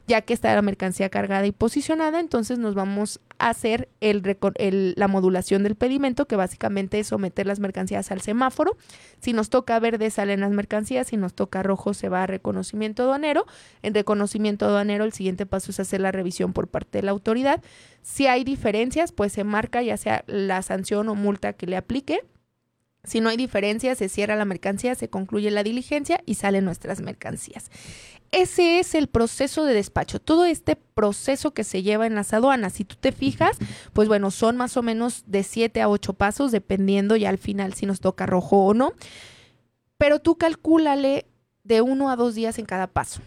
ya 0.07 0.23
que 0.23 0.33
está 0.33 0.55
la 0.55 0.63
mercancía 0.63 1.11
cargada 1.11 1.47
y 1.47 1.53
posicionada, 1.53 2.21
entonces 2.21 2.59
nos 2.59 2.75
vamos 2.75 3.21
hacer 3.49 3.89
la 4.01 5.09
modulación 5.09 5.63
del 5.63 5.75
pedimento, 5.75 6.27
que 6.27 6.37
básicamente 6.37 7.01
es 7.01 7.09
someter 7.09 7.47
las 7.47 7.61
mercancías 7.61 8.11
al 8.11 8.21
semáforo. 8.21 8.77
Si 9.21 9.33
nos 9.33 9.51
toca 9.51 9.79
verde, 9.79 10.11
salen 10.11 10.41
las 10.41 10.51
mercancías. 10.51 11.09
Si 11.09 11.17
nos 11.17 11.35
toca 11.35 11.63
rojo, 11.63 11.95
se 11.95 12.09
va 12.09 12.23
a 12.23 12.27
reconocimiento 12.27 13.03
aduanero. 13.03 13.47
En 13.83 13.95
reconocimiento 13.95 14.67
aduanero, 14.67 15.05
el 15.05 15.13
siguiente 15.13 15.47
paso 15.47 15.71
es 15.71 15.81
hacer 15.81 16.01
la 16.01 16.13
revisión 16.13 16.53
por 16.53 16.69
parte 16.69 16.99
de 16.99 17.03
la 17.03 17.11
autoridad. 17.11 17.63
Si 18.03 18.27
hay 18.27 18.45
diferencias, 18.45 19.13
pues 19.13 19.33
se 19.33 19.45
marca 19.45 19.83
ya 19.83 19.97
sea 19.97 20.25
la 20.27 20.63
sanción 20.63 21.09
o 21.09 21.15
multa 21.15 21.53
que 21.53 21.67
le 21.67 21.77
aplique 21.77 22.21
Si 23.03 23.21
no 23.21 23.31
hay 23.31 23.39
diferencia, 23.39 23.95
se 23.95 24.11
cierra 24.11 24.37
la 24.37 24.45
mercancía, 24.45 24.95
se 24.95 25.09
concluye 25.09 25.51
la 25.51 25.63
diligencia 25.63 26.23
y 26.27 26.35
salen 26.35 26.67
nuestras 26.67 27.01
mercancías. 27.01 27.71
Ese 28.33 28.79
es 28.79 28.95
el 28.95 29.09
proceso 29.09 29.65
de 29.65 29.75
despacho, 29.75 30.21
todo 30.21 30.45
este 30.45 30.77
proceso 30.77 31.53
que 31.53 31.65
se 31.65 31.83
lleva 31.83 32.07
en 32.07 32.15
las 32.15 32.33
aduanas. 32.33 32.75
Si 32.75 32.85
tú 32.85 32.95
te 32.95 33.11
fijas, 33.11 33.59
pues 33.93 34.07
bueno, 34.07 34.31
son 34.31 34.57
más 34.57 34.77
o 34.77 34.83
menos 34.83 35.25
de 35.27 35.43
7 35.43 35.83
a 35.83 35.89
8 35.89 36.13
pasos, 36.13 36.53
dependiendo 36.53 37.17
ya 37.17 37.29
al 37.29 37.39
final 37.39 37.75
si 37.75 37.87
nos 37.87 37.99
toca 38.01 38.27
rojo 38.27 38.67
o 38.67 38.75
no. 38.75 38.93
Pero 39.99 40.21
tú 40.21 40.37
calcúlale 40.39 41.27
de 41.65 41.81
uno 41.81 42.09
a 42.09 42.17
dos 42.17 42.35
días 42.35 42.59
en 42.59 42.67
cada 42.67 42.87
paso. 42.87 43.21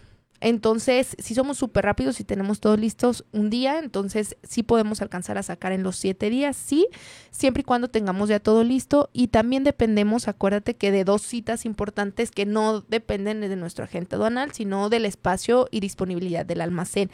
Entonces, 0.46 1.16
si 1.18 1.34
somos 1.34 1.56
súper 1.56 1.86
rápidos 1.86 2.20
y 2.20 2.24
tenemos 2.24 2.60
todos 2.60 2.78
listos 2.78 3.24
un 3.32 3.48
día, 3.48 3.78
entonces 3.78 4.36
sí 4.42 4.62
podemos 4.62 5.00
alcanzar 5.00 5.38
a 5.38 5.42
sacar 5.42 5.72
en 5.72 5.82
los 5.82 5.96
siete 5.96 6.28
días, 6.28 6.54
sí, 6.54 6.86
siempre 7.30 7.62
y 7.62 7.64
cuando 7.64 7.88
tengamos 7.88 8.28
ya 8.28 8.40
todo 8.40 8.62
listo. 8.62 9.08
Y 9.14 9.28
también 9.28 9.64
dependemos, 9.64 10.28
acuérdate 10.28 10.76
que 10.76 10.92
de 10.92 11.04
dos 11.04 11.22
citas 11.22 11.64
importantes 11.64 12.30
que 12.30 12.44
no 12.44 12.82
dependen 12.82 13.40
de 13.40 13.56
nuestro 13.56 13.86
agente 13.86 14.16
aduanal, 14.16 14.52
sino 14.52 14.90
del 14.90 15.06
espacio 15.06 15.66
y 15.70 15.80
disponibilidad 15.80 16.44
del 16.44 16.60
almacén. 16.60 17.10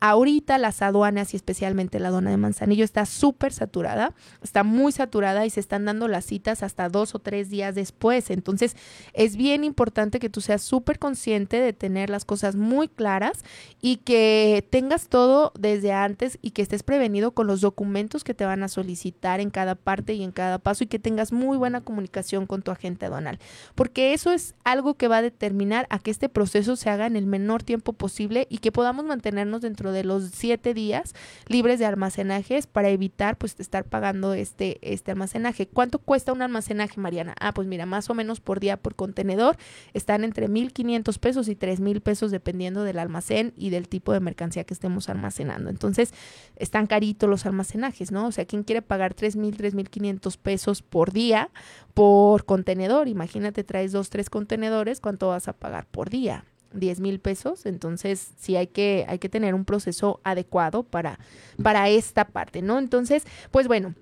Ahorita 0.00 0.58
las 0.58 0.82
aduanas 0.82 1.32
y 1.32 1.36
especialmente 1.36 1.98
la 1.98 2.08
aduana 2.08 2.30
de 2.30 2.36
Manzanillo 2.36 2.84
está 2.84 3.06
súper 3.06 3.54
saturada, 3.54 4.12
está 4.42 4.62
muy 4.62 4.92
saturada 4.92 5.46
y 5.46 5.50
se 5.50 5.60
están 5.60 5.86
dando 5.86 6.08
las 6.08 6.26
citas 6.26 6.62
hasta 6.62 6.90
dos 6.90 7.14
o 7.14 7.20
tres 7.20 7.48
días 7.48 7.74
después. 7.74 8.28
Entonces 8.28 8.76
es 9.14 9.36
bien 9.36 9.64
importante 9.64 10.18
que 10.18 10.28
tú 10.28 10.42
seas 10.42 10.60
súper 10.60 10.98
consciente 10.98 11.58
de 11.58 11.72
tener 11.72 12.10
las 12.10 12.26
cosas 12.26 12.54
muy 12.54 12.73
claras 12.88 13.42
y 13.80 13.96
que 13.96 14.66
tengas 14.70 15.08
todo 15.08 15.52
desde 15.58 15.92
antes 15.92 16.38
y 16.42 16.50
que 16.50 16.60
estés 16.60 16.82
prevenido 16.82 17.32
con 17.32 17.46
los 17.46 17.62
documentos 17.62 18.24
que 18.24 18.34
te 18.34 18.44
van 18.44 18.62
a 18.62 18.68
solicitar 18.68 19.40
en 19.40 19.48
cada 19.48 19.74
parte 19.74 20.14
y 20.14 20.22
en 20.22 20.32
cada 20.32 20.58
paso 20.58 20.84
y 20.84 20.86
que 20.86 20.98
tengas 20.98 21.32
muy 21.32 21.56
buena 21.56 21.80
comunicación 21.80 22.46
con 22.46 22.60
tu 22.60 22.70
agente 22.70 23.06
aduanal. 23.06 23.38
Porque 23.74 24.12
eso 24.12 24.32
es 24.32 24.54
algo 24.64 24.94
que 24.94 25.08
va 25.08 25.18
a 25.18 25.22
determinar 25.22 25.86
a 25.88 25.98
que 25.98 26.10
este 26.10 26.28
proceso 26.28 26.76
se 26.76 26.90
haga 26.90 27.06
en 27.06 27.16
el 27.16 27.26
menor 27.26 27.62
tiempo 27.62 27.94
posible 27.94 28.46
y 28.50 28.58
que 28.58 28.70
podamos 28.70 29.06
mantenernos 29.06 29.62
dentro 29.62 29.92
de 29.92 29.94
de 29.94 30.04
los 30.04 30.30
siete 30.34 30.74
días 30.74 31.14
libres 31.46 31.78
de 31.78 31.86
almacenajes 31.86 32.66
para 32.66 32.90
evitar 32.90 33.38
pues 33.38 33.58
estar 33.58 33.84
pagando 33.84 34.34
este, 34.34 34.78
este 34.82 35.12
almacenaje. 35.12 35.66
¿Cuánto 35.66 35.98
cuesta 35.98 36.32
un 36.32 36.42
almacenaje, 36.42 37.00
Mariana? 37.00 37.34
Ah, 37.40 37.54
pues 37.54 37.66
mira, 37.66 37.86
más 37.86 38.10
o 38.10 38.14
menos 38.14 38.40
por 38.40 38.60
día 38.60 38.76
por 38.76 38.94
contenedor 38.94 39.56
están 39.94 40.24
entre 40.24 40.50
1.500 40.50 41.18
pesos 41.18 41.48
y 41.48 41.56
3.000 41.56 42.02
pesos 42.02 42.30
dependiendo 42.30 42.63
del 42.72 42.98
almacén 42.98 43.52
y 43.56 43.70
del 43.70 43.88
tipo 43.88 44.12
de 44.12 44.20
mercancía 44.20 44.64
que 44.64 44.74
estemos 44.74 45.08
almacenando. 45.08 45.70
Entonces, 45.70 46.12
están 46.56 46.86
caritos 46.86 47.28
los 47.28 47.46
almacenajes, 47.46 48.10
¿no? 48.10 48.26
O 48.26 48.32
sea, 48.32 48.46
¿quién 48.46 48.62
quiere 48.62 48.80
pagar 48.80 49.14
3.000, 49.14 49.56
3.500 49.56 50.38
pesos 50.38 50.82
por 50.82 51.12
día 51.12 51.50
por 51.92 52.44
contenedor? 52.44 53.08
Imagínate, 53.08 53.64
traes 53.64 53.92
dos, 53.92 54.10
tres 54.10 54.30
contenedores, 54.30 55.00
¿cuánto 55.00 55.28
vas 55.28 55.48
a 55.48 55.52
pagar 55.52 55.86
por 55.86 56.10
día? 56.10 56.44
10 56.72 57.00
mil 57.00 57.20
pesos. 57.20 57.66
Entonces, 57.66 58.32
sí 58.38 58.56
hay 58.56 58.66
que, 58.66 59.04
hay 59.08 59.18
que 59.18 59.28
tener 59.28 59.54
un 59.54 59.64
proceso 59.64 60.20
adecuado 60.24 60.82
para, 60.82 61.18
para 61.62 61.88
esta 61.88 62.26
parte, 62.26 62.62
¿no? 62.62 62.78
Entonces, 62.78 63.24
pues 63.50 63.68
bueno, 63.68 63.94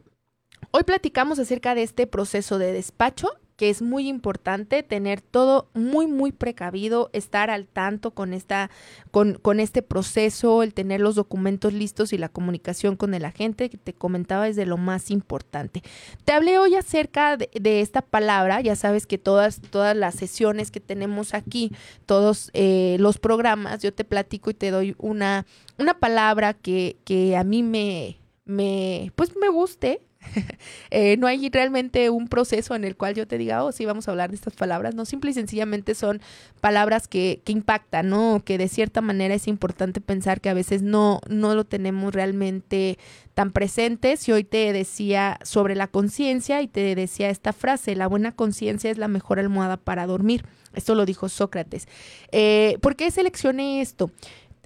hoy 0.70 0.84
platicamos 0.84 1.38
acerca 1.38 1.74
de 1.74 1.82
este 1.82 2.06
proceso 2.06 2.58
de 2.58 2.72
despacho 2.72 3.28
que 3.62 3.70
es 3.70 3.80
muy 3.80 4.08
importante 4.08 4.82
tener 4.82 5.20
todo 5.20 5.68
muy, 5.72 6.08
muy 6.08 6.32
precavido, 6.32 7.10
estar 7.12 7.48
al 7.48 7.68
tanto 7.68 8.10
con, 8.10 8.34
esta, 8.34 8.72
con, 9.12 9.34
con 9.34 9.60
este 9.60 9.82
proceso, 9.82 10.64
el 10.64 10.74
tener 10.74 11.00
los 11.00 11.14
documentos 11.14 11.72
listos 11.72 12.12
y 12.12 12.18
la 12.18 12.28
comunicación 12.28 12.96
con 12.96 13.14
el 13.14 13.24
agente, 13.24 13.70
que 13.70 13.76
te 13.76 13.92
comentaba 13.92 14.48
es 14.48 14.56
de 14.56 14.66
lo 14.66 14.78
más 14.78 15.12
importante. 15.12 15.84
Te 16.24 16.32
hablé 16.32 16.58
hoy 16.58 16.74
acerca 16.74 17.36
de, 17.36 17.80
esta 17.80 18.02
palabra, 18.02 18.60
ya 18.62 18.74
sabes 18.74 19.06
que 19.06 19.16
todas, 19.16 19.60
todas 19.60 19.96
las 19.96 20.16
sesiones 20.16 20.72
que 20.72 20.80
tenemos 20.80 21.32
aquí, 21.32 21.70
todos 22.04 22.50
eh, 22.54 22.96
los 22.98 23.18
programas, 23.18 23.80
yo 23.80 23.94
te 23.94 24.02
platico 24.02 24.50
y 24.50 24.54
te 24.54 24.72
doy 24.72 24.96
una, 24.98 25.46
una 25.78 26.00
palabra 26.00 26.52
que, 26.52 26.96
que 27.04 27.36
a 27.36 27.44
mí 27.44 27.62
me, 27.62 28.18
me, 28.44 29.12
pues 29.14 29.36
me 29.36 29.50
guste, 29.50 30.02
Eh, 30.94 31.16
no 31.16 31.26
hay 31.26 31.48
realmente 31.48 32.10
un 32.10 32.28
proceso 32.28 32.74
en 32.74 32.84
el 32.84 32.96
cual 32.96 33.14
yo 33.14 33.26
te 33.26 33.38
diga, 33.38 33.64
oh, 33.64 33.72
sí, 33.72 33.86
vamos 33.86 34.06
a 34.06 34.10
hablar 34.10 34.28
de 34.28 34.36
estas 34.36 34.54
palabras. 34.54 34.94
No, 34.94 35.06
simple 35.06 35.30
y 35.30 35.34
sencillamente 35.34 35.94
son 35.94 36.20
palabras 36.60 37.08
que, 37.08 37.40
que 37.44 37.52
impactan, 37.52 38.10
¿no? 38.10 38.42
Que 38.44 38.58
de 38.58 38.68
cierta 38.68 39.00
manera 39.00 39.34
es 39.34 39.48
importante 39.48 40.02
pensar 40.02 40.42
que 40.42 40.50
a 40.50 40.54
veces 40.54 40.82
no, 40.82 41.20
no 41.30 41.54
lo 41.54 41.64
tenemos 41.64 42.14
realmente 42.14 42.98
tan 43.32 43.52
presentes. 43.52 44.28
Y 44.28 44.32
hoy 44.32 44.44
te 44.44 44.72
decía 44.74 45.38
sobre 45.42 45.74
la 45.76 45.86
conciencia 45.86 46.60
y 46.60 46.68
te 46.68 46.94
decía 46.94 47.30
esta 47.30 47.54
frase, 47.54 47.96
la 47.96 48.06
buena 48.06 48.32
conciencia 48.32 48.90
es 48.90 48.98
la 48.98 49.08
mejor 49.08 49.38
almohada 49.38 49.78
para 49.78 50.06
dormir. 50.06 50.44
Esto 50.74 50.94
lo 50.94 51.04
dijo 51.04 51.28
Sócrates. 51.28 51.86
Eh, 52.30 52.78
¿Por 52.80 52.96
qué 52.96 53.10
seleccioné 53.10 53.80
esto? 53.80 54.10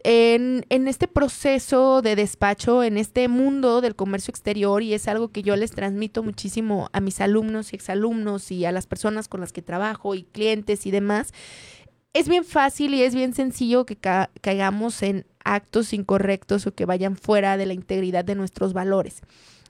En, 0.09 0.87
este 0.87 1.09
proceso 1.09 2.01
de 2.01 2.15
despacho, 2.15 2.85
en 2.85 2.97
este 2.97 3.27
mundo 3.27 3.81
del 3.81 3.97
comercio 3.97 4.31
exterior, 4.31 4.81
y 4.85 4.95
es 4.95 5.09
algo 5.09 5.33
que 5.33 5.43
yo 5.43 5.57
les 5.57 5.73
transmito 5.73 6.23
muchísimo 6.23 6.89
a 6.93 7.01
mis 7.01 7.21
alumnos 7.21 7.73
y 7.73 7.77
exalumnos 7.77 8.53
y 8.53 8.65
a 8.67 8.71
las 8.71 8.87
personas 8.87 9.27
con 9.27 9.41
las 9.41 9.53
que 9.53 9.63
trabajo 9.63 10.15
y 10.15 10.23
clientes 10.23 10.87
y 10.87 10.93
demás, 10.93 11.33
es 12.13 12.29
bien 12.29 12.45
fácil 12.45 12.95
y 12.95 13.03
es 13.03 13.17
bien 13.17 13.35
sencillo 13.35 13.85
que 13.85 13.99
caigamos 14.41 15.03
en 15.03 15.27
actos 15.45 15.93
incorrectos 15.93 16.69
o 16.69 16.75
que 16.75 16.85
vayan 16.85 17.17
fuera 17.17 17.57
de 17.57 17.67
la 17.67 17.75
integridad 17.75 18.25
de 18.25 18.37
nuestros 18.37 18.75
valores. 18.75 19.23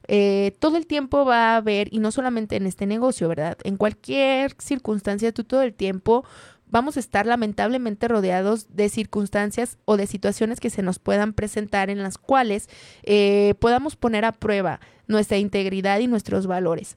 Eh, 0.07 0.55
todo 0.59 0.77
el 0.77 0.87
tiempo 0.87 1.25
va 1.25 1.55
a 1.55 1.57
haber, 1.57 1.89
y 1.93 1.99
no 1.99 2.13
solamente 2.13 2.57
en 2.57 2.67
este 2.67 2.85
negocio, 2.85 3.27
¿verdad? 3.29 3.57
En 3.65 3.79
cualquier 3.79 4.55
circunstancia, 4.59 5.33
tú 5.33 5.45
todo 5.45 5.63
el 5.63 5.73
tiempo 5.73 6.25
vamos 6.69 6.97
a 6.97 7.01
estar 7.01 7.27
lamentablemente 7.27 8.09
rodeados 8.09 8.75
de 8.75 8.89
circunstancias 8.89 9.79
o 9.85 9.97
de 9.97 10.07
situaciones 10.07 10.61
que 10.61 10.71
se 10.71 10.83
nos 10.83 10.99
puedan 10.99 11.33
presentar 11.33 11.91
en 11.91 12.03
las 12.03 12.19
cuales 12.19 12.69
eh, 13.03 13.55
podamos 13.61 13.97
poner 13.97 14.25
a 14.25 14.33
prueba 14.33 14.81
nuestra 15.07 15.39
integridad 15.39 16.01
y 16.01 16.07
nuestros 16.07 16.47
valores. 16.47 16.97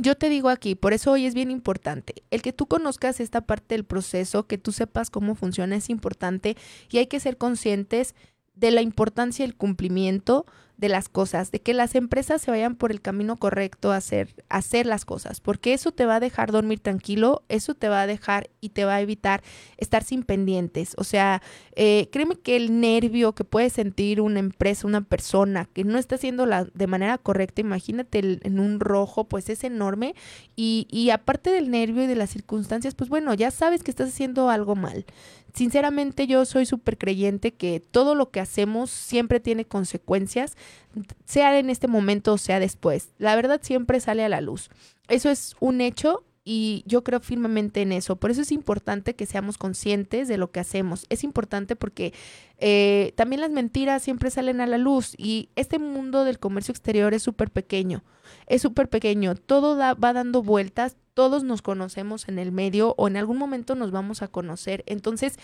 Yo 0.00 0.16
te 0.16 0.30
digo 0.30 0.48
aquí, 0.48 0.74
por 0.74 0.94
eso 0.94 1.12
hoy 1.12 1.26
es 1.26 1.34
bien 1.34 1.50
importante, 1.50 2.22
el 2.30 2.40
que 2.40 2.54
tú 2.54 2.66
conozcas 2.66 3.20
esta 3.20 3.42
parte 3.42 3.74
del 3.74 3.84
proceso, 3.84 4.46
que 4.46 4.56
tú 4.56 4.72
sepas 4.72 5.10
cómo 5.10 5.34
funciona 5.34 5.76
es 5.76 5.90
importante 5.90 6.56
y 6.90 6.96
hay 6.96 7.08
que 7.08 7.20
ser 7.20 7.36
conscientes 7.36 8.14
de 8.54 8.70
la 8.70 8.80
importancia 8.80 9.44
del 9.44 9.54
cumplimiento 9.54 10.46
de 10.82 10.88
las 10.88 11.08
cosas, 11.08 11.52
de 11.52 11.60
que 11.60 11.74
las 11.74 11.94
empresas 11.94 12.42
se 12.42 12.50
vayan 12.50 12.74
por 12.74 12.90
el 12.90 13.00
camino 13.00 13.36
correcto 13.36 13.92
a 13.92 13.98
hacer, 13.98 14.34
hacer 14.48 14.84
las 14.84 15.04
cosas, 15.04 15.40
porque 15.40 15.74
eso 15.74 15.92
te 15.92 16.06
va 16.06 16.16
a 16.16 16.20
dejar 16.20 16.50
dormir 16.50 16.80
tranquilo, 16.80 17.44
eso 17.48 17.74
te 17.74 17.88
va 17.88 18.02
a 18.02 18.08
dejar 18.08 18.50
y 18.60 18.70
te 18.70 18.84
va 18.84 18.96
a 18.96 19.00
evitar 19.00 19.44
estar 19.76 20.02
sin 20.02 20.24
pendientes. 20.24 20.96
O 20.98 21.04
sea, 21.04 21.40
eh, 21.76 22.08
créeme 22.10 22.34
que 22.34 22.56
el 22.56 22.80
nervio 22.80 23.32
que 23.32 23.44
puede 23.44 23.70
sentir 23.70 24.20
una 24.20 24.40
empresa, 24.40 24.88
una 24.88 25.02
persona 25.02 25.68
que 25.72 25.84
no 25.84 25.98
está 25.98 26.16
haciendo 26.16 26.46
la, 26.46 26.64
de 26.64 26.86
manera 26.88 27.16
correcta, 27.16 27.60
imagínate 27.60 28.40
en 28.42 28.58
un 28.58 28.80
rojo, 28.80 29.28
pues 29.28 29.48
es 29.50 29.62
enorme. 29.62 30.16
Y, 30.56 30.88
y 30.90 31.10
aparte 31.10 31.50
del 31.50 31.70
nervio 31.70 32.02
y 32.02 32.06
de 32.08 32.16
las 32.16 32.30
circunstancias, 32.30 32.96
pues 32.96 33.08
bueno, 33.08 33.34
ya 33.34 33.52
sabes 33.52 33.84
que 33.84 33.92
estás 33.92 34.08
haciendo 34.08 34.50
algo 34.50 34.74
mal. 34.74 35.06
Sinceramente 35.54 36.26
yo 36.26 36.44
soy 36.44 36.64
súper 36.64 36.96
creyente 36.96 37.52
que 37.52 37.80
todo 37.80 38.14
lo 38.14 38.30
que 38.30 38.40
hacemos 38.40 38.90
siempre 38.90 39.38
tiene 39.38 39.66
consecuencias, 39.66 40.56
sea 41.26 41.58
en 41.58 41.68
este 41.68 41.88
momento 41.88 42.32
o 42.32 42.38
sea 42.38 42.58
después. 42.58 43.10
La 43.18 43.36
verdad 43.36 43.60
siempre 43.62 44.00
sale 44.00 44.24
a 44.24 44.30
la 44.30 44.40
luz. 44.40 44.70
Eso 45.08 45.30
es 45.30 45.54
un 45.60 45.82
hecho 45.82 46.24
y 46.44 46.82
yo 46.86 47.04
creo 47.04 47.20
firmemente 47.20 47.82
en 47.82 47.92
eso. 47.92 48.16
Por 48.16 48.30
eso 48.30 48.40
es 48.40 48.50
importante 48.50 49.14
que 49.14 49.26
seamos 49.26 49.58
conscientes 49.58 50.26
de 50.26 50.38
lo 50.38 50.50
que 50.50 50.60
hacemos. 50.60 51.04
Es 51.10 51.22
importante 51.22 51.76
porque 51.76 52.14
eh, 52.58 53.12
también 53.16 53.42
las 53.42 53.50
mentiras 53.50 54.02
siempre 54.02 54.30
salen 54.30 54.60
a 54.60 54.66
la 54.66 54.78
luz 54.78 55.14
y 55.18 55.50
este 55.54 55.78
mundo 55.78 56.24
del 56.24 56.38
comercio 56.38 56.72
exterior 56.72 57.12
es 57.12 57.22
súper 57.22 57.50
pequeño. 57.50 58.02
Es 58.46 58.62
súper 58.62 58.88
pequeño. 58.88 59.34
Todo 59.34 59.76
va 59.76 60.12
dando 60.12 60.42
vueltas 60.42 60.96
todos 61.14 61.44
nos 61.44 61.62
conocemos 61.62 62.28
en 62.28 62.38
el 62.38 62.52
medio 62.52 62.94
o 62.96 63.08
en 63.08 63.16
algún 63.16 63.38
momento 63.38 63.74
nos 63.74 63.90
vamos 63.90 64.22
a 64.22 64.28
conocer. 64.28 64.82
Entonces, 64.86 65.38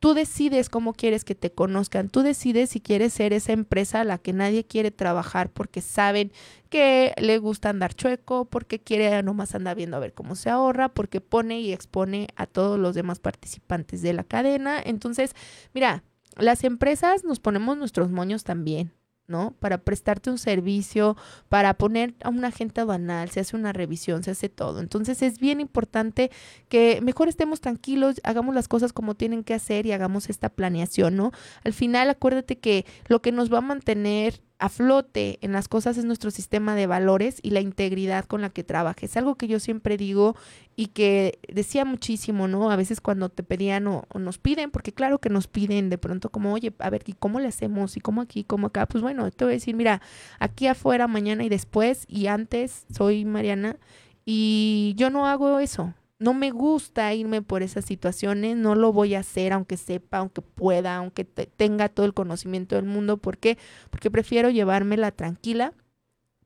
tú 0.00 0.14
decides 0.14 0.68
cómo 0.68 0.94
quieres 0.94 1.24
que 1.24 1.36
te 1.36 1.52
conozcan, 1.52 2.08
tú 2.08 2.22
decides 2.22 2.70
si 2.70 2.80
quieres 2.80 3.12
ser 3.12 3.32
esa 3.32 3.52
empresa 3.52 4.00
a 4.00 4.04
la 4.04 4.18
que 4.18 4.32
nadie 4.32 4.64
quiere 4.64 4.90
trabajar 4.90 5.50
porque 5.50 5.80
saben 5.80 6.32
que 6.70 7.12
le 7.18 7.38
gusta 7.38 7.70
andar 7.70 7.94
chueco, 7.94 8.46
porque 8.46 8.80
quiere 8.80 9.22
nomás 9.22 9.54
andar 9.54 9.76
viendo 9.76 9.96
a 9.96 10.00
ver 10.00 10.12
cómo 10.12 10.34
se 10.34 10.50
ahorra, 10.50 10.88
porque 10.88 11.20
pone 11.20 11.60
y 11.60 11.72
expone 11.72 12.28
a 12.34 12.46
todos 12.46 12.80
los 12.80 12.94
demás 12.96 13.20
participantes 13.20 14.02
de 14.02 14.12
la 14.12 14.24
cadena. 14.24 14.82
Entonces, 14.84 15.36
mira, 15.72 16.02
las 16.36 16.64
empresas 16.64 17.24
nos 17.24 17.38
ponemos 17.38 17.76
nuestros 17.76 18.10
moños 18.10 18.42
también. 18.42 18.92
¿No? 19.32 19.56
Para 19.58 19.78
prestarte 19.78 20.30
un 20.30 20.38
servicio, 20.38 21.16
para 21.48 21.74
poner 21.74 22.14
a 22.22 22.28
un 22.28 22.44
agente 22.44 22.80
aduanal, 22.80 23.30
se 23.30 23.40
hace 23.40 23.56
una 23.56 23.72
revisión, 23.72 24.22
se 24.22 24.30
hace 24.30 24.48
todo. 24.48 24.78
Entonces 24.78 25.22
es 25.22 25.40
bien 25.40 25.60
importante 25.60 26.30
que 26.68 27.00
mejor 27.02 27.28
estemos 27.28 27.60
tranquilos, 27.60 28.20
hagamos 28.22 28.54
las 28.54 28.68
cosas 28.68 28.92
como 28.92 29.16
tienen 29.16 29.42
que 29.42 29.54
hacer 29.54 29.86
y 29.86 29.92
hagamos 29.92 30.30
esta 30.30 30.50
planeación, 30.50 31.16
¿no? 31.16 31.32
Al 31.64 31.72
final 31.72 32.10
acuérdate 32.10 32.58
que 32.58 32.86
lo 33.08 33.22
que 33.22 33.32
nos 33.32 33.52
va 33.52 33.58
a 33.58 33.62
mantener 33.62 34.40
a 34.62 34.68
flote 34.68 35.40
en 35.42 35.50
las 35.50 35.66
cosas 35.66 35.98
es 35.98 36.04
nuestro 36.04 36.30
sistema 36.30 36.76
de 36.76 36.86
valores 36.86 37.40
y 37.42 37.50
la 37.50 37.58
integridad 37.58 38.26
con 38.26 38.42
la 38.42 38.50
que 38.50 38.62
trabajes. 38.62 39.16
Algo 39.16 39.34
que 39.34 39.48
yo 39.48 39.58
siempre 39.58 39.96
digo 39.96 40.36
y 40.76 40.86
que 40.86 41.40
decía 41.52 41.84
muchísimo, 41.84 42.46
¿no? 42.46 42.70
A 42.70 42.76
veces 42.76 43.00
cuando 43.00 43.28
te 43.28 43.42
pedían 43.42 43.88
o, 43.88 44.06
nos 44.14 44.38
piden, 44.38 44.70
porque 44.70 44.92
claro 44.92 45.18
que 45.18 45.30
nos 45.30 45.48
piden 45.48 45.90
de 45.90 45.98
pronto 45.98 46.30
como, 46.30 46.52
oye, 46.52 46.72
a 46.78 46.90
ver, 46.90 47.02
¿y 47.06 47.14
cómo 47.14 47.40
le 47.40 47.48
hacemos? 47.48 47.96
¿Y 47.96 48.00
cómo 48.00 48.20
aquí? 48.20 48.44
¿Cómo 48.44 48.68
acá? 48.68 48.86
Pues 48.86 49.02
bueno, 49.02 49.28
te 49.32 49.44
voy 49.44 49.54
a 49.54 49.56
decir, 49.56 49.74
mira, 49.74 50.00
aquí 50.38 50.68
afuera, 50.68 51.08
mañana 51.08 51.42
y 51.42 51.48
después 51.48 52.04
y 52.06 52.28
antes, 52.28 52.86
soy 52.94 53.24
Mariana 53.24 53.78
y 54.24 54.94
yo 54.96 55.10
no 55.10 55.26
hago 55.26 55.58
eso 55.58 55.92
no 56.22 56.34
me 56.34 56.52
gusta 56.52 57.12
irme 57.12 57.42
por 57.42 57.62
esas 57.62 57.84
situaciones, 57.84 58.56
no 58.56 58.76
lo 58.76 58.92
voy 58.92 59.14
a 59.14 59.20
hacer 59.20 59.52
aunque 59.52 59.76
sepa, 59.76 60.18
aunque 60.18 60.40
pueda, 60.40 60.96
aunque 60.96 61.24
tenga 61.24 61.88
todo 61.88 62.06
el 62.06 62.14
conocimiento 62.14 62.76
del 62.76 62.84
mundo. 62.84 63.16
¿Por 63.16 63.38
qué? 63.38 63.58
Porque 63.90 64.10
prefiero 64.10 64.48
llevármela 64.48 65.10
tranquila, 65.10 65.74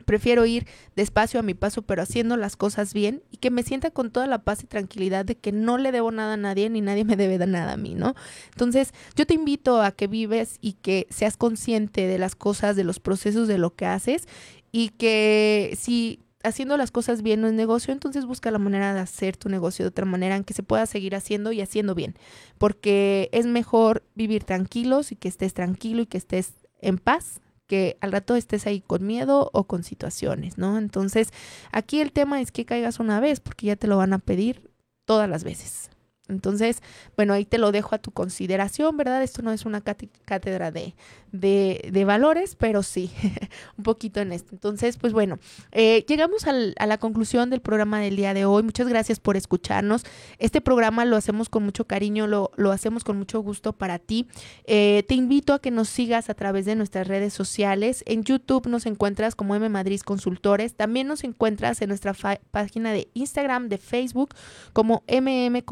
prefiero 0.06 0.46
ir 0.46 0.66
despacio 0.94 1.38
a 1.40 1.42
mi 1.42 1.52
paso, 1.52 1.82
pero 1.82 2.00
haciendo 2.00 2.38
las 2.38 2.56
cosas 2.56 2.94
bien 2.94 3.22
y 3.30 3.36
que 3.36 3.50
me 3.50 3.62
sienta 3.62 3.90
con 3.90 4.10
toda 4.10 4.26
la 4.26 4.44
paz 4.44 4.62
y 4.62 4.66
tranquilidad 4.66 5.26
de 5.26 5.36
que 5.36 5.52
no 5.52 5.76
le 5.76 5.92
debo 5.92 6.10
nada 6.10 6.34
a 6.34 6.38
nadie 6.38 6.70
ni 6.70 6.80
nadie 6.80 7.04
me 7.04 7.16
debe 7.16 7.44
nada 7.46 7.74
a 7.74 7.76
mí, 7.76 7.94
¿no? 7.94 8.14
Entonces, 8.52 8.94
yo 9.14 9.26
te 9.26 9.34
invito 9.34 9.82
a 9.82 9.92
que 9.92 10.06
vives 10.06 10.56
y 10.62 10.74
que 10.74 11.06
seas 11.10 11.36
consciente 11.36 12.06
de 12.06 12.18
las 12.18 12.34
cosas, 12.34 12.76
de 12.76 12.84
los 12.84 12.98
procesos, 12.98 13.46
de 13.46 13.58
lo 13.58 13.74
que 13.74 13.84
haces 13.84 14.26
y 14.72 14.90
que 14.90 15.76
si 15.78 16.20
haciendo 16.46 16.76
las 16.76 16.90
cosas 16.90 17.22
bien 17.22 17.40
no 17.40 17.48
es 17.48 17.52
negocio, 17.52 17.92
entonces 17.92 18.24
busca 18.24 18.50
la 18.50 18.58
manera 18.58 18.94
de 18.94 19.00
hacer 19.00 19.36
tu 19.36 19.48
negocio 19.48 19.84
de 19.84 19.88
otra 19.88 20.04
manera 20.04 20.36
en 20.36 20.44
que 20.44 20.54
se 20.54 20.62
pueda 20.62 20.86
seguir 20.86 21.14
haciendo 21.14 21.52
y 21.52 21.60
haciendo 21.60 21.94
bien, 21.94 22.14
porque 22.58 23.28
es 23.32 23.46
mejor 23.46 24.04
vivir 24.14 24.44
tranquilos 24.44 25.12
y 25.12 25.16
que 25.16 25.28
estés 25.28 25.54
tranquilo 25.54 26.02
y 26.02 26.06
que 26.06 26.18
estés 26.18 26.54
en 26.80 26.98
paz 26.98 27.40
que 27.66 27.96
al 28.00 28.12
rato 28.12 28.36
estés 28.36 28.66
ahí 28.66 28.80
con 28.80 29.04
miedo 29.04 29.50
o 29.52 29.64
con 29.64 29.82
situaciones, 29.82 30.56
¿no? 30.56 30.78
Entonces, 30.78 31.30
aquí 31.72 32.00
el 32.00 32.12
tema 32.12 32.40
es 32.40 32.52
que 32.52 32.64
caigas 32.64 33.00
una 33.00 33.18
vez, 33.18 33.40
porque 33.40 33.66
ya 33.66 33.76
te 33.76 33.88
lo 33.88 33.96
van 33.96 34.12
a 34.12 34.20
pedir 34.20 34.70
todas 35.04 35.28
las 35.28 35.42
veces. 35.42 35.90
Entonces, 36.28 36.82
bueno, 37.16 37.32
ahí 37.32 37.44
te 37.44 37.58
lo 37.58 37.72
dejo 37.72 37.94
a 37.94 37.98
tu 37.98 38.10
consideración, 38.10 38.96
¿verdad? 38.96 39.22
Esto 39.22 39.42
no 39.42 39.52
es 39.52 39.64
una 39.64 39.80
cátedra 39.80 40.70
de, 40.70 40.94
de, 41.32 42.04
valores, 42.04 42.56
pero 42.56 42.82
sí, 42.82 43.10
un 43.78 43.84
poquito 43.84 44.20
en 44.20 44.32
esto. 44.32 44.50
Entonces, 44.52 44.96
pues 44.96 45.12
bueno, 45.12 45.38
eh, 45.72 46.04
llegamos 46.08 46.46
a 46.46 46.86
la 46.86 46.98
conclusión 46.98 47.50
del 47.50 47.60
programa 47.60 48.00
del 48.00 48.16
día 48.16 48.34
de 48.34 48.44
hoy. 48.44 48.62
Muchas 48.62 48.88
gracias 48.88 49.20
por 49.20 49.36
escucharnos. 49.36 50.04
Este 50.38 50.60
programa 50.60 51.04
lo 51.04 51.16
hacemos 51.16 51.48
con 51.48 51.64
mucho 51.64 51.86
cariño, 51.86 52.26
lo, 52.26 52.50
lo 52.56 52.72
hacemos 52.72 53.04
con 53.04 53.16
mucho 53.18 53.40
gusto 53.40 53.72
para 53.72 53.98
ti. 53.98 54.26
Eh, 54.64 55.04
te 55.08 55.14
invito 55.14 55.52
a 55.52 55.60
que 55.60 55.70
nos 55.70 55.88
sigas 55.88 56.30
a 56.30 56.34
través 56.34 56.64
de 56.64 56.74
nuestras 56.74 57.06
redes 57.06 57.32
sociales. 57.32 58.02
En 58.06 58.24
YouTube 58.24 58.66
nos 58.66 58.86
encuentras 58.86 59.34
como 59.34 59.54
M 59.54 59.68
Madrid 59.68 60.00
Consultores. 60.00 60.74
También 60.74 61.06
nos 61.06 61.24
encuentras 61.24 61.80
en 61.82 61.88
nuestra 61.88 62.14
página 62.50 62.92
de 62.92 63.08
Instagram, 63.14 63.68
de 63.68 63.78
Facebook, 63.78 64.34
como 64.72 65.02
MM 65.08 65.62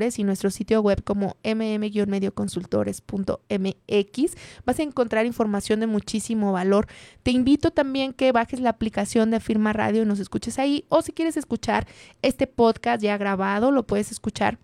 Y 0.00 0.24
nuestro 0.24 0.50
sitio 0.50 0.80
web 0.80 1.04
como 1.04 1.36
mm-medioconsultores.mx. 1.44 4.36
Vas 4.64 4.78
a 4.78 4.82
encontrar 4.82 5.26
información 5.26 5.80
de 5.80 5.86
muchísimo 5.86 6.52
valor. 6.52 6.86
Te 7.22 7.30
invito 7.30 7.70
también 7.70 8.12
que 8.12 8.32
bajes 8.32 8.60
la 8.60 8.70
aplicación 8.70 9.30
de 9.30 9.40
Firma 9.40 9.72
Radio 9.72 10.02
y 10.02 10.06
nos 10.06 10.20
escuches 10.20 10.58
ahí 10.58 10.84
o 10.88 11.02
si 11.02 11.12
quieres 11.12 11.36
escuchar 11.36 11.86
este 12.22 12.46
podcast 12.46 13.02
ya 13.02 13.18
grabado, 13.18 13.70
lo 13.70 13.86
puedes 13.86 14.10
escuchar 14.10 14.58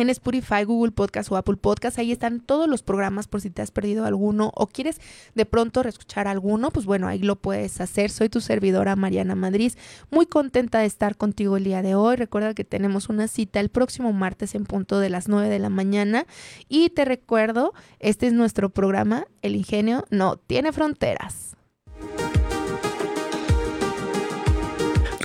en 0.00 0.10
Spotify, 0.10 0.64
Google 0.64 0.92
Podcast 0.92 1.30
o 1.30 1.36
Apple 1.36 1.56
Podcast. 1.56 1.98
Ahí 1.98 2.12
están 2.12 2.40
todos 2.40 2.68
los 2.68 2.82
programas 2.82 3.28
por 3.28 3.40
si 3.40 3.50
te 3.50 3.62
has 3.62 3.70
perdido 3.70 4.04
alguno 4.04 4.52
o 4.54 4.66
quieres 4.66 5.00
de 5.34 5.46
pronto 5.46 5.82
reescuchar 5.82 6.28
alguno, 6.28 6.70
pues 6.70 6.86
bueno, 6.86 7.08
ahí 7.08 7.18
lo 7.18 7.36
puedes 7.36 7.80
hacer. 7.80 8.10
Soy 8.10 8.28
tu 8.28 8.40
servidora 8.40 8.96
Mariana 8.96 9.34
Madrid, 9.34 9.72
muy 10.10 10.26
contenta 10.26 10.80
de 10.80 10.86
estar 10.86 11.16
contigo 11.16 11.56
el 11.56 11.64
día 11.64 11.82
de 11.82 11.94
hoy. 11.94 12.16
Recuerda 12.16 12.54
que 12.54 12.64
tenemos 12.64 13.08
una 13.08 13.28
cita 13.28 13.60
el 13.60 13.68
próximo 13.68 14.12
martes 14.12 14.54
en 14.54 14.64
punto 14.64 14.98
de 14.98 15.10
las 15.10 15.28
9 15.28 15.48
de 15.48 15.58
la 15.58 15.70
mañana 15.70 16.26
y 16.68 16.90
te 16.90 17.04
recuerdo, 17.04 17.72
este 18.00 18.26
es 18.26 18.32
nuestro 18.32 18.70
programa, 18.70 19.26
El 19.42 19.56
Ingenio 19.56 20.04
no 20.10 20.36
tiene 20.36 20.72
fronteras. 20.72 21.45